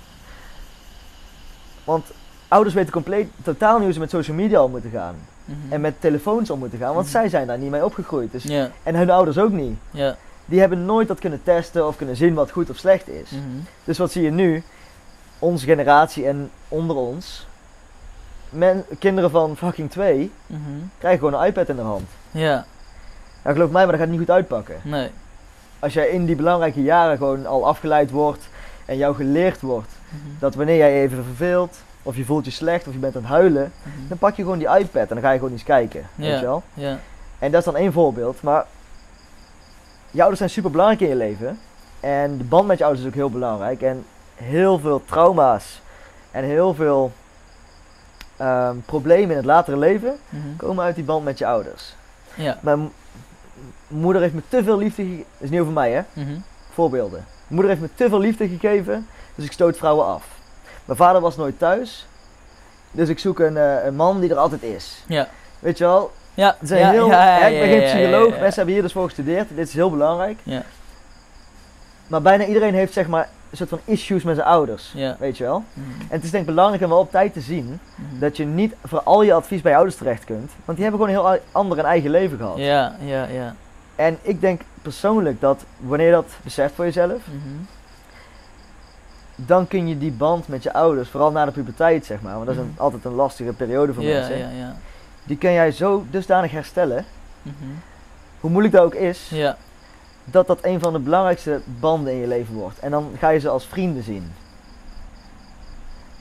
[1.84, 2.06] Want
[2.48, 5.14] ouders weten compleet totaal niet hoe ze met social media om moeten gaan.
[5.44, 5.58] Mhm.
[5.72, 7.14] En met telefoons om moeten gaan, want Mhm.
[7.16, 8.32] zij zijn daar niet mee opgegroeid.
[8.32, 8.44] Dus,
[8.82, 9.78] En hun ouders ook niet.
[10.44, 13.30] Die hebben nooit dat kunnen testen of kunnen zien wat goed of slecht is.
[13.30, 13.42] Mhm.
[13.84, 14.62] Dus wat zie je nu?
[15.38, 17.46] Onze generatie en onder ons.
[18.50, 20.32] Men, kinderen van fucking twee
[20.98, 22.08] krijgen gewoon een iPad in de hand.
[22.30, 22.64] Ja,
[23.42, 24.76] Nou geloof mij, maar dat gaat niet goed uitpakken.
[24.82, 25.10] nee.
[25.78, 28.48] Als jij in die belangrijke jaren gewoon al afgeleid wordt
[28.84, 29.90] en jou geleerd wordt
[30.38, 31.76] dat wanneer jij even verveelt,
[32.06, 34.08] of je voelt je slecht, of je bent aan het huilen, Mhm.
[34.08, 36.06] dan pak je gewoon die iPad en dan ga je gewoon eens kijken.
[36.14, 36.62] Weet je wel?
[36.74, 36.98] Ja,
[37.38, 38.64] En dat is dan één voorbeeld, maar
[40.10, 41.58] je ouders zijn super belangrijk in je leven.
[42.00, 43.82] En de band met je ouders is ook heel belangrijk.
[43.82, 44.04] En
[44.34, 45.80] heel veel trauma's
[46.30, 47.12] en heel veel
[48.36, 50.56] ehm, problemen in het latere leven Mhm.
[50.56, 51.94] komen uit die band met je ouders.
[52.34, 52.58] ja.
[52.60, 52.90] Mijn
[53.88, 55.18] moeder heeft me te veel liefde gegeven.
[55.32, 56.02] Dat is niet over mij, hè?
[56.12, 56.38] Mhm.
[56.72, 57.18] Voorbeelden.
[57.26, 60.24] Mijn moeder heeft me te veel liefde gegeven, dus ik stoot vrouwen af.
[60.86, 62.06] Mijn vader was nooit thuis,
[62.90, 65.02] dus ik zoek een, eh, een man die er altijd is.
[65.06, 65.28] Ja.
[65.58, 68.74] Weet je wel, Ja, het zijn ja, heel, ja, ik ben geen psycholoog, mensen hebben
[68.74, 70.38] hier dus voor gestudeerd, dit is heel belangrijk.
[70.42, 70.62] Ja.
[72.06, 75.16] Maar bijna iedereen heeft zeg maar een soort van issues met zijn ouders, Ja.
[75.18, 75.64] weet je wel.
[75.72, 75.90] Mhm.
[76.00, 78.18] En het is denk ik belangrijk om wel op tijd te zien Mhm.
[78.18, 80.50] dat je niet voor al je advies bij je ouders terecht kunt.
[80.64, 82.56] Want die hebben gewoon een heel ander en eigen leven gehad.
[82.58, 83.54] Ja, ja, ja.
[83.94, 87.54] En ik denk persoonlijk dat wanneer je dat beseft voor jezelf, Mhm.
[89.36, 92.46] Dan kun je die band met je ouders, vooral na de puberteit zeg maar, want
[92.46, 92.80] dat is een, Mhm.
[92.82, 94.38] altijd een lastige periode voor mensen,
[95.24, 97.04] die kun jij zo dusdanig herstellen,
[97.42, 97.54] Mhm.
[98.40, 99.30] hoe moeilijk dat ook is,
[100.24, 102.78] dat dat een van de belangrijkste banden in je leven wordt.
[102.78, 104.32] En dan ga je ze als vrienden zien.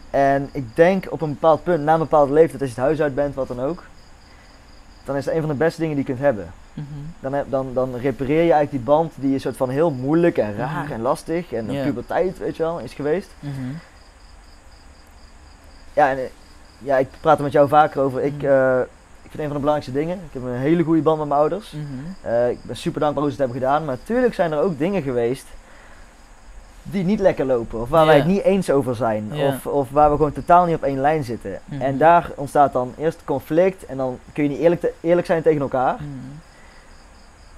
[0.09, 3.01] En ik denk op een bepaald punt, na een bepaalde leeftijd, als je het huis
[3.01, 3.83] uit bent, wat dan ook,
[5.03, 6.51] dan is het een van de beste dingen die je kunt hebben.
[6.75, 6.85] Mhm.
[7.19, 10.37] Dan, heb, dan, dan repareer je eigenlijk die band die een soort van heel moeilijk
[10.37, 10.91] en raar Mhm.
[10.93, 13.29] en lastig en een puberteit, weet je wel, is geweest.
[13.39, 13.51] Mhm.
[15.93, 16.23] Ja, en, eh,
[16.77, 18.21] ja, ik praat er met jou vaker over.
[18.23, 18.79] Ik, eh,
[19.21, 20.15] ik vind een van de belangrijkste dingen.
[20.17, 21.73] Ik heb een hele goede band met mijn ouders.
[22.21, 23.85] Eh, ik ben super dankbaar hoe ze het hebben gedaan.
[23.85, 25.45] Maar natuurlijk zijn er ook dingen geweest
[26.83, 27.81] die niet lekker lopen.
[27.81, 29.31] Of waar wij het niet eens over zijn.
[29.47, 31.59] Of, of waar we gewoon totaal niet op één lijn zitten.
[31.79, 33.85] En daar ontstaat dan eerst conflict.
[33.85, 35.95] En dan kun je niet eerlijk, te- eerlijk zijn tegen elkaar.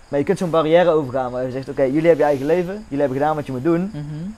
[0.08, 2.74] Maar je kunt zo'n barrière overgaan waar je zegt, oké, jullie hebben je eigen leven.
[2.74, 3.82] Jullie hebben gedaan wat je moet doen.
[3.94, 4.30] Mhm.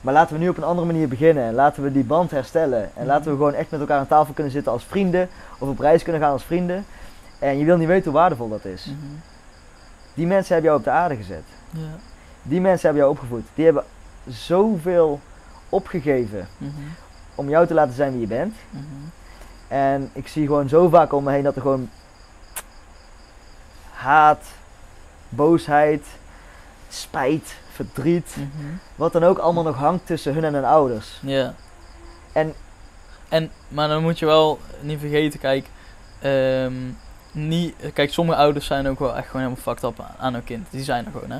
[0.00, 1.44] Maar laten we nu op een andere manier beginnen.
[1.44, 2.82] En laten we die band herstellen.
[2.82, 3.06] En Mhm.
[3.06, 5.28] laten we gewoon echt met elkaar aan tafel kunnen zitten als vrienden.
[5.58, 6.84] Of op reis kunnen gaan als vrienden.
[7.38, 8.84] En je wil niet weten hoe waardevol dat is.
[8.86, 8.96] Mhm.
[10.14, 11.42] Die mensen hebben jou op de aarde gezet.
[11.70, 11.80] Ja.
[12.42, 13.44] Die mensen hebben jou opgevoed.
[13.54, 13.84] Die hebben
[14.28, 15.20] zoveel
[15.68, 16.48] opgegeven
[17.34, 18.54] om jou te laten zijn wie je bent.
[19.68, 21.88] En ik zie gewoon zo vaak om me heen dat er gewoon
[23.90, 24.44] haat,
[25.36, 26.06] boosheid,
[26.88, 28.66] spijt, verdriet, Mhm.
[28.94, 31.18] wat dan ook allemaal nog hangt tussen hun en hun ouders.
[31.22, 31.54] Ja.
[32.32, 32.54] En
[33.28, 35.66] En, maar dan moet je wel niet vergeten, kijk,
[36.20, 36.72] ehm,
[37.32, 40.66] niet, kijk, sommige ouders zijn ook wel echt gewoon helemaal fucked up aan- hun kind.
[40.70, 41.38] Die zijn er gewoon, hè?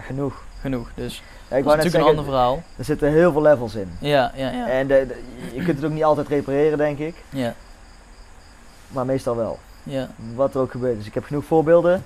[0.00, 0.42] genoeg.
[0.60, 0.88] Genoeg.
[0.94, 1.14] Dus
[1.48, 2.62] Ja, ik dat is natuurlijk zeggen, een ander verhaal.
[2.76, 3.90] er zitten heel veel levels in.
[4.00, 4.68] Ja, ja, ja.
[4.68, 5.22] En de, de-
[5.56, 7.14] je kunt het ook niet altijd repareren, denk ik.
[7.28, 7.54] Ja,
[8.88, 9.58] Maar meestal wel.
[9.82, 10.08] ja.
[10.34, 10.96] Wat er ook gebeurt.
[10.96, 12.04] Dus ik heb genoeg voorbeelden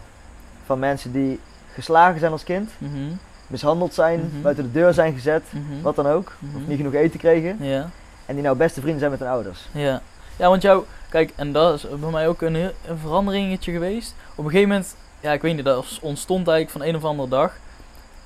[0.71, 1.41] van mensen die
[1.73, 2.95] geslagen zijn als kind, Mhm.
[3.47, 4.43] mishandeld zijn, Mhm.
[4.43, 5.83] buiten de deur zijn gezet, Mhm.
[5.83, 6.33] wat dan ook.
[6.57, 7.57] Of niet genoeg eten kregen.
[7.61, 7.91] Ja,
[8.27, 9.69] En die nou beste vrienden zijn met hun ouders.
[9.73, 10.03] ja.
[10.37, 12.71] Ja, want jou, kijk, en dat is bij mij ook een,
[13.01, 14.15] veranderingetje geweest.
[14.35, 17.29] Op een gegeven moment, ja, ik weet niet, dat ontstond eigenlijk van een of andere
[17.29, 17.53] dag.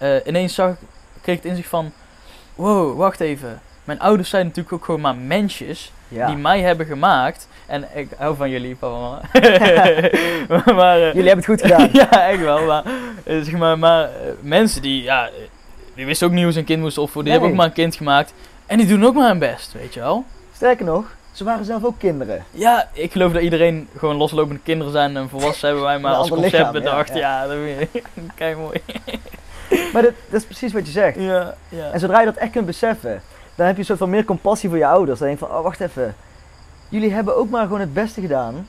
[0.02, 0.74] uh, ineens zag,
[1.20, 1.92] kreeg het in zich van,
[2.54, 3.60] wow, wacht even.
[3.84, 7.48] Mijn ouders zijn natuurlijk ook gewoon maar mensjes die mij hebben gemaakt.
[7.66, 9.20] En ik hou van jullie, papa.
[10.74, 11.88] maar, uh, jullie hebben het goed gedaan.
[12.00, 12.66] ja, echt wel.
[12.66, 12.84] Maar,
[13.24, 14.10] zeg maar, maar
[14.40, 15.30] mensen die, ja,
[15.94, 17.32] die wisten ook niet hoe ze een kind moesten opvoeden.
[17.32, 18.34] Die hebben ook maar een kind gemaakt.
[18.66, 20.24] En die doen ook maar hun best, weet je wel.
[20.54, 22.44] Sterker nog, ze waren zelf ook kinderen.
[22.50, 26.28] Ja, ik geloof dat iedereen gewoon loslopende kinderen zijn en volwassen hebben wij maar als
[26.28, 27.14] concept bedacht.
[27.14, 28.04] Ja, dat vind ik
[28.34, 28.80] kijk mooi.
[29.92, 31.16] maar dat, dat, is precies wat je zegt.
[31.16, 31.90] Ja, ja.
[31.90, 33.22] En zodra je dat echt kunt beseffen,
[33.54, 35.18] dan heb je een soort van meer compassie voor je ouders.
[35.18, 36.14] Dan denk je van, oh wacht even,
[36.88, 38.66] jullie hebben ook maar gewoon het beste gedaan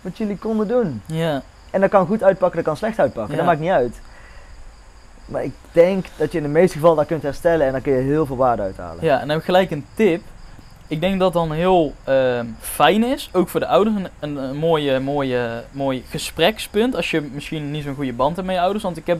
[0.00, 1.02] wat jullie konden doen.
[1.06, 1.42] Ja.
[1.70, 4.00] En dat kan goed uitpakken, dat kan slecht uitpakken, dat maakt niet uit.
[5.24, 7.92] Maar ik denk dat je in de meeste gevallen dat kunt herstellen en dan kun
[7.92, 9.04] je heel veel waarde uithalen.
[9.04, 10.22] Ja, en dan heb ik gelijk een tip
[10.92, 15.00] ik denk dat dan heel ehm, fijn is, ook voor de ouders, een, een, mooie,
[15.00, 16.96] mooie, mooi gesprekspunt.
[16.96, 18.84] Als je misschien niet zo'n goede band hebt met je ouders.
[18.84, 19.18] Want ik heb,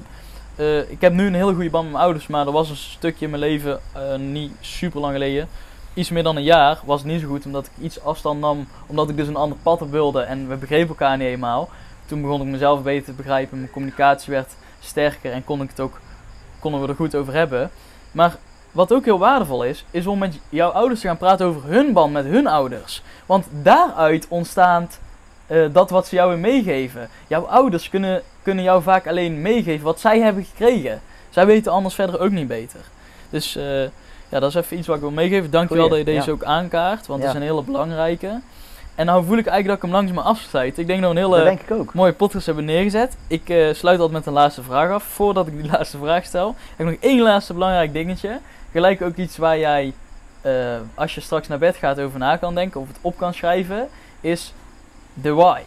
[0.57, 2.77] uh, ik heb nu een hele goede band met mijn ouders, maar er was een
[2.77, 5.49] stukje in mijn leven, uh, niet super lang geleden,
[5.95, 7.47] iets meer dan een jaar, was het niet zo goed.
[7.47, 10.57] Omdat ik iets afstand nam, omdat ik dus een ander pad op wilde en we
[10.57, 11.69] begrepen elkaar niet eenmaal.
[12.07, 15.81] Toen begon ik mezelf beter te begrijpen, mijn communicatie werd sterker en kon ik het
[15.81, 16.01] ook,
[16.59, 17.71] konden we er goed over hebben.
[18.13, 18.37] Maar
[18.73, 21.93] wat ook heel waardevol is, is om met jouw ouders te gaan praten over hun
[21.93, 23.03] band met hun ouders.
[23.27, 24.99] Want daaruit ontstaat
[25.53, 27.09] uh, dat wat ze jou weer meegeven.
[27.27, 31.01] Jouw ouders kunnen, kunnen jou vaak alleen meegeven wat zij hebben gekregen.
[31.31, 32.81] Zij weten anders verder ook niet beter.
[33.31, 33.83] Dus uh,
[34.29, 35.51] ja, dat is even iets wat ik wil meegeven.
[35.51, 37.27] Dankjewel Goeie, dat je deze ook aankaart, want ja.
[37.27, 38.41] dat is een hele belangrijke.
[38.95, 40.79] En nou voel ik eigenlijk dat ik hem langzaam afsluit.
[40.79, 43.17] Ik denk dat we een hele mooie podcast hebben neergezet.
[43.27, 45.03] Ik uh, sluit altijd met een laatste vraag af.
[45.03, 48.39] Voordat ik die laatste vraag stel, heb ik nog één laatste belangrijk dingetje
[48.73, 49.93] gelijk ook iets waar jij,
[50.43, 53.35] uh, als je straks naar bed gaat, over na kan denken of het op kan
[53.35, 53.89] schrijven,
[54.21, 54.53] is
[55.15, 55.61] de why.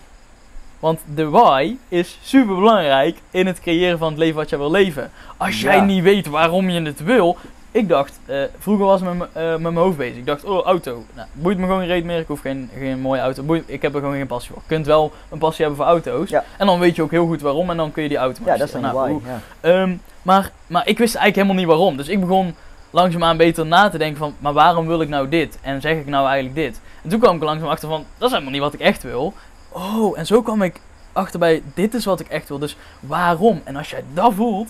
[0.80, 4.72] Want de why is super belangrijk in het creëren van het leven wat jij wil
[4.72, 5.12] leven.
[5.38, 7.38] Als jij niet weet waarom je het wil.
[7.72, 10.18] Ik dacht, uh, vroeger was ik met, uh, met mijn hoofd bezig.
[10.18, 11.04] Ik dacht, oh, auto.
[11.14, 12.20] Nou, boeit me gewoon een reet meer.
[12.20, 13.44] Ik hoef geen, geen mooie auto.
[13.44, 14.62] Boeit, ik heb er gewoon geen passie voor.
[14.68, 16.30] Je kunt wel een passie hebben voor auto's.
[16.30, 16.44] Ja.
[16.58, 17.70] En dan weet je ook heel goed waarom.
[17.70, 18.54] En dan kun je die auto maken.
[18.54, 19.30] Ja, dat is een nou, why.
[19.62, 19.82] Ja.
[19.82, 21.98] Um, maar, maar ik wist eigenlijk helemaal niet waarom.
[21.98, 22.56] Dus ik begon
[22.90, 25.58] langzaamaan beter na te denken van, maar waarom wil ik nou dit?
[25.62, 26.82] En zeg ik nou eigenlijk dit?
[27.06, 29.34] En toen kwam ik langzaam achter van, dat is helemaal niet wat ik echt wil.
[29.70, 30.82] Oh, en zo kwam ik
[31.14, 32.60] achterbij, dit is wat ik echt wil.
[32.60, 33.62] Dus waarom?
[33.64, 34.70] En als jij dat voelt,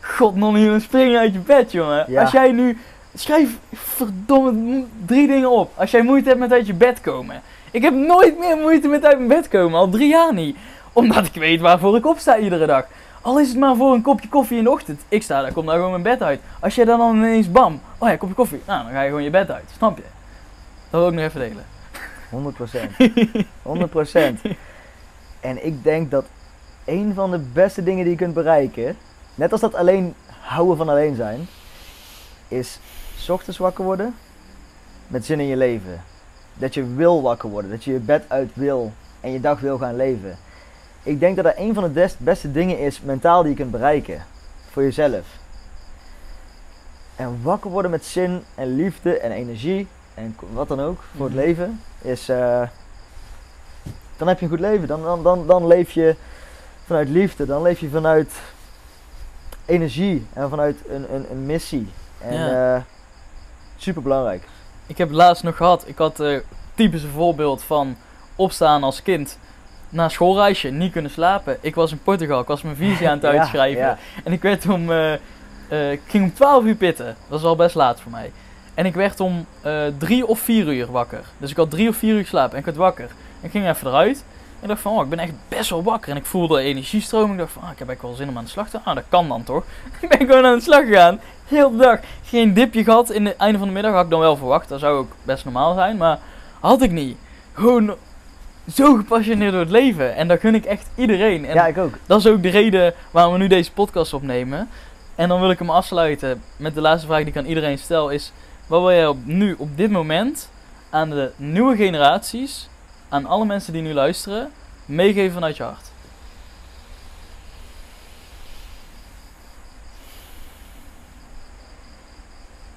[0.00, 2.16] god nog niet, spring uit je bed, jongen.
[2.18, 2.78] Als jij nu,
[3.14, 5.70] schrijf verdomme drie dingen op.
[5.74, 7.42] Als jij moeite hebt met uit je bed komen.
[7.70, 10.56] Ik heb nooit meer moeite met uit mijn bed komen, al drie jaar niet.
[10.92, 12.86] Omdat ik weet waarvoor ik opsta iedere dag.
[13.22, 15.02] Al is het maar voor een kopje koffie in de ochtend.
[15.08, 16.40] Ik sta daar, kom daar gewoon mijn bed uit.
[16.60, 18.62] Als je dan, dan ineens bam, oh ja, kopje koffie.
[18.66, 19.70] Nou, dan ga je gewoon je bed uit.
[19.76, 20.04] Snap je?
[20.90, 21.73] Dat wil ik nog even delen.
[22.30, 23.46] 100%.
[23.62, 24.56] 100%.
[25.40, 26.24] en ik denk dat
[26.84, 28.96] een van de beste dingen die je kunt bereiken,
[29.34, 31.46] net als dat alleen houden van alleen zijn,
[32.48, 32.78] is
[33.16, 34.14] s ochtends wakker worden
[35.06, 36.02] met zin in je leven.
[36.54, 39.78] Dat je wil wakker worden, dat je je bed uit wil en je dag wil
[39.78, 40.38] gaan leven
[41.04, 44.24] ik denk dat dat een van de beste dingen is mentaal die je kunt bereiken.
[44.70, 45.26] Voor jezelf.
[47.16, 51.34] En wakker worden met zin en liefde en energie en wat dan ook voor het
[51.34, 51.44] mhm.
[51.44, 52.28] leven is.
[52.28, 52.62] Uh,
[54.16, 54.88] dan heb je een goed leven.
[54.88, 56.16] Dan, dan, dan, dan leef je
[56.86, 57.46] vanuit liefde.
[57.46, 58.32] Dan leef je vanuit
[59.66, 61.88] energie en vanuit een, een, een missie.
[62.18, 62.76] En ja.
[62.76, 62.82] uh,
[63.76, 64.48] super belangrijk.
[64.86, 65.84] Ik heb het laatst nog gehad.
[65.86, 66.38] Ik had uh,
[66.74, 67.96] typische voorbeeld van
[68.36, 69.38] opstaan als kind
[69.88, 71.58] na schoolreisje niet kunnen slapen.
[71.60, 73.98] Ik was in Portugal, ik was mijn visie aan het uitschrijven.
[74.24, 75.12] En ik werd om, uh,
[75.92, 77.06] ik ging om 12 uur pitten.
[77.06, 78.32] Dat was al best laat voor mij.
[78.74, 81.24] En ik werd om uh, drie of vier uur wakker.
[81.38, 83.04] Dus ik had drie of vier uur geslapen en ik werd wakker.
[83.40, 84.24] En ik ging even eruit.
[84.60, 86.10] En dacht van, oh, ik ben echt best wel wakker.
[86.10, 87.32] En ik voelde energiestroom.
[87.32, 88.86] Ik dacht van, ah, ik heb eigenlijk wel zin om aan de slag te gaan.
[88.86, 89.64] Ah, dat kan dan toch?
[90.00, 91.20] ik ben gewoon aan de slag gegaan.
[91.46, 91.98] Heel de dag.
[92.24, 93.92] Geen dipje gehad in het einde van de middag.
[93.92, 94.68] Had ik dan wel verwacht.
[94.68, 95.96] Dat zou ook best normaal zijn.
[95.96, 96.18] Maar
[96.60, 97.16] had ik niet.
[97.52, 97.94] Gewoon
[98.72, 100.14] zo gepassioneerd door het leven.
[100.14, 101.46] En dat gun ik echt iedereen.
[101.46, 101.94] En ja, ik ook.
[102.06, 104.68] Dat is ook de reden waarom we nu deze podcast opnemen.
[105.14, 108.10] En dan wil ik hem afsluiten met de laatste vraag die ik aan iedereen stel.
[108.10, 108.32] Is,
[108.66, 110.48] wat wil jij op, nu, op dit moment,
[110.90, 112.68] aan de nieuwe generaties,
[113.08, 114.52] aan alle mensen die nu luisteren,
[114.84, 115.92] meegeven vanuit je hart?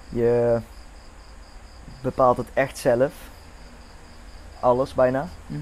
[0.10, 0.60] Je
[2.02, 3.14] bepaalt het echt zelf
[4.60, 5.28] alles bijna.
[5.48, 5.62] Mhm.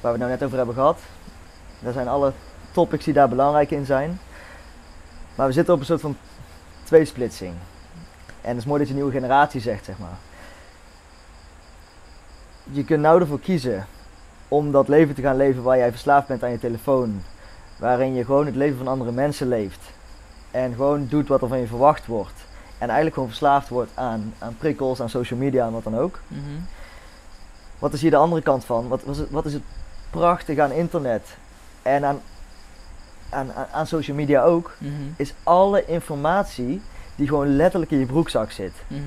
[0.00, 1.00] Waar we het nou net over hebben gehad.
[1.80, 2.32] Dat zijn alle
[2.72, 4.20] topics die daar belangrijk in zijn.
[5.34, 6.16] Maar we zitten op een soort van
[6.84, 7.54] tweesplitsing.
[8.40, 10.18] En het is mooi dat je nieuwe generatie zegt, zeg maar.
[12.70, 13.86] Je kunt nou ervoor kiezen
[14.48, 17.22] om dat leven te gaan leven waar jij verslaafd bent aan je telefoon.
[17.76, 19.80] Waarin je gewoon het leven van andere mensen leeft.
[20.50, 22.46] En gewoon doet wat er van je verwacht wordt.
[22.72, 26.18] En eigenlijk gewoon verslaafd wordt aan, aan prikkels, aan social media en wat dan ook.
[26.28, 26.40] Mhm.
[27.78, 28.88] Wat is hier de andere kant van?
[28.88, 29.62] Wat, was het, wat is het
[30.10, 31.36] prachtige aan internet
[31.82, 32.20] en aan,
[33.30, 34.76] aan, aan, aan social media ook?
[34.78, 34.92] Mhm.
[35.16, 36.82] Is alle informatie
[37.18, 38.72] die gewoon letterlijk in je broekzak zit.
[38.86, 39.00] Mhm.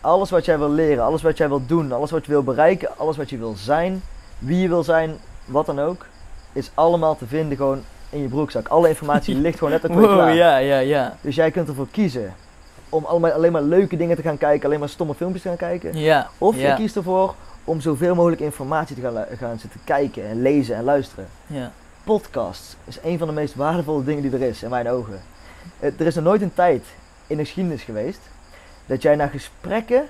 [0.00, 2.88] Alles wat jij wil leren, alles wat jij wil doen, alles wat je wil bereiken,
[2.96, 4.02] alles wat je wil zijn,
[4.38, 5.14] wie je wil zijn,
[5.44, 6.06] wat dan ook,
[6.52, 8.68] is allemaal te vinden gewoon in je broekzak.
[8.68, 10.34] Alle informatie ligt gewoon letterlijk Wow, klaar.
[10.34, 11.16] ja, ja, ja.
[11.20, 12.34] Dus jij kunt ervoor kiezen
[12.88, 15.56] om allemaal, alleen maar leuke dingen te gaan kijken, alleen maar stomme filmpjes te gaan
[15.56, 15.98] kijken.
[15.98, 16.28] Ja.
[16.38, 16.68] Of ja.
[16.68, 20.84] je kiest ervoor om zoveel mogelijk informatie te gaan, gaan zitten kijken en lezen en
[20.84, 21.26] luisteren.
[21.46, 21.72] Ja.
[22.04, 25.20] Podcasts is een van de meest waardevolle dingen die er is, in mijn ogen.
[25.78, 26.84] Eh, Er is nog nooit een tijd
[27.26, 28.20] in de geschiedenis geweest
[28.86, 30.02] dat jij naar gesprekken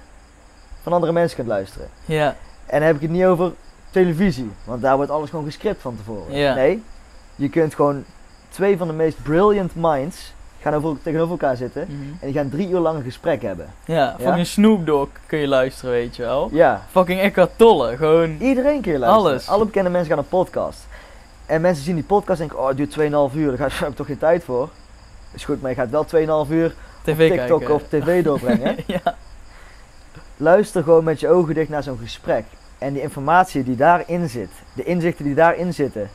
[0.82, 1.88] van andere mensen kunt luisteren.
[2.04, 2.26] Ja.
[2.66, 3.52] En dan heb ik het niet over
[3.90, 6.34] televisie, want daar wordt alles gewoon gescript van tevoren.
[6.36, 6.54] Ja.
[6.54, 6.82] Nee,
[7.36, 8.04] je kunt gewoon
[8.48, 12.00] twee van de meest brilliant minds gaan over, tegenover elkaar zitten Mhm.
[12.20, 13.66] en die gaan drie uur lang een gesprek hebben.
[13.84, 14.16] Ja, Ja?
[14.20, 16.48] fucking Snoop Dogg kun je luisteren, weet je wel.
[16.52, 18.36] Ja, Fucking Eckhart Tolle, gewoon...
[18.40, 19.30] iedereen kun je luisteren.
[19.30, 19.48] Alles.
[19.48, 20.86] Alle bekende mensen gaan een podcast.
[21.46, 22.90] En mensen zien die podcast en denken, oh het duurt
[23.30, 24.68] 2,5 uur, daar heb ik toch geen tijd voor.
[25.32, 26.04] Is goed, maar je gaat wel
[26.46, 26.74] 2,5 uur
[27.14, 27.74] TV TikTok kijken.
[27.74, 28.76] of tv doorbrengen.
[28.86, 29.16] ja.
[30.36, 32.44] Luister gewoon met je ogen dicht naar zo'n gesprek.
[32.78, 36.10] En die informatie die daarin zit, de inzichten die daarin zitten.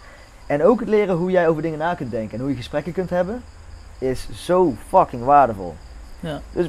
[0.45, 2.93] En ook het leren hoe jij over dingen na kunt denken en hoe je gesprekken
[2.93, 3.43] kunt hebben,
[3.97, 5.75] is zo fucking waardevol.
[6.19, 6.41] Ja.
[6.51, 6.67] Dus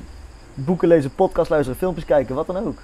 [0.55, 2.79] boeken lezen, podcast luisteren, filmpjes kijken, wat dan ook.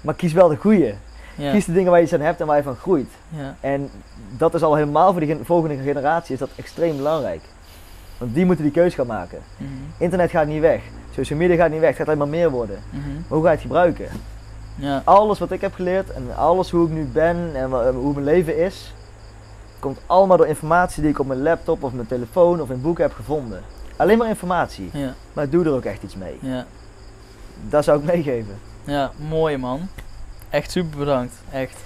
[0.00, 0.94] Maar kies wel de goede.
[1.34, 1.50] Ja.
[1.52, 3.08] Kies de dingen waar je iets aan hebt en waar je van groeit.
[3.28, 3.56] Ja.
[3.60, 3.90] En
[4.36, 7.40] dat is al helemaal voor de gen- volgende generatie is dat extreem belangrijk.
[8.20, 9.38] Want die moeten die keuze gaan maken.
[9.56, 9.68] Mhm.
[9.98, 10.82] Internet gaat niet weg.
[11.14, 11.88] Social media gaat niet weg.
[11.88, 12.78] Het gaat alleen maar meer worden.
[12.90, 13.12] Mhm.
[13.12, 14.08] Maar hoe ga je het gebruiken?
[14.74, 15.02] Ja.
[15.04, 18.58] Alles wat ik heb geleerd en alles hoe ik nu ben en hoe mijn leven
[18.58, 18.94] is,
[19.78, 23.04] komt allemaal door informatie die ik op mijn laptop of mijn telefoon of in boeken
[23.04, 23.62] heb gevonden.
[23.96, 24.90] Alleen maar informatie.
[24.92, 25.14] Ja.
[25.32, 26.38] Maar doe er ook echt iets mee.
[26.40, 26.66] Ja.
[27.68, 28.58] Dat zou ik meegeven.
[28.84, 29.88] Ja, mooi man.
[30.50, 31.34] Echt super bedankt.
[31.52, 31.76] Echt.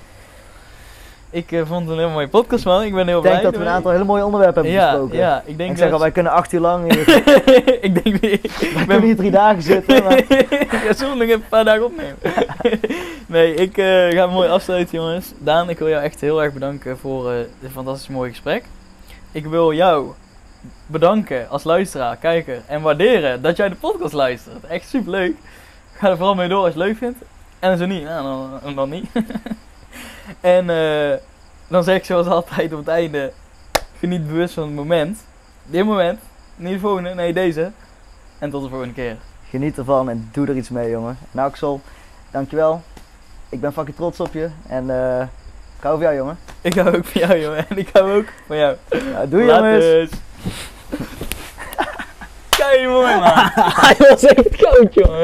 [1.34, 2.82] Ik eh, vond het een hele mooie podcast man.
[2.82, 3.50] Ik ben heel Ik denk blij.
[3.50, 5.18] dat we een aantal hele mooie onderwerpen hebben ja, besproken.
[5.18, 7.08] ja, ik En denk ik zeg al, wij kunnen acht uur lang hier,
[7.86, 8.44] ik denk niet.
[8.44, 10.02] Ik kunnen hier drie dagen zitten.
[10.04, 10.22] Maar
[10.84, 12.16] ja, zullen we nog een paar dagen opnemen?
[13.26, 15.32] nee, ik eh, ga mooi afsluiten, jongens.
[15.38, 18.64] Daan, ik wil jou echt heel erg bedanken voor eh, dit fantastisch mooie gesprek.
[19.32, 20.12] Ik wil jou
[20.86, 24.64] bedanken als luisteraar, kijker en waarderen dat jij de podcast luistert.
[24.64, 25.36] Echt super leuk.
[25.92, 27.18] Ga er vooral mee door als je het leuk vindt.
[27.58, 29.06] En zo niet, nou, dan, dan niet.
[30.40, 31.18] En eh,
[31.68, 33.32] dan zeg ik zoals altijd op het einde:
[33.98, 35.24] geniet bewust van het moment.
[35.64, 36.20] Dit moment,
[36.56, 37.70] niet de volgende, nee deze.
[38.38, 39.16] En tot de volgende keer.
[39.48, 41.18] Geniet ervan en doe er iets mee, jongen.
[41.32, 41.80] En Axel,
[42.30, 42.82] dankjewel.
[43.48, 44.48] Ik ben fucking trots op je.
[44.66, 45.26] En eh
[45.84, 46.38] ik hou van jou, jongen.
[46.60, 47.68] Ik hou ook van jou, jongen.
[47.68, 48.76] En ik hou ook van jou.
[48.90, 49.84] Ja, doei, jongens.
[49.84, 50.10] Laters.
[52.58, 53.50] Kijk, mooi, man.
[53.54, 55.20] Hij was echt koud, jongen.